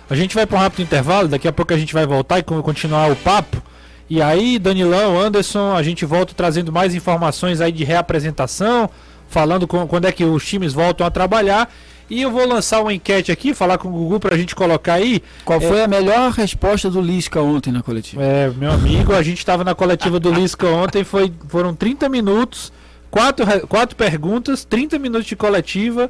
A 0.10 0.16
gente 0.16 0.36
vai 0.36 0.46
para 0.46 0.58
um 0.58 0.62
rápido 0.62 0.82
intervalo, 0.84 1.28
daqui 1.28 1.48
a 1.48 1.54
pouco 1.54 1.74
a 1.74 1.78
gente 1.78 1.94
vai 1.94 2.06
voltar 2.06 2.38
e 2.40 2.44
con- 2.44 2.62
continuar 2.62 3.10
o 3.10 3.16
papo. 3.16 3.62
E 4.10 4.22
aí, 4.22 4.58
Danilão, 4.58 5.20
Anderson, 5.20 5.76
a 5.76 5.84
gente 5.84 6.04
volta 6.06 6.34
trazendo 6.34 6.72
mais 6.72 6.96
informações 6.96 7.62
aí 7.62 7.72
de 7.72 7.84
reapresentação, 7.84 8.90
falando 9.28 9.68
com- 9.68 9.86
quando 9.88 10.06
é 10.06 10.12
que 10.12 10.24
os 10.26 10.46
times 10.46 10.74
voltam 10.74 11.06
a 11.06 11.12
trabalhar. 11.12 11.72
E 12.10 12.24
eu 12.24 12.32
vou 12.32 12.48
lançar 12.48 12.82
uma 12.82 12.92
enquete 12.92 13.32
aqui, 13.32 13.54
falar 13.54 13.78
com 13.78 13.88
o 13.88 13.92
Gugu 13.92 14.20
pra 14.20 14.36
gente 14.36 14.56
colocar 14.56 14.94
aí. 14.94 15.22
Qual 15.46 15.60
É. 15.62 15.68
foi 15.68 15.84
a 15.84 15.88
melhor 15.88 16.32
resposta 16.32 16.90
do 16.90 17.00
Lisca 17.00 17.40
ontem 17.40 17.72
na 17.72 17.84
coletiva? 17.84 18.24
É, 18.24 18.50
meu 18.50 18.72
amigo, 18.72 19.14
a 19.14 19.22
gente 19.22 19.38
estava 19.38 19.64
na 19.64 19.76
coletiva 19.76 20.20
do 20.20 20.32
Lisca 20.32 20.66
ontem, 20.66 21.04
foi, 21.04 21.32
foram 21.48 21.76
30 21.76 22.10
minutos, 22.10 22.74
quatro, 23.12 23.46
quatro 23.68 23.96
perguntas, 23.96 24.66
30 24.66 24.98
minutos 24.98 25.28
de 25.28 25.36
coletiva, 25.36 26.10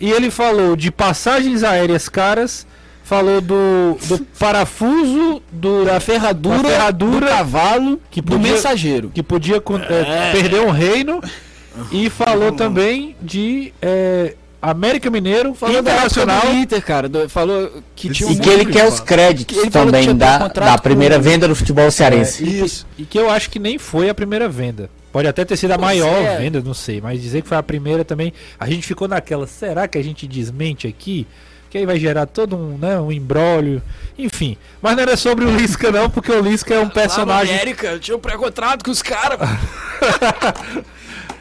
e 0.00 0.08
ele 0.08 0.30
falou 0.30 0.76
de 0.76 0.92
passagens 0.92 1.64
aéreas 1.64 2.08
caras, 2.08 2.64
falou 3.04 3.40
do, 3.40 3.96
do 4.08 4.18
parafuso, 4.38 5.40
do, 5.52 5.84
Da 5.84 6.00
ferradura, 6.00 6.62
Da 6.62 6.68
ferradura 6.70 7.26
do 7.26 7.32
cavalo, 7.32 8.00
que 8.10 8.20
do 8.20 8.32
podia- 8.32 8.52
mensageiro. 8.52 9.10
que 9.14 9.22
podia 9.22 9.60
con- 9.60 9.78
é, 9.78 10.32
perder 10.32 10.60
um 10.60 10.70
reino, 10.70 11.20
e 11.92 12.08
falou 12.10 12.52
também 12.52 13.14
de 13.20 13.72
é, 13.82 14.34
América 14.62 15.10
Mineiro, 15.10 15.54
Falou 15.54 15.78
Internacional. 15.78 16.40
do 16.40 16.52
Inter, 16.54 16.82
cara. 16.82 17.08
do- 17.08 17.28
falou 17.28 17.70
que 17.94 18.08
tinha 18.08 18.28
um 18.28 18.32
E 18.32 18.38
que 18.38 18.48
ele 18.48 18.64
quer 18.64 18.86
os 18.88 18.98
créditos 19.00 19.60
que 19.60 19.70
também 19.70 20.16
da, 20.16 20.48
da 20.48 20.78
primeira 20.78 21.16
com- 21.16 21.22
venda 21.22 21.46
do 21.46 21.54
futebol 21.54 21.90
cearense. 21.90 22.42
Isso. 22.42 22.86
E 22.98 23.04
que 23.04 23.18
eu 23.18 23.28
acho 23.28 23.50
que 23.50 23.58
nem 23.58 23.76
foi 23.78 24.08
a 24.08 24.14
primeira 24.14 24.48
venda. 24.48 24.88
Pode 25.12 25.28
até 25.28 25.44
ter 25.44 25.56
sido 25.56 25.70
a 25.72 25.78
maior 25.78 26.24
é. 26.24 26.38
venda, 26.38 26.60
não 26.64 26.74
sei. 26.74 27.00
Mas 27.00 27.20
dizer 27.22 27.42
que 27.42 27.48
foi 27.48 27.56
a 27.58 27.62
primeira 27.62 28.04
também. 28.04 28.32
A 28.58 28.66
gente 28.68 28.84
ficou 28.86 29.06
naquela. 29.06 29.46
Será 29.46 29.86
que 29.86 29.96
a 29.98 30.02
gente 30.02 30.26
desmente 30.26 30.88
aqui? 30.88 31.24
Que 31.74 31.78
aí 31.78 31.86
vai 31.86 31.98
gerar 31.98 32.26
todo 32.26 32.54
um, 32.54 32.78
né, 32.78 33.00
um 33.00 33.10
embrólio. 33.10 33.82
Enfim. 34.16 34.56
Mas 34.80 34.94
não 34.94 35.02
era 35.02 35.16
sobre 35.16 35.44
o 35.44 35.50
Lisca, 35.50 35.90
não, 35.90 36.08
porque 36.08 36.30
o 36.30 36.40
Lisca 36.40 36.72
é 36.72 36.78
um 36.78 36.88
personagem. 36.88 37.52
América, 37.52 37.98
tinha 37.98 38.16
um 38.16 38.20
pré-contrato 38.20 38.84
com 38.84 38.92
os 38.92 39.02
caras. 39.02 39.40
Ai, 39.42 40.84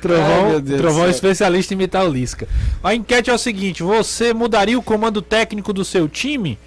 Trovão, 0.02 0.50
meu 0.50 0.60
Deus 0.60 0.82
Trovão 0.82 1.06
é 1.06 1.12
especialista 1.12 1.72
em 1.72 1.78
imitar 1.78 2.04
o 2.04 2.10
Lisca. 2.12 2.48
A 2.84 2.96
enquete 2.96 3.30
é 3.30 3.34
o 3.34 3.38
seguinte: 3.38 3.84
você 3.84 4.34
mudaria 4.34 4.76
o 4.78 4.82
comando 4.82 5.22
técnico 5.22 5.72
do 5.72 5.86
seu 5.86 6.10
time? 6.10 6.58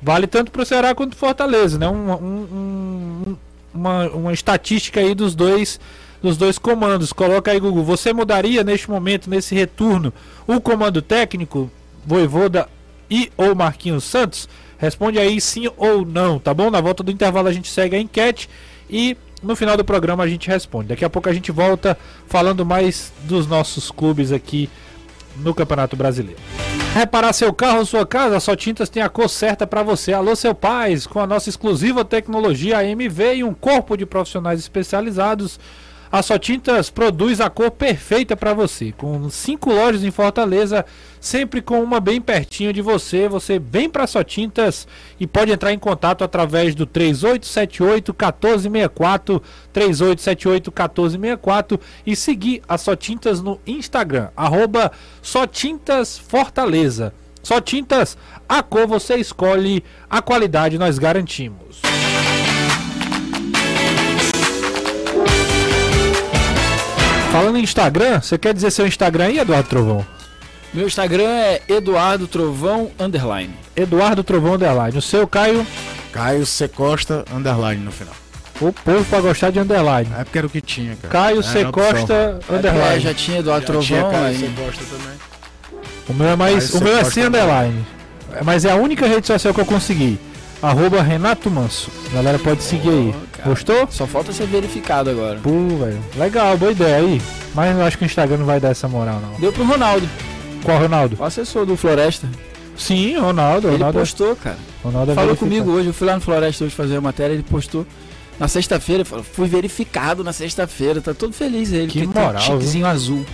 Vale 0.00 0.28
tanto 0.28 0.52
pro 0.52 0.64
Ceará 0.64 0.94
quanto 0.94 1.10
pro 1.10 1.18
Fortaleza, 1.18 1.80
né? 1.80 1.88
Um- 1.88 2.12
um- 2.12 3.26
um- 3.26 3.36
uma, 3.74 4.08
uma 4.10 4.32
estatística 4.32 5.00
aí 5.00 5.16
dos 5.16 5.34
dois 5.34 5.80
dos 6.22 6.36
dois 6.36 6.58
comandos. 6.58 7.12
Coloca 7.12 7.50
aí, 7.50 7.58
Gugu. 7.58 7.82
Você 7.82 8.12
mudaria 8.12 8.62
neste 8.62 8.88
momento, 8.88 9.28
nesse 9.28 9.52
retorno, 9.52 10.12
o 10.46 10.60
comando 10.60 11.02
técnico, 11.02 11.68
Voivoda 12.06 12.68
e 13.10 13.30
ou 13.36 13.54
Marquinhos 13.54 14.04
Santos? 14.04 14.48
Responde 14.78 15.18
aí 15.18 15.40
sim 15.40 15.68
ou 15.76 16.04
não, 16.04 16.38
tá 16.38 16.54
bom? 16.54 16.70
Na 16.70 16.80
volta 16.80 17.02
do 17.02 17.10
intervalo 17.10 17.48
a 17.48 17.52
gente 17.52 17.70
segue 17.70 17.96
a 17.96 18.00
enquete 18.00 18.48
e 18.88 19.16
no 19.42 19.56
final 19.56 19.76
do 19.76 19.84
programa 19.84 20.24
a 20.24 20.28
gente 20.28 20.48
responde. 20.48 20.88
Daqui 20.88 21.04
a 21.04 21.10
pouco 21.10 21.28
a 21.28 21.32
gente 21.32 21.50
volta 21.50 21.98
falando 22.26 22.64
mais 22.64 23.12
dos 23.24 23.46
nossos 23.46 23.90
clubes 23.90 24.32
aqui 24.32 24.68
no 25.36 25.54
Campeonato 25.54 25.96
Brasileiro. 25.96 26.40
Reparar 26.94 27.32
seu 27.32 27.52
carro 27.52 27.78
ou 27.78 27.86
sua 27.86 28.06
casa, 28.06 28.40
Só 28.40 28.56
Tintas 28.56 28.88
tem 28.88 29.02
a 29.02 29.08
cor 29.08 29.28
certa 29.28 29.66
para 29.66 29.82
você. 29.82 30.12
Alô, 30.12 30.34
seu 30.34 30.54
pais, 30.54 31.06
com 31.06 31.20
a 31.20 31.26
nossa 31.26 31.48
exclusiva 31.48 32.04
tecnologia 32.04 32.78
AMV 32.78 33.34
e 33.36 33.44
um 33.44 33.54
corpo 33.54 33.96
de 33.96 34.06
profissionais 34.06 34.58
especializados. 34.58 35.60
A 36.10 36.22
Só 36.22 36.38
Tintas 36.38 36.88
produz 36.88 37.38
a 37.38 37.50
cor 37.50 37.70
perfeita 37.70 38.34
para 38.34 38.54
você. 38.54 38.92
Com 38.92 39.28
cinco 39.28 39.70
lojas 39.70 40.02
em 40.02 40.10
Fortaleza, 40.10 40.86
sempre 41.20 41.60
com 41.60 41.82
uma 41.82 42.00
bem 42.00 42.18
pertinho 42.18 42.72
de 42.72 42.80
você. 42.80 43.28
Você 43.28 43.58
vem 43.58 43.90
para 43.90 44.06
Só 44.06 44.24
Tintas 44.24 44.88
e 45.20 45.26
pode 45.26 45.52
entrar 45.52 45.72
em 45.72 45.78
contato 45.78 46.24
através 46.24 46.74
do 46.74 46.86
3878 46.86 48.12
1464, 48.12 49.42
3878 49.70 50.70
1464 50.70 51.80
e 52.06 52.16
seguir 52.16 52.62
a 52.66 52.78
Só 52.78 52.96
Tintas 52.96 53.42
no 53.42 53.60
Instagram, 53.66 54.28
arroba 54.34 54.90
Só 55.20 55.46
Tintas 55.46 56.16
Fortaleza. 56.16 57.12
Só 57.42 57.60
Tintas, 57.60 58.16
a 58.48 58.62
cor 58.62 58.86
você 58.86 59.16
escolhe, 59.16 59.84
a 60.08 60.22
qualidade 60.22 60.78
nós 60.78 60.98
garantimos. 60.98 61.82
Falando 67.38 67.56
em 67.56 67.62
Instagram, 67.62 68.20
você 68.20 68.36
quer 68.36 68.52
dizer 68.52 68.68
seu 68.72 68.84
Instagram 68.84 69.26
aí, 69.26 69.38
Eduardo 69.38 69.68
Trovão? 69.68 70.04
Meu 70.74 70.88
Instagram 70.88 71.22
é 71.28 71.62
Eduardo 71.68 72.26
Trovão 72.26 72.90
Underline. 72.98 73.54
Eduardo 73.76 74.24
Trovão 74.24 74.54
Underline. 74.54 74.98
O 74.98 75.00
seu, 75.00 75.24
Caio, 75.24 75.64
Caio 76.10 76.44
C. 76.44 76.66
Costa, 76.66 77.24
underline 77.32 77.80
no 77.84 77.92
final. 77.92 78.12
o 78.60 78.72
povo 78.72 79.04
pra 79.04 79.20
gostar 79.20 79.50
de 79.52 79.60
underline. 79.60 80.10
É 80.18 80.24
porque 80.24 80.36
era 80.38 80.48
o 80.48 80.50
que 80.50 80.60
tinha, 80.60 80.96
cara. 80.96 81.12
Caio 81.12 81.36
Era 81.38 81.42
C. 81.44 81.62
a 81.62 81.68
opção. 81.68 81.84
Costa 81.92 82.40
É, 82.50 82.54
Underline. 82.56 83.00
já 83.00 83.14
tinha 83.14 83.38
Eduardo 83.38 83.72
Já 83.72 83.80
tinha 83.80 84.00
Trovão 84.00 84.20
Caio 84.20 84.36
C. 84.38 84.44
aí. 84.44 84.54
Costa 84.56 84.84
também. 84.96 85.18
O 86.08 86.12
meu 86.14 86.28
é 86.28 86.34
mais. 86.36 86.70
Caio 86.72 86.80
o 86.80 86.84
meu 86.84 86.92
C. 86.94 86.98
é 86.98 87.04
Costa 87.04 87.14
sem 87.14 87.22
underline. 87.24 87.86
É, 88.32 88.42
Mas 88.42 88.64
é 88.64 88.72
a 88.72 88.74
única 88.76 89.06
rede 89.06 89.28
social 89.28 89.54
que 89.54 89.60
eu 89.60 89.64
consegui. 89.64 90.18
Arroba 90.60 91.02
Renato 91.02 91.50
Manso. 91.50 91.90
A 92.10 92.14
galera 92.14 92.38
pode 92.38 92.62
seguir 92.62 92.88
aí. 92.90 93.14
Gostou? 93.44 93.86
Só 93.90 94.06
falta 94.06 94.32
ser 94.32 94.46
verificado 94.46 95.08
agora. 95.10 95.38
Pô, 95.40 95.50
velho. 95.50 96.00
Legal, 96.16 96.56
boa 96.58 96.72
ideia 96.72 96.96
aí. 96.96 97.22
Mas 97.54 97.76
eu 97.76 97.84
acho 97.84 97.96
que 97.96 98.04
o 98.04 98.06
Instagram 98.06 98.38
não 98.38 98.46
vai 98.46 98.58
dar 98.58 98.70
essa 98.70 98.88
moral, 98.88 99.20
não. 99.20 99.38
Deu 99.38 99.52
pro 99.52 99.64
Ronaldo, 99.64 100.08
Qual 100.64 100.78
Ronaldo? 100.78 101.16
o 101.18 101.24
assessor 101.24 101.64
do 101.64 101.76
Floresta. 101.76 102.28
Sim, 102.76 103.16
Ronaldo. 103.18 103.68
Ele 103.68 103.76
Ronaldo, 103.76 103.98
postou, 104.00 104.34
cara. 104.36 104.58
Ronaldo 104.82 105.12
é 105.12 105.14
Falou 105.14 105.34
verificado. 105.34 105.62
comigo 105.64 105.78
hoje, 105.78 105.88
eu 105.88 105.94
fui 105.94 106.06
lá 106.06 106.14
no 106.16 106.20
Floresta 106.20 106.64
hoje 106.64 106.74
fazer 106.74 106.96
a 106.96 107.00
matéria, 107.00 107.34
ele 107.34 107.44
postou. 107.44 107.86
Na 108.38 108.46
sexta-feira, 108.46 109.04
fui 109.04 109.48
verificado 109.48 110.22
na 110.22 110.32
sexta-feira, 110.32 111.00
tá 111.00 111.12
todo 111.14 111.32
feliz 111.32 111.72
ele. 111.72 111.88
Que 111.88 112.02
porque 112.02 112.14
tem 112.14 112.22
um 112.22 112.26
moral, 112.26 112.90
azul. 112.92 113.24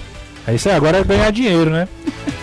É 0.46 0.54
isso 0.54 0.68
aí, 0.68 0.74
agora 0.74 0.98
é 0.98 1.04
ganhar 1.04 1.30
dinheiro, 1.30 1.70
né? 1.70 1.88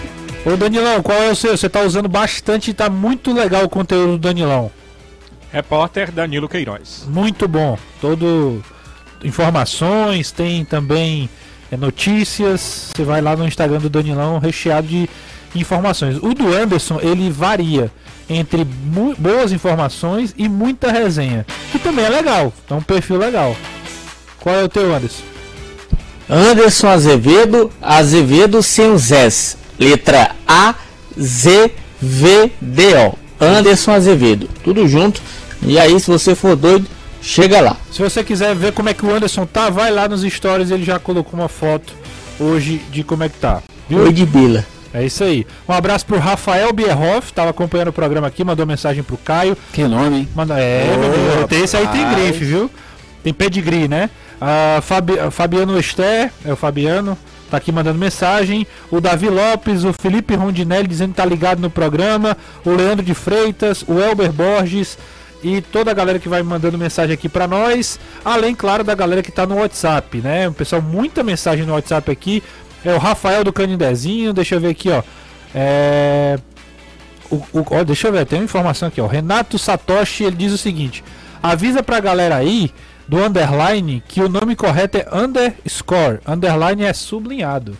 Ô 0.44 0.58
Danilão, 0.58 1.04
qual 1.04 1.22
é 1.22 1.30
o 1.30 1.36
seu? 1.36 1.56
Você 1.56 1.70
tá 1.70 1.82
usando 1.82 2.10
bastante, 2.10 2.74
tá 2.74 2.90
muito 2.90 3.32
legal 3.32 3.64
o 3.64 3.70
conteúdo 3.70 4.14
do 4.14 4.18
Danilão. 4.18 4.72
Repórter 5.52 6.12
Danilo 6.12 6.50
Queiroz. 6.50 7.06
Muito 7.08 7.48
bom. 7.48 7.78
Todo 8.00 8.64
informações, 9.24 10.32
tem 10.32 10.66
também 10.66 11.30
é, 11.72 11.78
notícias. 11.78 12.92
Você 12.96 13.04
vai 13.04 13.22
lá 13.22 13.36
no 13.36 13.48
Instagram 13.48 13.80
do 13.80 13.90
Danilão 13.90 14.40
recheado 14.40 14.88
de 14.88 15.08
informações. 15.54 16.18
O 16.18 16.34
do 16.34 16.48
Anderson, 16.56 17.00
ele 17.02 17.30
varia 17.30 17.92
entre 18.28 18.64
boas 18.64 19.52
informações 19.52 20.34
e 20.38 20.50
muita 20.50 20.92
resenha, 20.92 21.46
que 21.72 21.78
também 21.78 22.06
é 22.06 22.10
legal. 22.10 22.52
É 22.68 22.74
um 22.74 22.82
perfil 22.82 23.18
legal. 23.18 23.56
Qual 24.40 24.56
é 24.56 24.64
o 24.64 24.70
teu, 24.70 24.92
Anderson? 24.92 25.24
Anderson 26.28 26.88
Azevedo, 26.88 27.72
Azevedo 27.80 28.64
sem 28.64 28.90
os 28.92 29.12
S. 29.12 29.61
Letra 29.80 30.36
A, 30.48 30.76
Z, 31.20 31.72
V, 32.02 32.52
D, 32.62 32.94
O. 32.96 33.22
Anderson 33.40 33.92
Azevedo. 33.92 34.48
Tudo 34.64 34.88
junto. 34.88 35.22
E 35.64 35.80
aí, 35.80 36.00
se 36.00 36.08
você 36.10 36.36
for 36.36 36.56
doido, 36.56 36.86
chega 37.22 37.60
lá. 37.60 37.78
Se 37.92 38.02
você 38.02 38.24
quiser 38.24 38.56
ver 38.56 38.72
como 38.72 38.90
é 38.90 38.94
que 38.94 39.06
o 39.06 39.14
Anderson 39.14 39.46
tá, 39.46 39.70
vai 39.70 39.92
lá 39.92 40.08
nos 40.08 40.22
stories, 40.22 40.70
ele 40.70 40.84
já 40.84 41.00
colocou 41.00 41.40
uma 41.40 41.50
foto 41.50 41.94
hoje 42.40 42.82
de 42.92 43.04
como 43.04 43.24
é 43.24 43.30
que 43.30 43.38
tá. 43.38 43.62
Viu? 43.90 44.00
Oi 44.00 44.14
de 44.14 44.26
Bila. 44.26 44.66
É 44.94 45.06
isso 45.06 45.24
aí. 45.24 45.48
Um 45.68 45.74
abraço 45.74 46.06
pro 46.06 46.20
Rafael 46.20 46.72
Bierhoff, 46.74 47.32
tava 47.32 47.50
acompanhando 47.50 47.88
o 47.88 47.94
programa 47.94 48.28
aqui, 48.28 48.44
mandou 48.44 48.66
mensagem 48.66 49.02
pro 49.02 49.18
Caio. 49.18 49.58
Que 49.72 49.88
nome, 49.88 50.18
hein? 50.18 50.30
Manda, 50.36 50.60
é, 50.60 50.94
Ô, 50.94 51.38
meu 51.38 51.48
tem, 51.48 51.64
esse 51.64 51.78
aí 51.78 51.88
tem 51.88 52.08
grife, 52.10 52.44
viu? 52.44 52.70
Tem 53.24 53.34
pedigree, 53.34 53.88
né? 53.88 54.10
Ah, 54.40 54.80
Fabi, 54.82 55.14
Fabiano 55.32 55.80
Ester, 55.80 56.32
é 56.44 56.52
o 56.52 56.56
Fabiano, 56.56 57.18
tá 57.52 57.58
aqui 57.58 57.72
mandando 57.72 58.00
mensagem. 58.00 58.66
O 58.90 59.00
Davi 59.00 59.30
Lopes, 59.30 59.84
o 59.84 59.94
Felipe 59.94 60.34
Rondinelli 60.36 60.88
dizendo 60.88 61.10
que 61.12 61.18
tá 61.18 61.26
ligado 61.26 61.60
no 61.60 61.70
programa. 61.70 62.36
O 62.66 62.72
Leandro 62.72 63.06
de 63.06 63.14
Freitas, 63.14 63.84
o 63.88 64.00
Elber 64.00 64.32
Borges 64.32 64.98
e 65.44 65.60
toda 65.62 65.90
a 65.92 65.94
galera 65.94 66.20
que 66.20 66.30
vai 66.30 66.42
mandando 66.44 66.78
mensagem 66.78 67.14
aqui 67.14 67.28
pra 67.28 67.48
nós. 67.48 68.00
Além, 68.24 68.56
claro, 68.56 68.84
da 68.84 68.96
galera 68.96 69.22
que 69.24 69.32
tá 69.32 69.46
no 69.46 69.56
WhatsApp, 69.56 70.18
né? 70.20 70.48
O 70.48 70.54
pessoal, 70.54 70.82
muita 70.82 71.24
mensagem 71.24 71.66
no 71.66 71.74
WhatsApp 71.74 72.12
aqui. 72.12 72.42
É 72.86 72.94
o 72.94 72.98
Rafael 72.98 73.44
do 73.44 73.52
Canindezinho, 73.54 74.34
deixa 74.34 74.56
eu 74.56 74.60
ver 74.60 74.70
aqui, 74.70 74.90
ó. 74.90 75.04
É. 75.54 76.40
O, 77.30 77.36
o- 77.54 77.66
ó, 77.72 77.84
deixa 77.84 78.08
eu 78.08 78.12
ver, 78.12 78.26
tem 78.26 78.40
uma 78.40 78.46
informação 78.46 78.88
aqui, 78.88 79.00
ó. 79.02 79.08
Renato 79.08 79.58
Satoshi, 79.58 80.24
ele 80.24 80.36
diz 80.36 80.52
o 80.52 80.58
seguinte: 80.58 81.04
avisa 81.42 81.82
pra 81.84 82.00
galera 82.00 82.36
aí 82.36 82.72
do 83.12 83.22
underline 83.22 84.02
que 84.08 84.22
o 84.22 84.30
nome 84.30 84.56
correto 84.56 84.98
é 84.98 85.06
underscore. 85.14 86.20
Underline 86.26 86.86
é 86.86 86.94
sublinhado. 86.94 87.78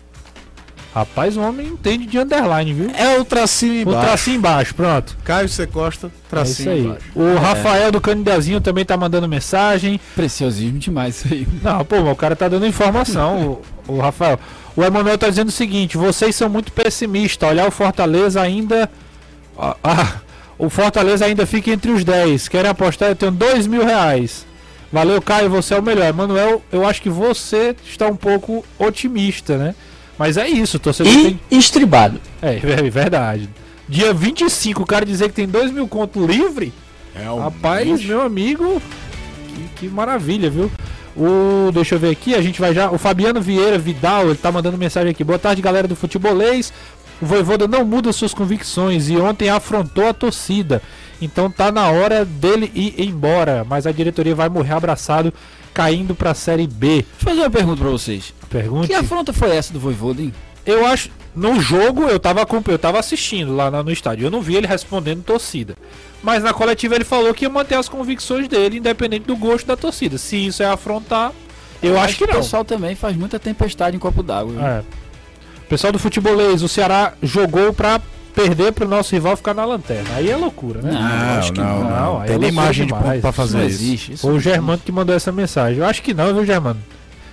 Rapaz, 0.94 1.38
o 1.38 1.40
homem 1.40 1.68
entende 1.68 2.04
de 2.04 2.18
underline, 2.18 2.70
viu? 2.74 2.90
É 2.94 3.18
o 3.18 3.24
tracinho 3.24 3.72
O 3.78 3.80
embaixo. 3.92 4.06
tracinho 4.06 4.36
embaixo, 4.36 4.74
pronto. 4.74 5.16
Caio 5.24 5.48
C. 5.48 5.66
Costa, 5.66 6.08
É 6.08 6.10
isso 6.10 6.28
tracinho 6.28 6.70
aí. 6.70 6.80
embaixo. 6.84 7.06
O 7.14 7.34
Rafael 7.38 7.90
do 7.90 7.98
Canidezinho 7.98 8.60
também 8.60 8.84
tá 8.84 8.94
mandando 8.94 9.26
mensagem. 9.26 9.98
Preciosismo 10.14 10.78
demais 10.78 11.24
isso 11.24 11.32
aí. 11.32 11.48
Não, 11.62 11.82
pô, 11.82 12.02
mas 12.02 12.12
o 12.12 12.16
cara 12.16 12.36
tá 12.36 12.46
dando 12.46 12.66
informação, 12.66 13.62
o, 13.88 13.94
o 13.94 14.00
Rafael. 14.00 14.38
O 14.76 14.84
Emanuel 14.84 15.16
tá 15.16 15.30
dizendo 15.30 15.48
o 15.48 15.52
seguinte: 15.52 15.96
vocês 15.96 16.36
são 16.36 16.50
muito 16.50 16.70
pessimistas. 16.70 17.48
Olhar 17.48 17.66
o 17.66 17.70
Fortaleza 17.70 18.42
ainda. 18.42 18.90
Ah, 19.58 19.76
ah, 19.82 20.12
o 20.58 20.68
Fortaleza 20.68 21.24
ainda 21.24 21.46
fica 21.46 21.70
entre 21.70 21.90
os 21.90 22.04
10. 22.04 22.48
Querem 22.48 22.70
apostar? 22.70 23.08
Eu 23.08 23.16
tenho 23.16 23.32
2 23.32 23.66
mil 23.66 23.82
reais. 23.82 24.44
Valeu, 24.92 25.22
Caio, 25.22 25.48
você 25.48 25.74
é 25.74 25.78
o 25.78 25.82
melhor. 25.82 26.06
Emanuel, 26.06 26.62
eu 26.70 26.86
acho 26.86 27.00
que 27.00 27.08
você 27.08 27.74
está 27.84 28.06
um 28.06 28.16
pouco 28.16 28.64
otimista, 28.78 29.56
né? 29.56 29.74
Mas 30.18 30.36
é 30.36 30.46
isso, 30.46 30.78
torcedor. 30.78 31.12
E 31.12 31.22
Tem... 31.22 31.40
estribado. 31.50 32.20
É, 32.42 32.56
é 32.56 32.90
verdade. 32.90 33.48
Dia 33.88 34.12
25, 34.12 34.82
o 34.82 34.86
cara 34.86 35.04
dizer 35.06 35.28
que 35.28 35.34
tem 35.34 35.48
2 35.48 35.72
mil 35.72 35.88
conto 35.88 36.24
livre. 36.24 36.72
É 37.14 37.28
o 37.30 37.38
Rapaz, 37.38 37.88
bicho. 37.88 38.08
meu 38.08 38.20
amigo, 38.20 38.80
que, 39.54 39.68
que 39.76 39.88
maravilha, 39.88 40.50
viu? 40.50 40.70
O, 41.16 41.70
deixa 41.72 41.94
eu 41.94 41.98
ver 41.98 42.10
aqui, 42.10 42.34
a 42.34 42.40
gente 42.40 42.60
vai 42.60 42.74
já. 42.74 42.90
O 42.90 42.98
Fabiano 42.98 43.40
Vieira 43.40 43.78
Vidal, 43.78 44.26
ele 44.26 44.36
tá 44.36 44.50
mandando 44.52 44.78
mensagem 44.78 45.10
aqui. 45.10 45.24
Boa 45.24 45.38
tarde, 45.38 45.60
galera 45.60 45.88
do 45.88 45.96
Futebolês. 45.96 46.72
O 47.20 47.26
Voivoda 47.26 47.68
não 47.68 47.84
muda 47.84 48.12
suas 48.12 48.34
convicções 48.34 49.08
e 49.08 49.16
ontem 49.16 49.48
afrontou 49.48 50.08
a 50.08 50.12
torcida. 50.12 50.82
Então 51.22 51.50
tá 51.50 51.70
na 51.70 51.88
hora 51.88 52.24
dele 52.24 52.70
ir 52.74 53.00
embora. 53.00 53.64
Mas 53.68 53.86
a 53.86 53.92
diretoria 53.92 54.34
vai 54.34 54.48
morrer 54.48 54.74
abraçado, 54.74 55.32
caindo 55.72 56.14
pra 56.14 56.34
Série 56.34 56.66
B. 56.66 56.96
Deixa 56.96 57.06
eu 57.20 57.28
fazer 57.28 57.40
uma 57.40 57.50
pergunta 57.50 57.80
pra 57.80 57.90
vocês. 57.90 58.34
Pergunte. 58.50 58.88
Que 58.88 58.94
afronta 58.94 59.32
foi 59.32 59.56
essa 59.56 59.72
do 59.72 59.78
Voivoda, 59.80 60.20
hein? 60.20 60.34
Eu 60.66 60.84
acho. 60.84 61.10
No 61.34 61.58
jogo 61.58 62.02
eu 62.02 62.20
tava, 62.20 62.46
eu 62.68 62.78
tava 62.78 62.98
assistindo 62.98 63.56
lá 63.56 63.70
no 63.70 63.90
estádio. 63.90 64.26
Eu 64.26 64.30
não 64.30 64.42
vi 64.42 64.56
ele 64.56 64.66
respondendo 64.66 65.22
torcida. 65.22 65.76
Mas 66.22 66.42
na 66.42 66.52
coletiva 66.52 66.94
ele 66.94 67.04
falou 67.04 67.32
que 67.32 67.44
ia 67.46 67.48
manter 67.48 67.76
as 67.76 67.88
convicções 67.88 68.46
dele, 68.48 68.78
independente 68.78 69.26
do 69.26 69.36
gosto 69.36 69.66
da 69.66 69.76
torcida. 69.76 70.18
Se 70.18 70.36
isso 70.36 70.62
é 70.62 70.66
afrontar, 70.66 71.32
eu 71.82 71.98
acho 71.98 72.16
que 72.16 72.24
o 72.24 72.26
não. 72.26 72.34
pessoal 72.34 72.64
também 72.64 72.94
faz 72.94 73.16
muita 73.16 73.38
tempestade 73.38 73.96
em 73.96 73.98
copo 73.98 74.22
d'água. 74.22 74.54
É. 74.62 74.82
Pessoal 75.68 75.92
do 75.92 75.98
futebolês, 75.98 76.62
o 76.62 76.68
Ceará 76.68 77.14
jogou 77.22 77.72
pra 77.72 77.98
perder 78.34 78.72
pro 78.72 78.88
nosso 78.88 79.14
rival 79.14 79.36
ficar 79.36 79.54
na 79.54 79.64
lanterna. 79.64 80.08
Aí 80.16 80.30
é 80.30 80.36
loucura, 80.36 80.80
né? 80.82 80.92
Não, 80.92 81.00
Não, 81.00 81.38
acho 81.38 81.52
que 81.52 81.60
não, 81.60 81.84
não. 81.84 81.90
não. 81.90 82.20
aí 82.20 82.26
Tem 82.28 82.36
é 82.36 82.38
nem 82.38 82.52
margem 82.52 82.86
de 82.86 82.92
demais. 82.92 83.06
ponto 83.12 83.20
pra 83.22 83.32
fazer 83.32 83.58
não 83.58 83.64
isso. 83.66 83.74
existe. 83.82 84.12
Isso 84.12 84.22
Foi 84.26 84.34
o 84.34 84.40
Germano 84.40 84.80
que 84.84 84.90
mandou 84.92 85.14
essa 85.14 85.30
mensagem. 85.32 85.78
Eu 85.78 85.84
acho 85.86 86.02
que 86.02 86.14
não, 86.14 86.32
viu, 86.34 86.44
Germano? 86.44 86.80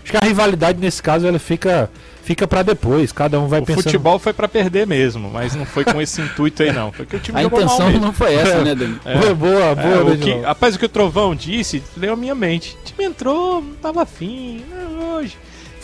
Acho 0.04 0.12
que 0.12 0.18
a 0.18 0.28
rivalidade 0.28 0.80
nesse 0.80 1.04
caso 1.04 1.28
ela 1.28 1.38
fica, 1.38 1.89
fica 2.24 2.47
para 2.47 2.64
depois. 2.64 3.12
Cada 3.12 3.39
um 3.39 3.47
vai 3.47 3.60
O 3.60 3.66
pensando. 3.66 3.84
futebol 3.84 4.18
foi 4.18 4.34
pra 4.34 4.47
perder 4.47 4.88
mesmo, 4.88 5.30
mas 5.30 5.54
não 5.56 5.66
foi 5.66 5.84
com 5.86 6.02
esse 6.02 6.20
intuito 6.22 6.64
aí 6.64 6.72
não. 6.74 6.91
Foi 6.91 7.06
que 7.06 7.16
o 7.16 7.20
time 7.20 7.38
A 7.39 7.43
intenção 7.43 7.91
não 7.91 8.12
foi 8.12 8.34
essa, 8.34 8.62
né, 8.64 8.74
Dani? 8.74 9.00
Boa, 9.04 9.36
boa, 9.36 9.76
boa. 9.76 9.88
É, 9.88 10.02
o 10.02 10.06
que, 10.18 10.18
Danilão. 10.18 10.41
rapaz, 10.41 10.76
o 10.76 10.80
que 10.80 10.86
o 10.86 10.89
Trovão 10.89 11.36
disse 11.36 11.84
leu 11.95 12.14
a 12.14 12.16
minha 12.16 12.34
mente. 12.34 12.76
O 12.82 12.86
time 12.86 13.04
entrou, 13.06 13.62
não 13.62 13.74
tava 13.76 14.02
afim, 14.02 14.64
hoje. 15.16 15.38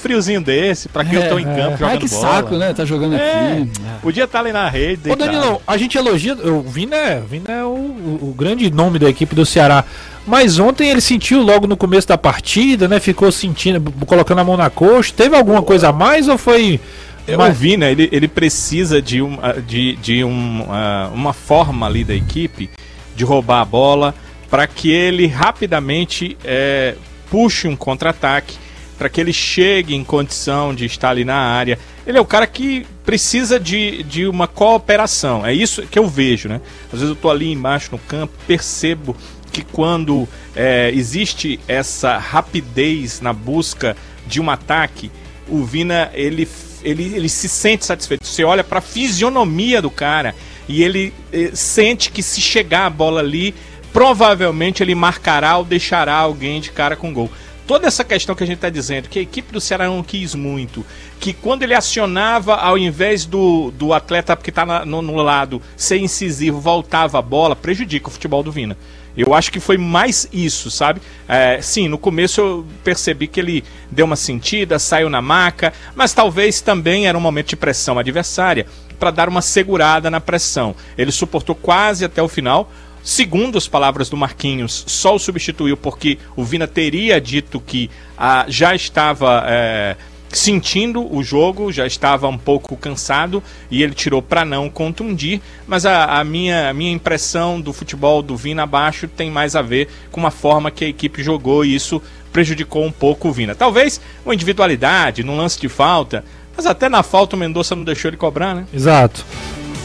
Friozinho 0.05 0.39
desse, 0.39 0.87
pra 0.87 1.03
que 1.03 1.15
eu 1.15 1.27
tô 1.27 1.39
em 1.39 1.41
É, 1.49 1.55
campo 1.55 1.73
é. 1.73 1.77
jogando 1.77 1.89
Ai, 1.91 1.97
que 1.97 2.07
bola. 2.07 2.21
saco, 2.35 2.55
né? 2.57 2.73
Tá 2.73 2.85
jogando 2.85 3.15
É. 3.15 3.41
aqui. 3.53 3.69
Podia 4.03 4.25
estar 4.25 4.39
ali 4.41 4.51
na 4.51 4.69
rede. 4.69 5.09
Ô 5.09 5.15
deitado. 5.15 5.31
Danilão, 5.31 5.59
a 5.65 5.77
gente 5.77 5.97
elogia. 5.97 6.35
O 6.35 6.61
Vina 6.61 6.95
é, 6.95 7.19
Vina 7.27 7.51
é 7.51 7.63
o, 7.63 7.69
o- 7.69 8.19
o 8.29 8.35
grande 8.37 8.69
nome 8.69 8.99
da 8.99 9.09
equipe 9.09 9.33
do 9.33 9.43
Ceará. 9.47 9.83
Mas 10.27 10.59
ontem 10.59 10.89
ele 10.89 11.01
sentiu 11.01 11.41
logo 11.41 11.65
no 11.65 11.75
começo 11.75 12.07
da 12.07 12.17
partida, 12.19 12.87
né? 12.87 12.99
Ficou 12.99 13.31
sentindo, 13.31 13.91
colocando 14.05 14.39
a 14.41 14.43
mão 14.43 14.55
na 14.55 14.69
coxa. 14.69 15.11
Teve 15.15 15.35
alguma 15.35 15.63
coisa 15.63 15.89
a 15.89 15.91
mais 15.93 16.27
ou 16.27 16.37
foi. 16.37 16.79
Eu 17.27 17.39
mais- 17.39 17.57
vi, 17.57 17.75
né? 17.75 17.91
Ele, 17.91 18.07
ele 18.11 18.27
precisa 18.27 19.01
de, 19.01 19.23
um, 19.23 19.39
ah, 19.41 19.53
de, 19.53 19.95
de 19.95 20.23
um, 20.23 20.65
ah, 20.69 21.09
uma 21.15 21.33
forma 21.33 21.87
ali 21.87 22.03
da 22.03 22.13
equipe 22.13 22.69
de 23.15 23.23
roubar 23.23 23.61
a 23.61 23.65
bola 23.65 24.13
para 24.51 24.67
que 24.67 24.91
ele 24.91 25.25
rapidamente 25.25 26.37
eh, 26.45 26.93
puxe 27.31 27.67
um 27.67 27.75
contra-ataque, 27.75 28.55
para 28.97 29.09
que 29.09 29.19
ele 29.19 29.33
chegue 29.33 29.95
em 29.95 30.03
condição 30.03 30.73
de 30.73 30.85
estar 30.85 31.09
ali 31.09 31.25
na 31.25 31.35
área. 31.35 31.77
Ele 32.05 32.17
é 32.17 32.21
o 32.21 32.25
cara 32.25 32.47
que 32.47 32.85
precisa 33.05 33.59
de, 33.59 34.03
de 34.03 34.27
uma 34.27 34.47
cooperação. 34.47 35.45
É 35.45 35.53
isso 35.53 35.83
que 35.83 35.99
eu 35.99 36.07
vejo, 36.07 36.47
né? 36.47 36.61
Às 36.85 36.99
vezes 36.99 37.09
eu 37.09 37.15
tô 37.15 37.29
ali 37.29 37.51
embaixo 37.51 37.89
no 37.91 37.99
campo, 37.99 38.33
percebo 38.47 39.15
que 39.51 39.61
quando 39.63 40.27
eh, 40.55 40.91
existe 40.93 41.59
essa 41.67 42.17
rapidez 42.17 43.21
na 43.21 43.31
busca 43.31 43.95
de 44.27 44.41
um 44.41 44.49
ataque, 44.49 45.11
o 45.47 45.63
Vina 45.63 46.09
ele, 46.13 46.47
ele, 46.83 47.13
ele 47.15 47.29
se 47.29 47.47
sente 47.47 47.85
satisfeito. 47.85 48.25
Você 48.25 48.43
olha 48.43 48.63
para 48.63 48.79
a 48.79 48.81
fisionomia 48.81 49.81
do 49.81 49.89
cara 49.89 50.35
e 50.67 50.83
ele 50.83 51.13
eh, 51.31 51.51
sente 51.53 52.11
que 52.11 52.21
se 52.21 52.41
chegar 52.41 52.85
a 52.85 52.89
bola 52.89 53.21
ali, 53.21 53.55
provavelmente 53.93 54.83
ele 54.83 54.93
marcará 54.93 55.57
ou 55.57 55.63
deixará 55.63 56.15
alguém 56.15 56.59
de 56.59 56.71
cara 56.71 56.95
com 56.95 57.13
gol. 57.13 57.31
Toda 57.67 57.87
essa 57.87 58.03
questão 58.03 58.35
que 58.35 58.43
a 58.43 58.47
gente 58.47 58.57
está 58.57 58.69
dizendo, 58.69 59.09
que 59.09 59.17
a 59.17 59.21
equipe 59.21 59.51
do 59.51 59.59
Ceará 59.59 59.87
não 59.87 60.03
quis 60.03 60.35
muito, 60.35 60.85
que 61.19 61.33
quando 61.33 61.63
ele 61.63 61.73
acionava, 61.73 62.55
ao 62.55 62.77
invés 62.77 63.25
do, 63.25 63.71
do 63.71 63.91
atleta 63.91 64.35
que 64.35 64.51
está 64.51 64.85
no, 64.85 65.01
no 65.01 65.15
lado 65.15 65.59
ser 65.75 65.97
incisivo, 65.97 66.59
voltava 66.59 67.17
a 67.17 67.21
bola, 67.23 67.55
prejudica 67.55 68.07
o 68.07 68.11
futebol 68.11 68.43
do 68.43 68.51
Vina. 68.51 68.77
Eu 69.17 69.33
acho 69.33 69.51
que 69.51 69.59
foi 69.59 69.77
mais 69.77 70.27
isso, 70.31 70.69
sabe? 70.69 71.01
É, 71.27 71.59
sim, 71.61 71.87
no 71.87 71.97
começo 71.97 72.41
eu 72.41 72.65
percebi 72.83 73.27
que 73.27 73.39
ele 73.39 73.63
deu 73.89 74.05
uma 74.05 74.17
sentida, 74.17 74.77
saiu 74.77 75.09
na 75.09 75.21
maca, 75.21 75.73
mas 75.95 76.13
talvez 76.13 76.59
também 76.59 77.07
era 77.07 77.17
um 77.17 77.21
momento 77.21 77.47
de 77.47 77.55
pressão 77.55 77.97
adversária 77.97 78.65
para 78.99 79.11
dar 79.11 79.29
uma 79.29 79.41
segurada 79.41 80.11
na 80.11 80.19
pressão. 80.19 80.75
Ele 80.97 81.11
suportou 81.11 81.55
quase 81.55 82.03
até 82.03 82.21
o 82.21 82.27
final. 82.27 82.69
Segundo 83.05 83.55
as 83.55 83.67
palavras 83.67 84.09
do 84.09 84.17
Marquinhos, 84.17 84.83
só 84.87 85.13
o 85.13 85.19
substituiu 85.19 85.77
porque 85.77 86.17
o 86.35 86.43
Vina 86.43 86.65
teria 86.65 87.21
dito 87.21 87.59
que 87.59 87.87
ah, 88.17 88.45
já 88.47 88.73
estava 88.73 89.43
é, 89.45 89.95
sentindo 90.29 91.15
o 91.15 91.23
jogo, 91.23 91.71
já 91.71 91.85
estava 91.85 92.27
um 92.27 92.37
pouco 92.37 92.75
cansado 92.75 93.43
e 93.69 93.83
ele 93.83 93.93
tirou 93.93 94.23
para 94.23 94.43
não 94.43 94.71
contundir. 94.71 95.39
Mas 95.67 95.85
a, 95.85 96.19
a, 96.19 96.23
minha, 96.23 96.67
a 96.67 96.73
minha 96.73 96.91
impressão 96.91 97.61
do 97.61 97.71
futebol 97.71 98.23
do 98.23 98.35
Vina 98.35 98.63
abaixo 98.63 99.07
tem 99.07 99.29
mais 99.29 99.55
a 99.55 99.61
ver 99.61 99.87
com 100.11 100.25
a 100.25 100.31
forma 100.31 100.71
que 100.71 100.83
a 100.83 100.87
equipe 100.89 101.21
jogou 101.21 101.63
e 101.63 101.75
isso 101.75 102.01
prejudicou 102.33 102.83
um 102.83 102.91
pouco 102.91 103.27
o 103.27 103.31
Vina. 103.31 103.53
Talvez 103.53 104.01
uma 104.25 104.33
individualidade, 104.33 105.23
num 105.23 105.37
lance 105.37 105.61
de 105.61 105.69
falta, 105.69 106.25
mas 106.57 106.65
até 106.65 106.89
na 106.89 107.03
falta 107.03 107.35
o 107.35 107.39
Mendonça 107.39 107.75
não 107.75 107.83
deixou 107.83 108.09
ele 108.09 108.17
cobrar, 108.17 108.55
né? 108.55 108.65
Exato. 108.73 109.23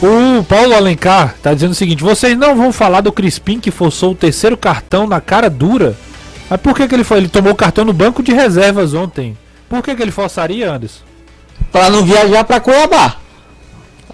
O 0.01 0.43
Paulo 0.43 0.73
Alencar 0.73 1.35
tá 1.43 1.53
dizendo 1.53 1.71
o 1.71 1.75
seguinte: 1.75 2.03
vocês 2.03 2.35
não 2.35 2.55
vão 2.55 2.71
falar 2.73 3.01
do 3.01 3.11
Crispim 3.11 3.59
que 3.59 3.69
forçou 3.69 4.13
o 4.13 4.15
terceiro 4.15 4.57
cartão 4.57 5.05
na 5.05 5.21
cara 5.21 5.49
dura? 5.49 5.95
Mas 6.49 6.59
por 6.59 6.75
que, 6.75 6.87
que 6.87 6.95
ele 6.95 7.03
foi? 7.03 7.19
Ele 7.19 7.27
tomou 7.27 7.53
o 7.53 7.55
cartão 7.55 7.85
no 7.85 7.93
banco 7.93 8.23
de 8.23 8.33
reservas 8.33 8.95
ontem. 8.95 9.37
Por 9.69 9.83
que, 9.83 9.95
que 9.95 10.01
ele 10.01 10.11
forçaria, 10.11 10.71
Anderson? 10.71 11.03
Para 11.71 11.89
não 11.89 12.03
viajar 12.03 12.43
para 12.43 12.59
Cuiabá. 12.59 13.17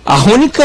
A 0.05 0.17
única 0.25 0.63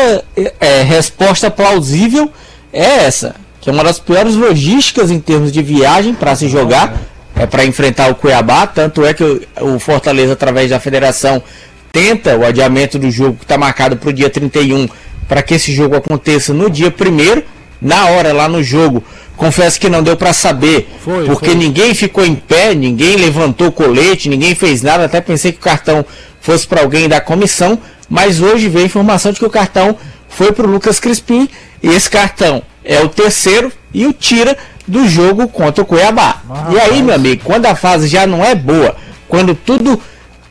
é, 0.60 0.82
resposta 0.82 1.50
plausível 1.50 2.30
é 2.72 3.04
essa, 3.04 3.34
que 3.60 3.70
é 3.70 3.72
uma 3.72 3.82
das 3.82 3.98
piores 3.98 4.34
logísticas 4.34 5.10
em 5.10 5.18
termos 5.18 5.50
de 5.50 5.62
viagem 5.62 6.14
para 6.14 6.36
se 6.36 6.48
jogar, 6.48 6.94
é 7.34 7.46
para 7.46 7.64
enfrentar 7.64 8.10
o 8.10 8.14
Cuiabá, 8.14 8.66
tanto 8.66 9.04
é 9.04 9.14
que 9.14 9.24
o, 9.60 9.78
Fortaleza 9.78 10.34
através 10.34 10.70
da 10.70 10.78
federação 10.78 11.42
tenta 11.90 12.36
o 12.36 12.44
adiamento 12.44 12.98
do 12.98 13.10
jogo 13.10 13.38
que 13.38 13.44
está 13.44 13.58
marcado 13.58 13.96
para 13.96 14.10
o 14.10 14.12
dia 14.12 14.30
31 14.30 14.88
para 15.28 15.42
que 15.42 15.54
esse 15.54 15.72
jogo 15.72 15.96
aconteça 15.96 16.52
no 16.52 16.68
dia 16.68 16.90
primeiro, 16.90 17.42
na 17.80 18.06
hora 18.06 18.32
lá 18.32 18.48
no 18.48 18.62
jogo. 18.62 19.02
Confesso 19.36 19.80
que 19.80 19.88
não 19.88 20.02
deu 20.02 20.16
para 20.16 20.32
saber, 20.32 20.88
foi, 21.02 21.24
porque 21.24 21.50
foi. 21.50 21.54
ninguém 21.54 21.94
ficou 21.94 22.24
em 22.24 22.34
pé, 22.34 22.74
ninguém 22.74 23.16
levantou 23.16 23.72
colete, 23.72 24.28
ninguém 24.28 24.54
fez 24.54 24.82
nada. 24.82 25.04
Até 25.04 25.20
pensei 25.20 25.52
que 25.52 25.58
o 25.58 25.62
cartão 25.62 26.04
fosse 26.40 26.66
para 26.66 26.82
alguém 26.82 27.08
da 27.08 27.20
comissão, 27.20 27.78
mas 28.08 28.40
hoje 28.40 28.68
veio 28.68 28.84
a 28.84 28.86
informação 28.86 29.32
de 29.32 29.38
que 29.38 29.44
o 29.46 29.50
cartão 29.50 29.96
foi 30.28 30.52
para 30.52 30.66
o 30.66 30.70
Lucas 30.70 31.00
Crispim 31.00 31.48
e 31.82 31.88
esse 31.88 32.10
cartão 32.10 32.62
é 32.84 33.00
o 33.00 33.08
terceiro 33.08 33.72
e 33.92 34.06
o 34.06 34.12
tira 34.12 34.56
do 34.86 35.08
jogo 35.08 35.48
contra 35.48 35.82
o 35.82 35.86
Cuiabá. 35.86 36.42
E 36.70 36.78
aí, 36.78 37.02
meu 37.02 37.14
amigo, 37.14 37.42
quando 37.44 37.66
a 37.66 37.74
fase 37.74 38.08
já 38.08 38.26
não 38.26 38.44
é 38.44 38.54
boa, 38.54 38.96
quando 39.28 39.54
tudo 39.54 40.00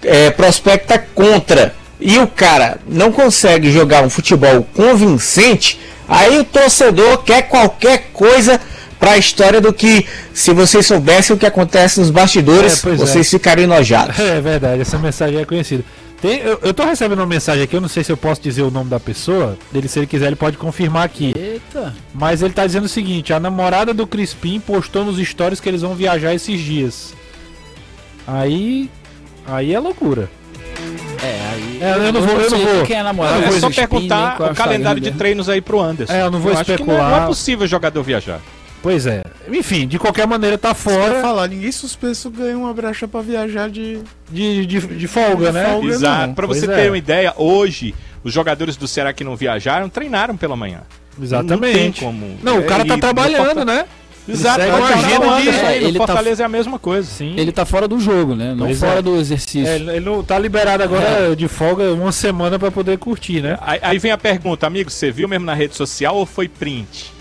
é, 0.03 0.31
prospecta 0.31 0.97
contra 1.13 1.75
e 2.01 2.17
o 2.17 2.27
cara 2.27 2.79
não 2.87 3.11
consegue 3.11 3.71
jogar 3.71 4.03
um 4.03 4.09
futebol 4.09 4.67
convincente, 4.73 5.79
aí 6.07 6.39
o 6.39 6.43
torcedor 6.43 7.19
quer 7.19 7.43
qualquer 7.43 8.09
coisa 8.11 8.59
para 8.99 9.11
a 9.11 9.17
história 9.17 9.61
do 9.61 9.71
que 9.71 10.05
se 10.33 10.51
vocês 10.51 10.85
soubessem 10.85 11.35
o 11.35 11.39
que 11.39 11.45
acontece 11.45 11.99
nos 11.99 12.09
bastidores, 12.09 12.83
é, 12.85 12.95
vocês 12.95 13.27
é. 13.27 13.29
ficariam 13.29 13.65
enojados. 13.65 14.17
É 14.19 14.41
verdade, 14.41 14.81
essa 14.81 14.97
mensagem 14.97 15.39
é 15.39 15.45
conhecida. 15.45 15.83
Tem, 16.21 16.39
eu, 16.39 16.59
eu 16.61 16.73
tô 16.73 16.83
recebendo 16.83 17.17
uma 17.17 17.25
mensagem 17.25 17.63
aqui, 17.63 17.75
eu 17.75 17.81
não 17.81 17.89
sei 17.89 18.03
se 18.03 18.11
eu 18.11 18.17
posso 18.17 18.39
dizer 18.41 18.61
o 18.61 18.69
nome 18.69 18.91
da 18.91 18.99
pessoa. 18.99 19.57
Dele, 19.71 19.87
se 19.87 19.97
ele 19.97 20.05
quiser, 20.05 20.27
ele 20.27 20.35
pode 20.35 20.55
confirmar 20.55 21.03
aqui. 21.03 21.33
Eita. 21.35 21.95
Mas 22.13 22.43
ele 22.43 22.53
tá 22.53 22.65
dizendo 22.65 22.85
o 22.85 22.89
seguinte: 22.89 23.33
a 23.33 23.39
namorada 23.39 23.91
do 23.91 24.05
Crispim 24.05 24.59
postou 24.59 25.03
nos 25.03 25.17
stories 25.17 25.59
que 25.59 25.67
eles 25.67 25.81
vão 25.81 25.95
viajar 25.95 26.33
esses 26.35 26.59
dias. 26.59 27.15
Aí. 28.27 28.87
Aí 29.47 29.73
é 29.73 29.79
loucura. 29.79 30.29
É, 31.23 31.39
aí. 31.53 31.79
É, 31.81 32.07
eu, 32.07 32.13
não 32.13 32.21
vou, 32.21 32.41
eu 32.41 32.49
não 32.49 32.59
vou. 32.59 32.85
Quem 32.85 32.97
é 32.97 33.03
namorado, 33.03 33.43
é 33.43 33.59
só 33.59 33.69
perguntar 33.69 34.41
o 34.41 34.55
calendário 34.55 35.01
de 35.01 35.11
treinos 35.11 35.49
aí 35.49 35.61
pro 35.61 35.79
Anderson. 35.79 36.13
É, 36.13 36.23
eu 36.23 36.31
não 36.31 36.39
vou 36.39 36.51
eu 36.51 36.59
especular. 36.59 36.97
Não 36.97 37.07
é, 37.07 37.11
não 37.11 37.23
é 37.23 37.27
possível 37.27 37.67
jogador 37.67 38.01
viajar. 38.03 38.39
Pois 38.81 39.05
é. 39.05 39.21
Enfim, 39.47 39.87
de 39.87 39.99
qualquer 39.99 40.25
maneira 40.25 40.57
tá 40.57 40.73
fora. 40.73 41.21
falar, 41.21 41.47
ninguém 41.47 41.71
suspenso 41.71 42.31
ganha 42.31 42.57
uma 42.57 42.73
brecha 42.73 43.07
para 43.07 43.21
viajar 43.21 43.69
de... 43.69 43.99
De, 44.29 44.65
de, 44.65 44.79
de 44.79 45.07
folga, 45.07 45.47
de 45.47 45.51
né? 45.51 45.65
Folga, 45.65 45.87
Exato. 45.87 46.33
Para 46.33 46.47
você 46.47 46.65
pois 46.65 46.77
ter 46.77 46.87
é. 46.87 46.89
uma 46.89 46.97
ideia, 46.97 47.33
hoje 47.37 47.93
os 48.23 48.33
jogadores 48.33 48.75
do 48.75 48.87
Ceará 48.87 49.13
que 49.13 49.23
não 49.23 49.35
viajaram 49.35 49.87
treinaram 49.87 50.35
pela 50.35 50.55
manhã. 50.55 50.81
Exatamente. 51.21 52.03
Não, 52.03 52.11
como... 52.11 52.37
não 52.41 52.59
o 52.59 52.63
cara 52.63 52.83
tá 52.83 52.97
trabalhando, 52.97 53.63
né? 53.63 53.85
Exato, 54.31 54.61
ele, 54.61 54.71
agenda 54.71 55.41
de... 55.41 55.49
é, 55.49 55.83
ele 55.83 55.97
Fortaleza 55.97 56.37
tá... 56.37 56.43
é 56.43 56.45
a 56.45 56.49
mesma 56.49 56.79
coisa. 56.79 57.07
Sim. 57.07 57.35
Ele 57.37 57.51
tá 57.51 57.65
fora 57.65 57.87
do 57.87 57.99
jogo, 57.99 58.35
né? 58.35 58.53
Não 58.55 58.65
pois 58.65 58.79
fora 58.79 58.99
é. 58.99 59.01
do 59.01 59.17
exercício. 59.17 59.67
É, 59.67 59.75
ele 59.75 59.99
não 59.99 60.23
tá 60.23 60.37
liberado 60.39 60.83
agora 60.83 61.31
é. 61.31 61.35
de 61.35 61.47
folga 61.47 61.91
uma 61.93 62.11
semana 62.11 62.57
para 62.57 62.71
poder 62.71 62.97
curtir, 62.97 63.41
né? 63.41 63.57
Aí, 63.61 63.79
aí, 63.81 63.99
vem 63.99 64.11
a 64.11 64.17
pergunta, 64.17 64.65
amigo, 64.65 64.89
você 64.89 65.11
viu 65.11 65.27
mesmo 65.27 65.45
na 65.45 65.53
rede 65.53 65.75
social 65.75 66.15
ou 66.15 66.25
foi 66.25 66.47
print? 66.47 67.11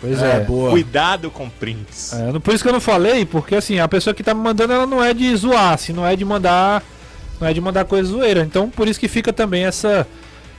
Pois 0.00 0.22
é, 0.22 0.36
é. 0.36 0.40
boa. 0.40 0.70
Cuidado 0.70 1.30
com 1.30 1.48
prints. 1.48 2.12
É, 2.12 2.38
por 2.38 2.54
isso 2.54 2.62
que 2.62 2.68
eu 2.68 2.74
não 2.74 2.80
falei, 2.80 3.24
porque 3.24 3.54
assim, 3.54 3.78
a 3.78 3.88
pessoa 3.88 4.12
que 4.12 4.22
tá 4.22 4.34
me 4.34 4.40
mandando 4.40 4.72
ela 4.72 4.86
não 4.86 5.02
é 5.02 5.14
de 5.14 5.34
zoar, 5.34 5.72
assim, 5.72 5.92
não 5.92 6.06
é 6.06 6.14
de 6.14 6.24
mandar, 6.24 6.82
não 7.40 7.48
é 7.48 7.52
de 7.52 7.60
mandar 7.60 7.84
coisa 7.86 8.08
zoeira. 8.08 8.42
Então, 8.42 8.68
por 8.68 8.86
isso 8.86 9.00
que 9.00 9.08
fica 9.08 9.32
também 9.32 9.64
essa 9.64 10.06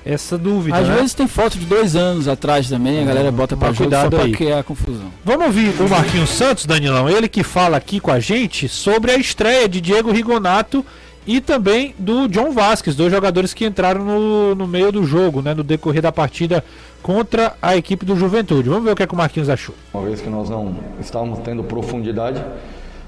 essa 0.06 0.38
dúvida. 0.38 0.78
Às 0.78 0.88
né? 0.88 0.96
vezes 0.96 1.14
tem 1.16 1.28
foto 1.28 1.58
de 1.58 1.66
dois 1.66 1.96
anos 1.96 2.28
atrás 2.28 2.70
também, 2.70 3.02
a 3.02 3.06
galera 3.06 3.32
bota 3.32 3.58
para 3.58 3.74
cuidado 3.74 4.16
aí. 4.18 4.34
que 4.34 4.46
é 4.46 4.60
a 4.60 4.64
confusão. 4.64 5.12
Vamos 5.24 5.48
ouvir 5.48 5.74
o 5.82 5.90
Marquinhos 5.90 6.30
Santos, 6.30 6.66
Danilão, 6.66 7.10
ele 7.10 7.28
que 7.28 7.44
fala 7.44 7.76
aqui 7.76 8.00
com 8.00 8.12
a 8.12 8.20
gente 8.20 8.70
sobre 8.70 9.12
a 9.12 9.18
estreia 9.18 9.68
de 9.68 9.82
Diego 9.82 10.12
Rigonato 10.12 10.86
e 11.26 11.42
também 11.42 11.96
do 11.98 12.28
John 12.28 12.52
Vasquez, 12.52 12.96
dois 12.96 13.12
jogadores 13.12 13.52
que 13.52 13.66
entraram 13.66 14.06
no, 14.06 14.54
no 14.54 14.68
meio 14.68 14.92
do 14.92 15.04
jogo, 15.04 15.42
né, 15.42 15.56
no 15.56 15.64
decorrer 15.64 16.04
da 16.04 16.12
partida 16.12 16.64
contra 17.02 17.56
a 17.60 17.76
equipe 17.76 18.06
do 18.06 18.16
Juventude. 18.16 18.70
Vamos 18.70 18.86
ver 18.86 18.92
o 18.92 18.96
que, 18.96 19.02
é 19.02 19.08
que 19.08 19.14
o 19.14 19.18
Marquinhos 19.18 19.50
achou. 19.50 19.74
Uma 19.92 20.04
vez 20.04 20.22
que 20.22 20.30
nós 20.30 20.50
não 20.50 20.76
estávamos 21.00 21.40
tendo 21.40 21.64
profundidade 21.64 22.44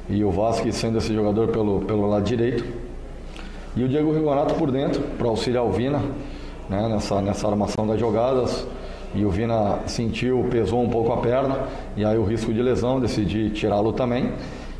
e 0.09 0.23
o 0.23 0.31
Vasquez 0.31 0.75
sendo 0.75 0.97
esse 0.97 1.13
jogador 1.13 1.49
pelo, 1.49 1.81
pelo 1.81 2.09
lado 2.09 2.23
direito 2.23 2.65
e 3.75 3.83
o 3.83 3.87
Diego 3.87 4.11
Rigonato 4.11 4.55
por 4.55 4.71
dentro 4.71 5.01
para 5.19 5.27
auxiliar 5.27 5.63
o 5.63 5.71
Vina 5.71 6.01
né, 6.69 6.87
nessa, 6.89 7.21
nessa 7.21 7.47
armação 7.47 7.85
das 7.85 7.99
jogadas. 7.99 8.65
E 9.15 9.23
o 9.25 9.29
Vina 9.29 9.79
sentiu, 9.85 10.45
pesou 10.51 10.81
um 10.83 10.89
pouco 10.89 11.11
a 11.13 11.17
perna, 11.17 11.59
e 11.95 12.03
aí 12.03 12.17
o 12.17 12.23
risco 12.23 12.53
de 12.53 12.61
lesão, 12.61 12.99
decidi 12.99 13.49
tirá-lo 13.49 13.93
também. 13.93 14.31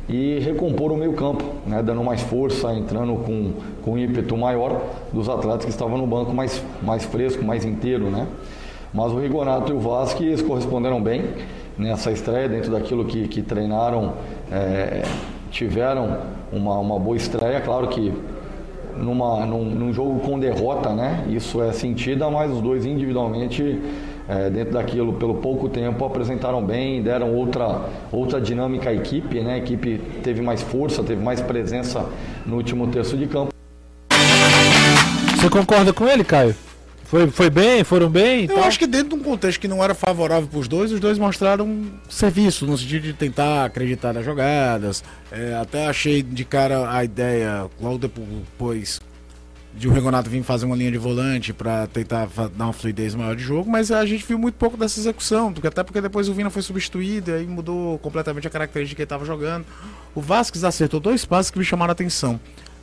E 0.08 0.38
recompor 0.38 0.90
o 0.90 0.96
meio-campo, 0.96 1.44
né, 1.66 1.82
dando 1.82 2.02
mais 2.02 2.22
força, 2.22 2.72
entrando 2.72 3.14
com, 3.16 3.52
com 3.84 3.98
ímpeto 3.98 4.36
maior 4.36 4.80
dos 5.12 5.28
atletas 5.28 5.66
que 5.66 5.70
estavam 5.70 5.98
no 5.98 6.06
banco 6.06 6.32
mais, 6.32 6.62
mais 6.82 7.04
fresco, 7.04 7.44
mais 7.44 7.64
inteiro. 7.64 8.10
Né? 8.10 8.26
Mas 8.92 9.12
o 9.12 9.18
Rigonato 9.18 9.70
e 9.70 9.74
o 9.74 9.80
Vasquez 9.80 10.40
corresponderam 10.40 11.02
bem 11.02 11.24
nessa 11.76 12.10
estreia, 12.10 12.48
dentro 12.48 12.70
daquilo 12.72 13.04
que, 13.04 13.28
que 13.28 13.42
treinaram, 13.42 14.14
é, 14.50 15.02
tiveram 15.50 16.16
uma, 16.50 16.78
uma 16.78 16.98
boa 16.98 17.16
estreia. 17.16 17.60
Claro 17.60 17.88
que 17.88 18.12
numa, 18.98 19.46
num, 19.46 19.64
num, 19.64 19.92
jogo 19.92 20.20
com 20.20 20.38
derrota, 20.38 20.92
né? 20.92 21.24
Isso 21.28 21.62
é 21.62 21.72
sentida, 21.72 22.30
mas 22.30 22.50
os 22.50 22.60
dois 22.60 22.84
individualmente, 22.84 23.80
é, 24.28 24.50
dentro 24.50 24.74
daquilo, 24.74 25.14
pelo 25.14 25.34
pouco 25.36 25.68
tempo, 25.68 26.04
apresentaram 26.04 26.62
bem, 26.62 27.02
deram 27.02 27.34
outra, 27.34 27.82
outra 28.12 28.40
dinâmica 28.40 28.90
à 28.90 28.94
equipe, 28.94 29.40
né? 29.40 29.54
A 29.54 29.58
equipe 29.58 29.98
teve 30.22 30.42
mais 30.42 30.62
força, 30.62 31.02
teve 31.02 31.22
mais 31.22 31.40
presença 31.40 32.04
no 32.44 32.56
último 32.56 32.86
terço 32.88 33.16
de 33.16 33.26
campo. 33.26 33.48
Você 35.36 35.48
concorda 35.48 35.92
com 35.92 36.06
ele, 36.06 36.24
Caio? 36.24 36.54
Foi, 37.08 37.26
foi 37.30 37.48
bem, 37.48 37.82
foram 37.84 38.10
bem? 38.10 38.46
Eu 38.50 38.62
acho 38.62 38.78
que 38.78 38.86
dentro 38.86 39.08
de 39.08 39.14
um 39.14 39.24
contexto 39.24 39.58
que 39.58 39.66
não 39.66 39.82
era 39.82 39.94
favorável 39.94 40.46
para 40.46 40.58
os 40.58 40.68
dois, 40.68 40.92
os 40.92 41.00
dois 41.00 41.18
mostraram 41.18 41.86
serviço 42.06 42.66
no 42.66 42.76
sentido 42.76 43.04
de 43.04 43.14
tentar 43.14 43.64
acreditar 43.64 44.12
nas 44.12 44.26
jogadas. 44.26 45.02
É, 45.32 45.54
até 45.54 45.86
achei 45.86 46.22
de 46.22 46.44
cara 46.44 46.90
a 46.90 47.02
ideia, 47.02 47.66
logo 47.80 47.96
depois 47.96 49.00
de 49.74 49.88
o 49.88 49.92
Regonato 49.92 50.28
vir 50.28 50.42
fazer 50.42 50.66
uma 50.66 50.76
linha 50.76 50.90
de 50.90 50.98
volante 50.98 51.52
para 51.54 51.86
tentar 51.86 52.28
dar 52.54 52.64
uma 52.64 52.72
fluidez 52.74 53.14
maior 53.14 53.34
de 53.34 53.42
jogo, 53.42 53.70
mas 53.70 53.90
a 53.90 54.04
gente 54.04 54.26
viu 54.26 54.38
muito 54.38 54.56
pouco 54.56 54.76
dessa 54.76 55.00
execução, 55.00 55.54
até 55.64 55.82
porque 55.82 56.02
depois 56.02 56.28
o 56.28 56.34
Vina 56.34 56.50
foi 56.50 56.60
substituído 56.60 57.30
e 57.30 57.34
aí 57.34 57.46
mudou 57.46 57.98
completamente 58.00 58.46
a 58.46 58.50
característica 58.50 58.96
que 58.96 59.02
ele 59.02 59.06
estava 59.06 59.24
jogando. 59.24 59.64
O 60.14 60.20
Vasquez 60.20 60.62
acertou 60.62 61.00
dois 61.00 61.24
passos 61.24 61.50
que 61.50 61.58
me 61.58 61.64
chamaram 61.64 61.90
a 61.90 61.92
atenção. 61.92 62.38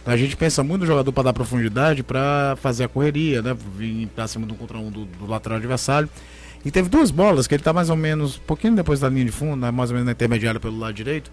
A 0.06 0.16
gente 0.16 0.38
pensa 0.38 0.64
muito 0.64 0.82
no 0.82 0.88
jogador 0.88 1.12
para 1.12 1.24
dar 1.24 1.34
profundidade, 1.34 2.03
para 2.03 2.56
fazer 2.62 2.84
a 2.84 2.88
correria, 2.88 3.41
né? 3.41 3.58
Vir 3.76 4.08
pra 4.08 4.28
cima 4.28 4.45
do 4.45 4.53
contra 4.53 4.78
um 4.78 4.91
do, 4.91 5.06
do, 5.06 5.26
lateral 5.26 5.58
adversário. 5.58 6.08
E 6.64 6.70
teve 6.70 6.89
duas 6.89 7.10
bolas 7.10 7.47
que 7.47 7.56
ele 7.56 7.64
tá 7.64 7.74
mais 7.74 7.89
ou 7.89 7.95
menos, 7.95 8.38
um 8.38 8.41
pouquinho 8.41 8.76
depois 8.76 8.99
da 8.99 9.10
linha 9.10 9.26
de 9.26 9.32
fundo, 9.32 9.56
né? 9.56 9.72
mais 9.72 9.89
ou 9.89 9.95
menos 9.95 10.06
na 10.06 10.12
intermediária 10.12 10.60
pelo 10.60 10.78
lado 10.78 10.93
direito, 10.93 11.32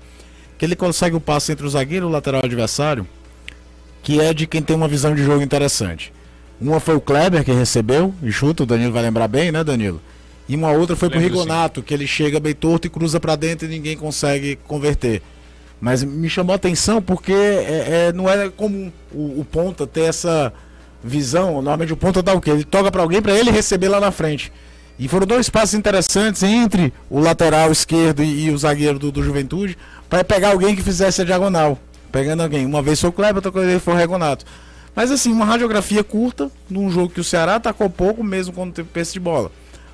que 0.59 0.65
ele 0.65 0.77
consegue 0.77 1.17
o 1.17 1.21
passe 1.21 1.53
entre 1.53 1.67
o 1.67 1.69
zagueiro 1.69 2.07
e 2.07 2.09
o 2.09 2.11
lateral 2.11 2.43
adversário, 2.45 3.07
que 4.03 4.21
é 4.21 4.33
de 4.35 4.47
quem 4.47 4.63
tem 4.63 4.77
uma 4.77 4.89
visão 4.89 5.15
de 5.15 5.23
jogo 5.23 5.43
interessante. 5.43 6.13
Uma 6.61 6.81
foi 6.81 6.95
o 6.95 7.01
Kleber 7.01 7.45
que 7.45 7.53
recebeu 7.53 8.15
e 8.23 8.31
chuta, 8.31 8.63
o 8.63 8.67
Danilo 8.67 8.93
vai 8.93 9.03
lembrar 9.03 9.27
bem, 9.27 9.51
né, 9.51 9.65
Danilo? 9.65 10.01
E 10.49 10.55
uma 10.55 10.71
outra 10.71 10.95
foi 10.95 11.09
Lembro 11.09 11.23
pro 11.23 11.39
Rigonato, 11.39 11.81
sim. 11.81 11.87
que 11.87 11.95
ele 11.95 12.07
chega 12.07 12.39
bem 12.39 12.55
torto 12.55 12.87
e 12.87 12.91
cruza 12.91 13.19
para 13.19 13.37
dentro 13.37 13.67
e 13.67 13.71
ninguém 13.71 13.97
consegue 13.97 14.57
converter. 14.67 15.23
Mas 15.83 16.05
me 16.05 16.31
chamou 16.31 16.53
a 16.53 16.57
atenção 16.57 17.03
porque 17.03 17.33
é, 17.33 18.07
é 18.07 18.13
não 18.13 18.31
é 18.31 18.49
comum 18.49 18.93
o, 19.13 19.41
o, 19.41 19.45
ponta 19.45 19.85
ter 19.85 20.03
essa 20.03 20.53
visão. 21.03 21.55
Normalmente 21.55 21.93
o 21.93 21.97
ponta 21.97 22.23
dá 22.23 22.33
o 22.33 22.41
quê? 22.41 22.51
Ele 22.51 22.63
toca 22.63 22.89
para 22.89 23.03
alguém 23.03 23.21
para 23.21 23.33
ele 23.33 23.51
receber 23.51 23.89
lá 23.89 23.99
na 23.99 24.13
frente. 24.13 24.53
E 24.97 25.09
foram 25.09 25.27
dois 25.27 25.51
passos 25.51 25.75
interessantes 25.75 26.45
entre 26.45 26.93
o 27.11 27.19
lateral 27.19 27.73
esquerdo 27.73 28.23
e, 28.23 28.45
e 28.45 28.51
o 28.53 28.59
zagueiro 28.59 28.97
do, 28.97 29.11
do 29.11 29.25
Juventude 29.25 29.77
para 30.09 30.23
pegar 30.23 30.51
alguém 30.51 30.77
que 30.77 30.83
fizesse 30.83 31.23
a 31.23 31.25
diagonal. 31.25 31.77
Pegando 32.13 32.45
alguém. 32.45 32.65
Uma 32.65 32.81
vez 32.81 33.01
foi 33.01 33.11
o 33.11 33.13
Kleber, 33.13 33.45
outra 33.45 33.51
vez 33.51 33.83
foi 33.83 33.95
o 33.95 33.97
Regonato. 33.97 34.45
Mas 34.95 35.11
assim, 35.11 35.33
uma 35.33 35.45
radiografia 35.45 36.05
curta 36.05 36.49
num 36.71 36.93
jogo 36.93 37.13
que 37.13 37.21
o 37.21 37.25
Ceará 37.25 37.57
atacou 37.57 37.91
pouco, 37.91 38.23
mesmo 38.23 38.55
quando 38.55 38.73
teve 38.73 38.89
peça 38.89 39.15
de 39.15 39.19
bola. 39.19 39.51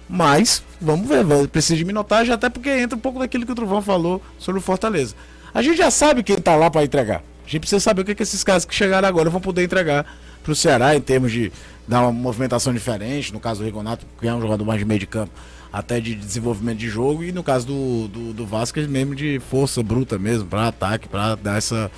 Mas, 0.06 0.62
vamos 0.78 1.08
ver, 1.08 1.24
precisa 1.48 1.76
de 1.76 1.84
minutagem, 1.86 2.34
até 2.34 2.50
porque 2.50 2.68
entra 2.68 2.94
um 2.94 3.00
pouco 3.00 3.18
daquilo 3.18 3.46
que 3.46 3.52
o 3.52 3.54
Trovão 3.54 3.80
falou 3.80 4.20
sobre 4.38 4.58
o 4.58 4.62
Fortaleza. 4.62 5.14
A 5.54 5.62
gente 5.62 5.76
já 5.76 5.90
sabe 5.90 6.22
quem 6.22 6.36
tá 6.36 6.54
lá 6.56 6.70
para 6.70 6.84
entregar. 6.84 7.22
A 7.46 7.50
gente 7.50 7.60
precisa 7.60 7.80
saber 7.80 8.02
o 8.02 8.04
que, 8.04 8.14
que 8.14 8.22
esses 8.22 8.44
caras 8.44 8.64
que 8.64 8.74
chegaram 8.74 9.08
agora 9.08 9.30
vão 9.30 9.40
poder 9.40 9.64
entregar 9.64 10.04
pro 10.42 10.54
Ceará 10.54 10.94
em 10.94 11.00
termos 11.00 11.32
de 11.32 11.50
dar 11.86 12.02
uma 12.02 12.12
movimentação 12.12 12.72
diferente. 12.72 13.32
No 13.32 13.40
caso 13.40 13.60
do 13.60 13.64
Rigonato, 13.64 14.06
que 14.20 14.28
é 14.28 14.34
um 14.34 14.40
jogador 14.40 14.64
mais 14.64 14.78
de 14.78 14.84
meio 14.84 15.00
de 15.00 15.06
campo, 15.06 15.32
até 15.72 16.00
de 16.00 16.14
desenvolvimento 16.14 16.78
de 16.78 16.88
jogo. 16.88 17.24
E 17.24 17.32
no 17.32 17.42
caso 17.42 17.66
do, 17.66 18.08
do, 18.08 18.32
do 18.34 18.46
Vasco, 18.46 18.78
mesmo 18.80 19.14
de 19.14 19.40
força 19.50 19.82
bruta 19.82 20.18
mesmo, 20.18 20.46
para 20.46 20.68
ataque, 20.68 21.08
para 21.08 21.36
dar 21.36 21.56
essa, 21.56 21.90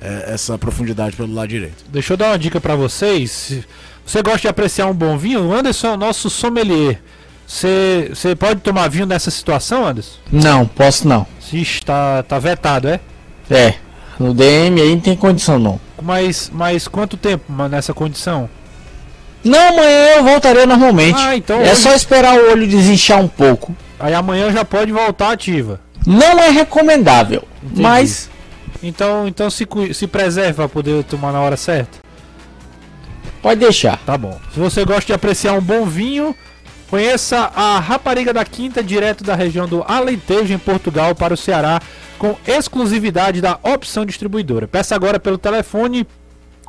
eh, 0.00 0.24
essa 0.34 0.58
profundidade 0.58 1.16
pelo 1.16 1.32
lado 1.32 1.48
direito. 1.48 1.84
Deixa 1.88 2.12
eu 2.12 2.16
dar 2.16 2.30
uma 2.30 2.38
dica 2.38 2.60
pra 2.60 2.74
vocês. 2.74 3.64
Você 4.04 4.22
gosta 4.22 4.40
de 4.40 4.48
apreciar 4.48 4.86
um 4.86 4.94
bom 4.94 5.16
vinho? 5.16 5.48
O 5.48 5.54
Anderson 5.54 5.88
é 5.88 5.92
o 5.92 5.96
nosso 5.96 6.28
sommelier. 6.28 7.00
Você 7.46 8.10
você 8.12 8.34
pode 8.34 8.60
tomar 8.60 8.88
vinho 8.88 9.06
nessa 9.06 9.30
situação, 9.30 9.86
Anderson? 9.86 10.18
Não, 10.32 10.66
posso 10.66 11.06
não. 11.06 11.26
Ixi, 11.52 11.82
tá, 11.84 12.22
tá 12.22 12.38
vetado, 12.38 12.88
é? 12.88 13.00
É, 13.50 13.74
no 14.18 14.34
DM 14.34 14.80
aí 14.80 14.90
não 14.94 15.00
tem 15.00 15.16
condição 15.16 15.58
não. 15.58 15.80
Mas, 16.02 16.50
mas 16.52 16.88
quanto 16.88 17.16
tempo 17.16 17.50
nessa 17.68 17.94
condição? 17.94 18.48
Não, 19.44 19.68
amanhã 19.68 20.16
eu 20.16 20.24
voltarei 20.24 20.66
normalmente. 20.66 21.18
Ah, 21.20 21.36
então 21.36 21.60
é 21.60 21.72
hoje- 21.72 21.76
só 21.82 21.94
esperar 21.94 22.36
o 22.36 22.50
olho 22.50 22.66
desinchar 22.66 23.20
um 23.20 23.28
pouco. 23.28 23.74
Aí 23.98 24.12
amanhã 24.12 24.50
já 24.50 24.64
pode 24.64 24.90
voltar 24.92 25.30
ativa. 25.30 25.80
Não 26.06 26.38
é 26.40 26.50
recomendável, 26.50 27.44
Entendi. 27.62 27.80
mas 27.82 28.28
Então, 28.82 29.26
então 29.26 29.48
se, 29.48 29.66
se 29.94 30.06
preserve 30.06 30.54
pra 30.54 30.68
poder 30.68 31.02
tomar 31.04 31.32
na 31.32 31.40
hora 31.40 31.56
certa. 31.56 31.98
pode 33.40 33.60
deixar. 33.60 33.98
Tá 34.04 34.18
bom. 34.18 34.38
Se 34.52 34.58
você 34.60 34.84
gosta 34.84 35.06
de 35.06 35.12
apreciar 35.12 35.52
um 35.54 35.60
bom 35.60 35.84
vinho, 35.86 36.34
conheça 36.88 37.50
a 37.54 37.78
Rapariga 37.78 38.32
da 38.32 38.44
Quinta, 38.44 38.82
direto 38.82 39.22
da 39.24 39.34
região 39.34 39.66
do 39.68 39.82
Alentejo, 39.86 40.52
em 40.54 40.58
Portugal, 40.58 41.14
para 41.14 41.34
o 41.34 41.36
Ceará, 41.36 41.80
com 42.18 42.36
exclusividade 42.46 43.40
da 43.40 43.58
opção 43.62 44.04
distribuidora. 44.06 44.66
Peça 44.68 44.94
agora 44.94 45.18
pelo 45.20 45.38
telefone 45.38 46.06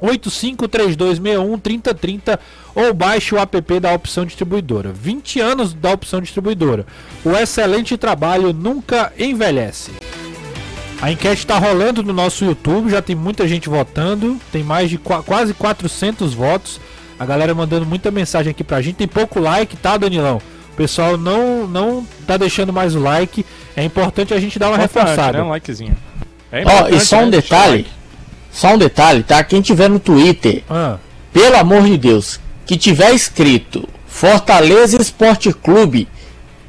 8532613030 0.01 2.39
ou 2.75 2.93
baixe 2.93 3.33
o 3.33 3.39
app 3.39 3.79
da 3.79 3.93
opção 3.93 4.25
distribuidora. 4.25 4.91
20 4.93 5.39
anos 5.39 5.73
da 5.73 5.91
opção 5.91 6.21
distribuidora. 6.21 6.85
O 7.23 7.31
excelente 7.31 7.97
trabalho 7.97 8.53
nunca 8.53 9.11
envelhece. 9.17 9.91
A 11.01 11.11
enquete 11.11 11.39
está 11.41 11.57
rolando 11.59 12.01
no 12.03 12.11
nosso 12.13 12.43
YouTube, 12.43 12.89
já 12.89 13.01
tem 13.01 13.15
muita 13.15 13.47
gente 13.47 13.69
votando, 13.69 14.37
tem 14.51 14.63
mais 14.63 14.89
de 14.89 14.97
qua- 14.97 15.21
quase 15.21 15.53
400 15.53 16.33
votos. 16.33 16.79
A 17.19 17.25
galera 17.25 17.53
mandando 17.55 17.85
muita 17.85 18.11
mensagem 18.11 18.51
aqui 18.51 18.63
pra 18.63 18.81
gente, 18.81 18.95
tem 18.97 19.07
pouco 19.07 19.39
like, 19.39 19.75
tá, 19.77 19.97
Danilão? 19.97 20.41
O 20.73 20.75
pessoal 20.77 21.17
não 21.17 21.65
não 21.67 22.05
tá 22.27 22.37
deixando 22.37 22.71
mais 22.71 22.93
o 22.95 22.99
like. 22.99 23.45
É 23.75 23.83
importante 23.83 24.33
a 24.33 24.39
gente 24.39 24.59
dar 24.59 24.67
uma 24.69 24.75
Importante, 24.77 25.03
reforçada. 25.05 25.37
né? 25.39 25.43
Um 25.43 25.49
likezinho. 25.49 25.97
É 26.51 26.63
Ó, 26.65 26.87
e 26.89 26.99
só 26.99 27.19
um 27.19 27.25
né? 27.25 27.31
detalhe, 27.31 27.87
só 28.51 28.73
um 28.73 28.77
detalhe, 28.77 29.23
tá? 29.23 29.43
Quem 29.43 29.61
tiver 29.61 29.89
no 29.89 29.99
Twitter, 29.99 30.63
Ah, 30.69 30.97
pelo 31.33 31.57
amor 31.57 31.83
de 31.83 31.97
Deus, 31.97 32.39
que 32.65 32.77
tiver 32.77 33.11
escrito 33.13 33.87
Fortaleza 34.05 35.01
Esporte 35.01 35.51
Clube, 35.51 36.07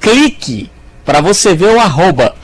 clique 0.01 0.71
para 1.05 1.21
você 1.21 1.55
ver 1.55 1.75
o 1.77 1.81
arroba. 1.81 2.35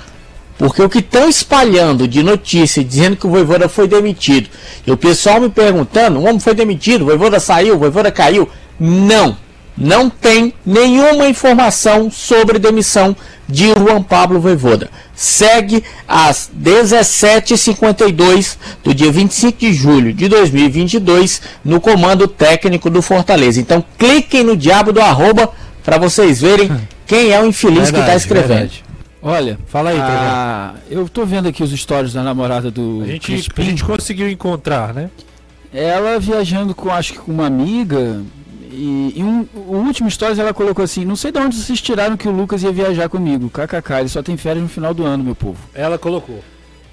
Porque 0.64 0.80
o 0.82 0.88
que 0.88 1.00
estão 1.00 1.28
espalhando 1.28 2.08
de 2.08 2.22
notícia 2.22 2.82
dizendo 2.82 3.16
que 3.16 3.26
o 3.26 3.30
Voivoda 3.30 3.68
foi 3.68 3.86
demitido, 3.86 4.48
e 4.86 4.90
o 4.90 4.96
pessoal 4.96 5.38
me 5.38 5.50
perguntando, 5.50 6.18
o 6.18 6.22
homem 6.22 6.40
foi 6.40 6.54
demitido, 6.54 7.02
o 7.02 7.04
Voivoda 7.04 7.38
saiu, 7.38 7.74
o 7.74 7.78
Voivoda 7.78 8.10
caiu. 8.10 8.48
Não, 8.80 9.36
não 9.76 10.08
tem 10.08 10.54
nenhuma 10.64 11.28
informação 11.28 12.10
sobre 12.10 12.58
demissão 12.58 13.14
de 13.46 13.74
Juan 13.74 14.02
Pablo 14.02 14.40
Voivoda. 14.40 14.88
Segue 15.14 15.84
às 16.08 16.50
17h52 16.58 18.56
do 18.82 18.94
dia 18.94 19.12
25 19.12 19.58
de 19.58 19.74
julho 19.74 20.14
de 20.14 20.28
2022 20.30 21.42
no 21.62 21.78
comando 21.78 22.26
técnico 22.26 22.88
do 22.88 23.02
Fortaleza. 23.02 23.60
Então 23.60 23.84
cliquem 23.98 24.42
no 24.42 24.56
diabo 24.56 24.94
do 24.94 25.02
arroba 25.02 25.50
para 25.84 25.98
vocês 25.98 26.40
verem 26.40 26.70
quem 27.06 27.32
é 27.32 27.42
o 27.42 27.44
infeliz 27.44 27.90
que 27.90 27.98
está 27.98 27.98
verdade, 27.98 28.16
escrevendo. 28.16 28.48
verdade. 28.48 28.83
Olha, 29.26 29.58
Fala 29.66 29.90
aí, 29.90 29.96
Pedro. 29.96 30.12
a... 30.12 30.74
eu 30.90 31.08
tô 31.08 31.24
vendo 31.24 31.48
aqui 31.48 31.62
os 31.62 31.70
stories 31.72 32.12
da 32.12 32.22
namorada 32.22 32.70
do 32.70 33.00
A 33.02 33.06
gente, 33.06 33.32
a 33.32 33.34
Crispim. 33.34 33.62
gente 33.62 33.82
conseguiu 33.82 34.28
encontrar, 34.28 34.92
né? 34.92 35.08
Ela 35.72 36.20
viajando 36.20 36.74
com, 36.74 36.90
acho 36.90 37.14
que 37.14 37.18
com 37.20 37.32
uma 37.32 37.46
amiga. 37.46 38.20
E, 38.70 39.14
e 39.16 39.22
um, 39.24 39.46
o 39.54 39.76
último 39.76 40.10
stories 40.10 40.38
ela 40.38 40.52
colocou 40.52 40.84
assim: 40.84 41.04
Não 41.06 41.16
sei 41.16 41.32
de 41.32 41.38
onde 41.38 41.56
vocês 41.56 41.80
tiraram 41.80 42.16
que 42.18 42.28
o 42.28 42.32
Lucas 42.32 42.62
ia 42.62 42.70
viajar 42.70 43.08
comigo. 43.08 43.48
KKK, 43.48 44.00
ele 44.00 44.08
só 44.08 44.22
tem 44.22 44.36
férias 44.36 44.62
no 44.62 44.68
final 44.68 44.92
do 44.92 45.04
ano, 45.04 45.24
meu 45.24 45.34
povo. 45.34 45.58
Ela 45.74 45.96
colocou. 45.96 46.44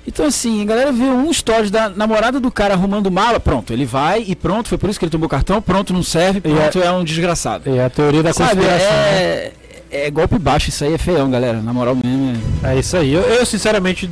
Então, 0.08 0.26
assim, 0.26 0.62
a 0.64 0.66
galera 0.66 0.92
vê 0.92 1.04
um 1.04 1.32
stories 1.32 1.70
da 1.70 1.90
namorada 1.90 2.40
do 2.40 2.50
cara 2.50 2.74
arrumando 2.74 3.12
mala. 3.12 3.40
Pronto, 3.40 3.72
ele 3.72 3.86
vai 3.86 4.24
e 4.28 4.36
pronto, 4.36 4.70
foi 4.70 4.78
por 4.78 4.90
isso 4.90 4.98
que 4.98 5.06
ele 5.06 5.12
tomou 5.12 5.30
cartão. 5.30 5.62
Pronto, 5.62 5.94
não 5.94 6.02
serve. 6.02 6.42
Pronto, 6.42 6.82
é, 6.82 6.92
um 6.92 7.04
desgraçado. 7.04 7.70
É 7.70 7.84
a 7.86 7.90
teoria 7.90 8.24
da 8.24 8.34
Sabe, 8.34 8.56
conspiração. 8.56 8.90
né? 8.90 9.52
É, 9.92 10.08
é 10.08 10.12
golpe 10.12 10.40
baixo, 10.40 10.70
isso 10.70 10.84
aí 10.84 10.94
é 10.94 10.98
feião, 10.98 11.30
galera. 11.30 11.62
Na 11.62 11.74
moral 11.74 11.96
mesmo. 11.96 12.34
É... 12.64 12.76
É 12.76 12.80
isso 12.80 12.96
aí. 12.98 13.14
Eu, 13.14 13.22
eu, 13.22 13.46
sinceramente 13.46 14.10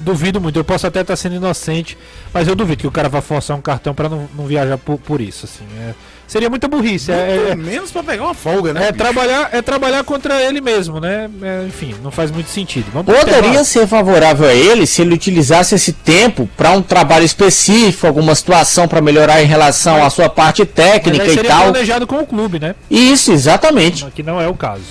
duvido 0.00 0.40
muito. 0.40 0.58
Eu 0.58 0.64
posso 0.64 0.86
até 0.86 1.00
estar 1.00 1.16
sendo 1.16 1.36
inocente, 1.36 1.96
mas 2.32 2.48
eu 2.48 2.54
duvido 2.56 2.80
que 2.80 2.86
o 2.86 2.90
cara 2.90 3.08
vá 3.08 3.20
forçar 3.20 3.56
um 3.56 3.60
cartão 3.60 3.94
pra 3.94 4.08
não, 4.08 4.28
não 4.36 4.46
viajar 4.46 4.78
por, 4.78 4.98
por 4.98 5.20
isso. 5.20 5.46
Assim, 5.46 5.64
É- 5.78 5.94
seria 6.26 6.48
muita 6.50 6.68
burrice. 6.68 7.10
É, 7.12 7.48
é- 7.50 7.54
menos 7.54 7.90
para 7.90 8.02
pegar 8.02 8.24
uma 8.24 8.34
folga, 8.34 8.72
né? 8.72 8.88
é 8.88 8.92
bicho? 8.92 9.04
trabalhar, 9.04 9.48
é 9.52 9.62
trabalhar 9.62 10.04
contra 10.04 10.42
ele 10.42 10.60
mesmo, 10.60 11.00
né? 11.00 11.28
É, 11.42 11.64
enfim, 11.66 11.94
não 12.02 12.10
faz 12.10 12.30
muito 12.30 12.48
sentido. 12.50 12.86
Vamos 12.92 13.14
Poderia 13.14 13.64
ser 13.64 13.86
favorável 13.86 14.48
a 14.48 14.54
ele 14.54 14.86
se 14.86 15.02
ele 15.02 15.14
utilizasse 15.14 15.74
esse 15.74 15.92
tempo 15.92 16.48
para 16.56 16.70
um 16.72 16.82
trabalho 16.82 17.24
específico, 17.24 18.06
alguma 18.06 18.34
situação 18.34 18.88
para 18.88 19.00
melhorar 19.00 19.42
em 19.42 19.46
relação 19.46 20.04
à 20.04 20.10
sua 20.10 20.28
parte 20.28 20.62
Mas 20.62 20.70
técnica 20.74 21.24
e 21.26 21.34
seria 21.34 21.50
tal. 21.50 21.62
planejado 21.70 22.06
com 22.06 22.18
o 22.18 22.26
clube, 22.26 22.58
né? 22.58 22.74
Isso, 22.90 23.32
exatamente. 23.32 24.04
Que 24.14 24.22
não 24.22 24.40
é 24.40 24.48
o 24.48 24.54
caso. 24.54 24.82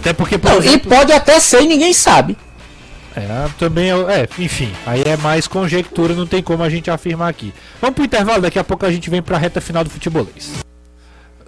Até 0.00 0.12
porque, 0.12 0.36
por 0.36 0.50
Não, 0.50 0.62
e 0.62 0.66
exemplo, 0.66 0.90
pode 0.90 1.12
até 1.12 1.40
ser 1.40 1.62
e 1.62 1.66
ninguém 1.66 1.92
sabe. 1.94 2.36
É, 3.16 3.48
também 3.58 3.90
é, 3.90 3.94
é, 3.94 4.28
enfim, 4.38 4.72
aí 4.84 5.02
é 5.02 5.16
mais 5.16 5.46
conjectura, 5.46 6.14
não 6.14 6.26
tem 6.26 6.42
como 6.42 6.62
a 6.64 6.68
gente 6.68 6.90
afirmar 6.90 7.28
aqui. 7.28 7.54
Vamos 7.80 7.94
pro 7.94 8.04
intervalo, 8.04 8.42
daqui 8.42 8.58
a 8.58 8.64
pouco 8.64 8.84
a 8.84 8.90
gente 8.90 9.08
vem 9.08 9.22
pra 9.22 9.38
reta 9.38 9.60
final 9.60 9.84
do 9.84 9.90
futebolês. 9.90 10.64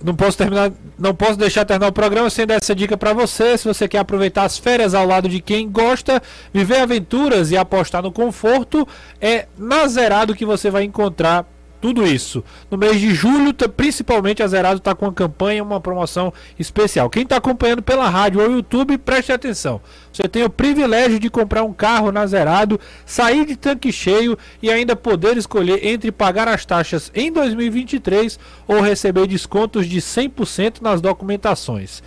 Não 0.02 0.14
posso 0.14 0.36
terminar, 0.36 0.70
não 0.98 1.14
posso 1.14 1.36
deixar 1.36 1.64
terminar 1.64 1.88
o 1.88 1.92
programa 1.92 2.28
sem 2.30 2.46
dar 2.46 2.56
essa 2.56 2.74
dica 2.74 2.96
pra 2.96 3.12
você. 3.12 3.56
Se 3.56 3.66
você 3.66 3.88
quer 3.88 3.98
aproveitar 3.98 4.44
as 4.44 4.58
férias 4.58 4.94
ao 4.94 5.06
lado 5.06 5.28
de 5.28 5.40
quem 5.40 5.68
gosta, 5.68 6.22
viver 6.52 6.78
aventuras 6.78 7.50
e 7.50 7.56
apostar 7.56 8.02
no 8.02 8.12
conforto, 8.12 8.86
é 9.20 9.46
na 9.58 9.88
Zerado 9.88 10.34
que 10.34 10.44
você 10.44 10.70
vai 10.70 10.84
encontrar 10.84 11.46
tudo 11.80 12.06
isso. 12.06 12.42
No 12.70 12.78
mês 12.78 13.00
de 13.00 13.14
julho, 13.14 13.54
principalmente 13.76 14.42
a 14.42 14.46
Zerado 14.46 14.78
está 14.78 14.94
com 14.94 15.06
uma 15.06 15.12
campanha, 15.12 15.62
uma 15.62 15.80
promoção 15.80 16.32
especial. 16.58 17.10
Quem 17.10 17.22
está 17.22 17.36
acompanhando 17.36 17.82
pela 17.82 18.08
rádio 18.08 18.40
ou 18.40 18.50
YouTube, 18.50 18.98
preste 18.98 19.32
atenção. 19.32 19.80
Você 20.12 20.28
tem 20.28 20.44
o 20.44 20.50
privilégio 20.50 21.18
de 21.18 21.28
comprar 21.28 21.62
um 21.62 21.72
carro 21.72 22.10
na 22.10 22.26
Zerado, 22.26 22.80
sair 23.04 23.44
de 23.44 23.56
tanque 23.56 23.92
cheio 23.92 24.38
e 24.62 24.70
ainda 24.70 24.96
poder 24.96 25.36
escolher 25.36 25.84
entre 25.86 26.10
pagar 26.10 26.48
as 26.48 26.64
taxas 26.64 27.10
em 27.14 27.30
2023 27.30 28.38
ou 28.66 28.80
receber 28.80 29.26
descontos 29.26 29.86
de 29.86 30.00
100% 30.00 30.80
nas 30.80 31.00
documentações 31.00 32.02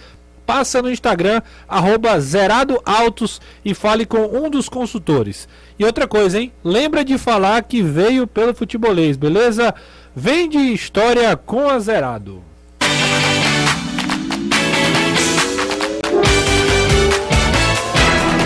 passa 0.50 0.82
no 0.82 0.92
Instagram, 0.92 1.44
arroba 1.68 2.20
Zerado 2.20 2.82
Autos 2.84 3.40
e 3.64 3.76
fale 3.76 4.04
com 4.04 4.26
um 4.36 4.50
dos 4.50 4.68
consultores. 4.68 5.48
E 5.78 5.86
outra 5.86 6.08
coisa, 6.08 6.42
hein? 6.42 6.52
Lembra 6.64 7.06
de 7.06 7.20
falar 7.20 7.62
que 7.62 7.84
veio 7.84 8.26
pelo 8.26 8.56
futebolês, 8.56 9.16
beleza? 9.16 9.76
Vem 10.16 10.50
de 10.50 10.58
história 10.58 11.38
com 11.38 11.70
a 11.70 11.78
Zerado. 11.78 12.42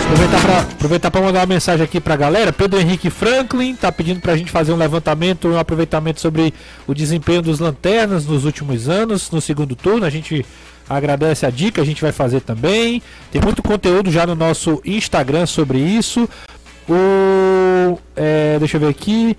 Aproveitar 0.04 0.42
pra, 0.42 0.58
aproveitar 0.60 1.20
mandar 1.22 1.40
uma 1.40 1.46
mensagem 1.46 1.84
aqui 1.84 2.00
pra 2.00 2.16
galera. 2.16 2.52
Pedro 2.52 2.78
Henrique 2.78 3.08
Franklin 3.08 3.74
tá 3.74 3.90
pedindo 3.90 4.20
pra 4.20 4.36
gente 4.36 4.50
fazer 4.50 4.74
um 4.74 4.76
levantamento, 4.76 5.48
um 5.48 5.58
aproveitamento 5.58 6.20
sobre 6.20 6.52
o 6.86 6.92
desempenho 6.92 7.40
dos 7.40 7.60
lanternas 7.60 8.26
nos 8.26 8.44
últimos 8.44 8.90
anos, 8.90 9.30
no 9.30 9.40
segundo 9.40 9.74
turno. 9.74 10.04
A 10.04 10.10
gente 10.10 10.44
agradece 10.88 11.46
a 11.46 11.50
dica, 11.50 11.80
a 11.80 11.84
gente 11.84 12.02
vai 12.02 12.12
fazer 12.12 12.40
também. 12.40 13.02
Tem 13.32 13.40
muito 13.40 13.62
conteúdo 13.62 14.10
já 14.10 14.26
no 14.26 14.34
nosso 14.34 14.80
Instagram 14.84 15.46
sobre 15.46 15.78
isso. 15.78 16.28
O. 16.88 17.98
é, 18.16 18.58
deixa 18.58 18.76
eu 18.76 18.80
ver 18.80 18.88
aqui. 18.88 19.36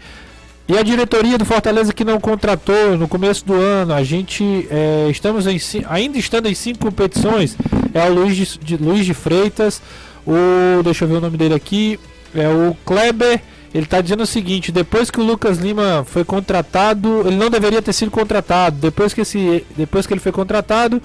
E 0.68 0.76
a 0.78 0.82
diretoria 0.82 1.38
do 1.38 1.46
Fortaleza 1.46 1.94
que 1.94 2.04
não 2.04 2.20
contratou 2.20 2.98
no 2.98 3.08
começo 3.08 3.46
do 3.46 3.54
ano, 3.54 3.94
a 3.94 4.04
gente 4.04 4.68
é, 4.72 5.08
estamos 5.12 5.46
em, 5.46 5.60
ainda 5.88 6.18
estando 6.18 6.48
em 6.48 6.56
cinco 6.56 6.80
competições, 6.80 7.56
é 7.94 8.04
o 8.10 8.14
Luiz 8.14 8.36
de, 8.36 8.58
de- 8.58 8.78
Luiz 8.78 9.06
de 9.06 9.14
Freitas, 9.14 9.80
o 10.26 10.82
deixa 10.84 11.06
eu 11.06 11.10
ver 11.10 11.16
o 11.18 11.22
nome 11.22 11.38
dele 11.38 11.54
aqui, 11.54 12.00
é 12.34 12.50
o 12.50 12.76
Kleber. 12.84 13.40
Ele 13.76 13.84
está 13.84 14.02
dizendo 14.02 14.24
o 14.24 14.26
seguinte: 14.26 14.72
depois 14.72 15.12
que 15.12 15.20
o 15.20 15.24
Lucas 15.24 15.60
Lima 15.60 16.04
foi 16.08 16.24
contratado, 16.24 17.22
ele 17.28 17.36
não 17.36 17.50
deveria 17.52 17.82
ter 17.82 17.94
sido 17.94 18.10
contratado. 18.10 18.78
Depois 18.78 19.14
que, 19.14 19.22
esse, 19.22 19.64
depois 19.78 20.08
que 20.08 20.14
ele 20.14 20.20
foi 20.22 20.32
contratado, 20.32 21.00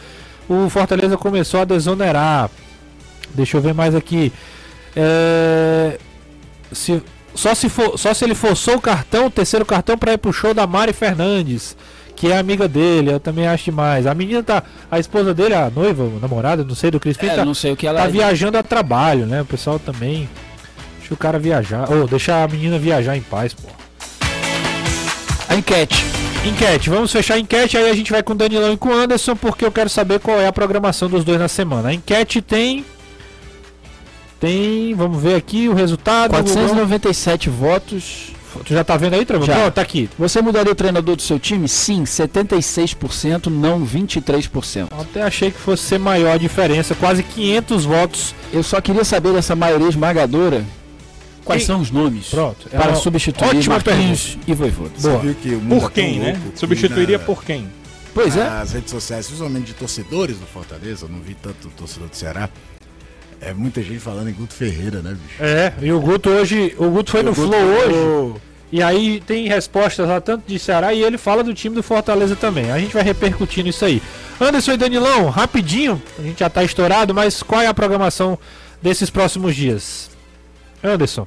o 0.52 0.70
Fortaleza 0.70 1.16
começou 1.16 1.60
a 1.60 1.64
desonerar. 1.64 2.50
Deixa 3.34 3.56
eu 3.56 3.60
ver 3.60 3.74
mais 3.74 3.94
aqui. 3.94 4.32
É, 4.96 5.98
se, 6.72 7.02
só, 7.34 7.54
se 7.54 7.68
for, 7.68 7.98
só 7.98 8.12
se 8.12 8.24
ele 8.24 8.34
forçou 8.34 8.76
o 8.76 8.80
cartão, 8.80 9.26
o 9.26 9.30
terceiro 9.30 9.64
cartão, 9.64 9.96
para 9.96 10.12
ir 10.12 10.18
pro 10.18 10.32
show 10.32 10.52
da 10.52 10.66
Mari 10.66 10.92
Fernandes, 10.92 11.76
que 12.16 12.32
é 12.32 12.36
amiga 12.36 12.66
dele. 12.66 13.12
Eu 13.12 13.20
também 13.20 13.46
acho 13.46 13.66
demais. 13.66 14.06
A 14.06 14.14
menina 14.14 14.42
tá. 14.42 14.62
A 14.90 14.98
esposa 14.98 15.32
dele, 15.32 15.54
a 15.54 15.70
noiva, 15.70 16.04
a 16.04 16.20
namorada, 16.20 16.64
não 16.64 16.74
sei 16.74 16.90
do 16.90 16.98
Crispim, 16.98 17.26
É, 17.26 17.36
tá, 17.36 17.44
não 17.44 17.54
sei 17.54 17.72
o 17.72 17.76
que 17.76 17.86
ela 17.86 18.00
tá 18.00 18.06
é. 18.06 18.10
viajando 18.10 18.58
a 18.58 18.62
trabalho, 18.62 19.26
né? 19.26 19.42
O 19.42 19.46
pessoal 19.46 19.78
também. 19.78 20.28
Deixa 20.98 21.14
o 21.14 21.16
cara 21.16 21.38
viajar. 21.38 21.90
Ou 21.90 22.06
deixa 22.06 22.42
a 22.42 22.48
menina 22.48 22.78
viajar 22.78 23.16
em 23.16 23.22
paz, 23.22 23.54
pô. 23.54 23.68
A 25.48 25.56
enquete. 25.56 26.04
Enquete, 26.44 26.88
vamos 26.88 27.12
fechar 27.12 27.34
a 27.34 27.38
enquete, 27.38 27.76
aí 27.76 27.90
a 27.90 27.94
gente 27.94 28.10
vai 28.10 28.22
com 28.22 28.32
o 28.32 28.36
Danilão 28.36 28.72
e 28.72 28.76
com 28.76 28.88
o 28.88 28.94
Anderson, 28.94 29.36
porque 29.36 29.62
eu 29.62 29.70
quero 29.70 29.90
saber 29.90 30.20
qual 30.20 30.40
é 30.40 30.46
a 30.46 30.52
programação 30.52 31.06
dos 31.06 31.22
dois 31.22 31.38
na 31.38 31.48
semana. 31.48 31.90
A 31.90 31.94
enquete 31.94 32.40
tem. 32.40 32.82
Tem. 34.40 34.94
Vamos 34.94 35.22
ver 35.22 35.34
aqui 35.34 35.68
o 35.68 35.74
resultado. 35.74 36.30
497 36.30 37.50
votos. 37.50 38.32
Tu 38.64 38.72
já 38.72 38.82
tá 38.82 38.96
vendo 38.96 39.14
aí, 39.14 39.24
Travão? 39.24 39.46
Já. 39.46 39.54
Pronto, 39.54 39.74
tá 39.74 39.82
aqui. 39.82 40.08
Você 40.18 40.40
mudaria 40.40 40.72
o 40.72 40.74
treinador 40.74 41.14
do 41.14 41.22
seu 41.22 41.38
time? 41.38 41.68
Sim, 41.68 42.04
76%, 42.04 43.46
não 43.46 43.86
23%. 43.86 44.88
Até 44.98 45.22
achei 45.22 45.50
que 45.50 45.58
fosse 45.58 45.82
ser 45.82 45.98
maior 45.98 46.34
a 46.34 46.38
diferença, 46.38 46.94
quase 46.94 47.22
500 47.22 47.84
votos. 47.84 48.34
Eu 48.50 48.62
só 48.62 48.80
queria 48.80 49.04
saber 49.04 49.34
dessa 49.34 49.54
maioria 49.54 49.88
esmagadora. 49.88 50.64
Quais 51.54 51.64
são 51.64 51.80
os 51.80 51.90
nomes 51.90 52.28
Pronto. 52.28 52.68
é 52.72 52.76
para 52.76 52.94
substituir 52.94 53.48
ótima 53.56 53.74
Marquinhos 53.74 54.38
e 54.46 54.54
Voivoda? 54.54 54.90
Você 54.96 55.08
Boa. 55.08 55.20
viu 55.20 55.34
que 55.34 55.48
o 55.50 55.60
mundo 55.60 55.80
Por 55.80 55.90
é 55.90 55.94
quem, 55.94 56.18
né? 56.18 56.32
louco 56.42 56.58
Substituiria 56.58 57.18
na- 57.18 57.24
por 57.24 57.44
quem? 57.44 57.68
Pois 58.14 58.36
é. 58.36 58.44
Nas 58.44 58.72
redes 58.72 58.90
sociais, 58.90 59.26
principalmente 59.26 59.66
de 59.66 59.74
torcedores 59.74 60.36
do 60.38 60.46
Fortaleza, 60.46 61.06
eu 61.06 61.08
não 61.08 61.20
vi 61.20 61.34
tanto 61.34 61.68
torcedor 61.76 62.08
do 62.08 62.16
Ceará. 62.16 62.48
É 63.40 63.54
muita 63.54 63.82
gente 63.82 63.98
falando 64.00 64.28
em 64.28 64.32
Guto 64.34 64.52
Ferreira, 64.52 65.00
né, 65.00 65.10
bicho? 65.12 65.42
É, 65.42 65.72
e 65.80 65.92
o 65.92 66.00
Guto 66.00 66.28
hoje. 66.28 66.74
O 66.76 66.90
Guto 66.90 67.10
foi 67.12 67.22
no 67.22 67.32
Guto 67.32 67.48
Flow 67.48 67.60
hoje. 67.62 67.94
falou- 67.94 68.40
E 68.72 68.82
aí 68.82 69.20
tem 69.26 69.48
respostas 69.48 70.06
lá 70.06 70.20
tanto 70.20 70.44
de 70.46 70.58
Ceará 70.58 70.92
e 70.94 71.02
ele 71.02 71.16
fala 71.18 71.42
do 71.42 71.52
time 71.54 71.74
do 71.74 71.82
Fortaleza 71.82 72.36
também. 72.36 72.70
A 72.70 72.78
gente 72.78 72.92
vai 72.92 73.02
repercutindo 73.02 73.68
isso 73.68 73.84
aí. 73.84 74.00
Anderson 74.40 74.72
e 74.72 74.76
Danilão, 74.76 75.28
rapidinho, 75.30 76.00
a 76.18 76.22
gente 76.22 76.38
já 76.40 76.48
tá 76.50 76.62
estourado, 76.62 77.12
mas 77.14 77.42
qual 77.42 77.60
é 77.62 77.66
a 77.66 77.74
programação 77.74 78.38
desses 78.82 79.08
próximos 79.10 79.56
dias? 79.56 80.10
Anderson. 80.84 81.26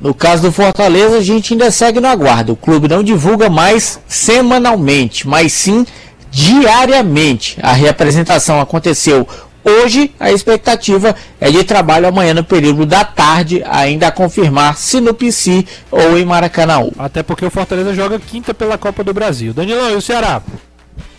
No 0.00 0.12
caso 0.12 0.42
do 0.42 0.52
Fortaleza, 0.52 1.18
a 1.18 1.22
gente 1.22 1.54
ainda 1.54 1.70
segue 1.70 2.00
no 2.00 2.08
aguardo. 2.08 2.52
O 2.52 2.56
clube 2.56 2.88
não 2.88 3.02
divulga 3.02 3.48
mais 3.48 4.00
semanalmente, 4.06 5.26
mas 5.26 5.52
sim 5.52 5.86
diariamente. 6.30 7.58
A 7.62 7.72
reapresentação 7.72 8.60
aconteceu 8.60 9.26
hoje. 9.64 10.12
A 10.18 10.32
expectativa 10.32 11.14
é 11.40 11.50
de 11.50 11.62
trabalho 11.64 12.08
amanhã 12.08 12.34
no 12.34 12.44
período 12.44 12.84
da 12.84 13.04
tarde, 13.04 13.62
ainda 13.64 14.08
a 14.08 14.12
confirmar 14.12 14.76
se 14.76 15.00
no 15.00 15.14
PC 15.14 15.64
ou 15.90 16.18
em 16.18 16.24
Maracanã. 16.24 16.90
Até 16.98 17.22
porque 17.22 17.44
o 17.44 17.50
Fortaleza 17.50 17.94
joga 17.94 18.18
quinta 18.18 18.52
pela 18.52 18.76
Copa 18.76 19.04
do 19.04 19.14
Brasil. 19.14 19.52
Danilão, 19.52 19.90
e 19.90 19.94
o 19.94 20.02
Ceará? 20.02 20.42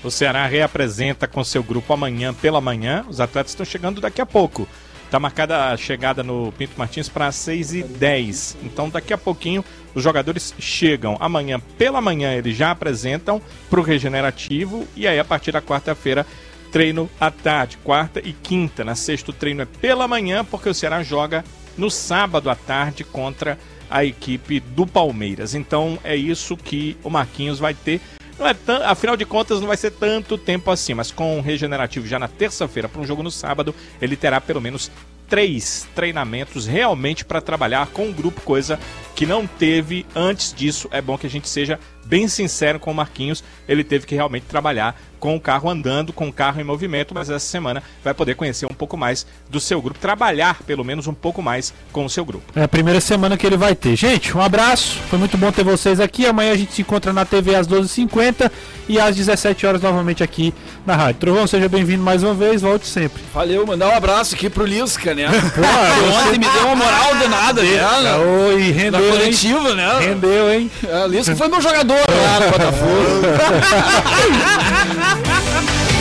O 0.04 0.12
Ceará 0.12 0.46
reapresenta 0.46 1.28
com 1.28 1.44
seu 1.44 1.64
grupo 1.64 1.94
amanhã 1.94 2.34
pela 2.34 2.60
manhã. 2.60 3.06
Os 3.08 3.22
atletas 3.22 3.52
estão 3.52 3.66
chegando 3.66 4.02
daqui 4.02 4.22
a 4.22 4.26
pouco. 4.26 4.68
Está 5.14 5.20
marcada 5.20 5.70
a 5.70 5.78
chegada 5.78 6.24
no 6.24 6.52
Pinto 6.54 6.74
Martins 6.76 7.08
para 7.08 7.30
6h10. 7.30 8.56
Então, 8.64 8.90
daqui 8.90 9.14
a 9.14 9.18
pouquinho, 9.18 9.64
os 9.94 10.02
jogadores 10.02 10.56
chegam. 10.58 11.16
Amanhã 11.20 11.60
pela 11.78 12.02
manhã, 12.02 12.34
eles 12.34 12.58
já 12.58 12.72
apresentam 12.72 13.40
para 13.70 13.80
o 13.80 13.84
Regenerativo. 13.84 14.88
E 14.96 15.08
aí, 15.08 15.20
a 15.20 15.24
partir 15.24 15.52
da 15.52 15.62
quarta-feira, 15.62 16.26
treino 16.72 17.08
à 17.20 17.30
tarde, 17.30 17.78
quarta 17.84 18.22
e 18.28 18.34
quinta. 18.34 18.84
Na 18.84 18.96
sexta, 18.96 19.30
o 19.30 19.36
treino 19.36 19.62
é 19.62 19.66
pela 19.66 20.08
manhã, 20.08 20.44
porque 20.44 20.68
o 20.68 20.74
Ceará 20.74 21.04
joga 21.04 21.46
no 21.78 21.92
sábado 21.92 22.50
à 22.50 22.56
tarde 22.56 23.04
contra 23.04 23.60
a 23.92 24.04
equipe 24.04 24.60
do 24.60 24.88
Palmeiras. 24.88 25.54
Então, 25.54 26.00
é 26.04 26.16
isso 26.16 26.58
que 26.58 26.98
o 27.04 27.12
Marquinhos 27.12 27.60
vai 27.60 27.76
ter. 27.76 28.02
Não 28.38 28.48
é 28.48 28.54
tan... 28.54 28.84
Afinal 28.86 29.16
de 29.16 29.26
contas, 29.26 29.60
não 29.60 29.68
vai 29.68 29.78
ser 29.78 29.92
tanto 29.92 30.38
tempo 30.38 30.72
assim, 30.72 30.94
mas 30.94 31.12
com 31.12 31.38
o 31.38 31.42
regenerativo 31.42 32.08
já 32.08 32.20
na 32.20 32.28
terça-feira 32.28 32.90
para 32.90 33.02
um 33.02 33.06
jogo 33.06 33.24
no 33.24 33.32
sábado, 33.32 33.74
ele 34.02 34.16
terá 34.16 34.42
pelo 34.42 34.62
menos 34.62 34.92
três 35.28 35.88
treinamentos 35.96 36.68
realmente 36.68 37.26
para 37.26 37.42
trabalhar 37.42 37.88
com 37.88 38.10
o 38.10 38.14
grupo, 38.14 38.42
coisa 38.42 38.80
que 39.16 39.26
não 39.26 39.48
teve 39.48 40.06
antes 40.16 40.54
disso. 40.54 40.88
É 40.92 41.02
bom 41.02 41.18
que 41.18 41.28
a 41.28 41.30
gente 41.30 41.50
seja 41.50 41.80
bem 42.06 42.28
sincero 42.28 42.80
com 42.80 42.92
o 42.92 42.96
Marquinhos, 42.96 43.44
ele 43.68 43.84
teve 43.84 44.06
que 44.06 44.16
realmente 44.16 44.46
trabalhar 44.46 44.96
com 45.24 45.38
o 45.38 45.40
carro 45.40 45.70
andando, 45.70 46.12
com 46.12 46.28
o 46.28 46.34
carro 46.34 46.60
em 46.60 46.66
movimento, 46.66 47.14
mas 47.14 47.30
essa 47.30 47.46
semana 47.46 47.82
vai 48.04 48.14
poder 48.14 48.36
conhecer 48.36 48.66
um 48.66 48.74
pouco 48.76 48.98
mais 48.98 49.26
do 49.50 49.58
seu 49.58 49.82
grupo, 49.82 49.98
trabalhar 49.98 50.62
pelo 50.64 50.84
menos 50.84 51.08
um 51.08 51.14
pouco 51.14 51.42
mais 51.42 51.74
com 51.94 52.04
o 52.04 52.10
seu 52.10 52.26
grupo. 52.26 52.44
É 52.54 52.64
a 52.64 52.68
primeira 52.68 53.00
semana 53.00 53.38
que 53.38 53.48
ele 53.48 53.56
vai 53.56 53.74
ter. 53.74 53.96
Gente, 53.96 54.36
um 54.36 54.42
abraço. 54.42 54.98
Foi 55.10 55.18
muito 55.18 55.38
bom 55.38 55.50
ter 55.50 55.64
vocês 55.64 56.02
aqui. 56.02 56.26
Amanhã 56.26 56.52
a 56.52 56.58
gente 56.58 56.74
se 56.74 56.82
encontra 56.82 57.14
na 57.14 57.24
TV 57.24 57.56
às 57.56 57.66
12h50 57.70 58.52
e 58.90 59.00
às 59.00 59.16
17 59.16 59.66
horas 59.66 59.82
novamente 59.82 60.22
aqui 60.22 60.54
na 60.86 60.94
rádio. 60.98 61.22
Trovão, 61.22 61.48
seja 61.48 61.70
bem-vindo 61.70 62.04
mais 62.04 62.22
uma 62.22 62.34
vez. 62.34 62.62
Volte 62.62 62.86
sempre. 62.86 63.24
Valeu, 63.34 63.66
mandar 63.66 63.88
um 63.88 63.96
abraço 63.96 64.36
aqui 64.36 64.50
pro 64.50 64.66
Lisca, 64.66 65.16
né? 65.16 65.28
Pô, 65.56 66.28
Ontem 66.28 66.38
me 66.38 66.50
deu 66.50 66.66
uma 66.66 66.76
moral 66.76 67.16
danada, 67.16 67.64
né? 67.64 67.82
Oi, 68.18 68.74
na 68.74 68.74
rendeu, 68.74 69.06
hein? 69.06 69.12
coletiva, 69.12 69.74
né? 69.74 70.00
Rendeu, 70.02 70.54
hein? 70.54 70.72
É, 70.86 71.08
Lisca 71.08 71.34
foi 71.34 71.48
meu 71.48 71.62
jogador 71.62 71.93
lá 71.94 72.40
no 72.46 72.52
Botafogo. 72.52 73.22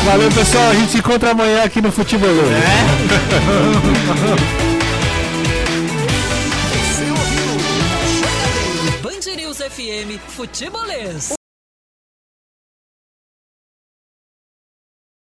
Valeu, 0.04 0.30
pessoal. 0.32 0.70
A 0.70 0.74
gente 0.74 0.90
se 0.92 0.98
encontra 0.98 1.30
amanhã 1.30 1.62
aqui 1.64 1.80
no 1.80 1.90
Futebol. 1.92 2.28
Band 9.02 9.36
News 9.36 9.58
FM 9.58 10.18
Futebolês. 10.28 11.32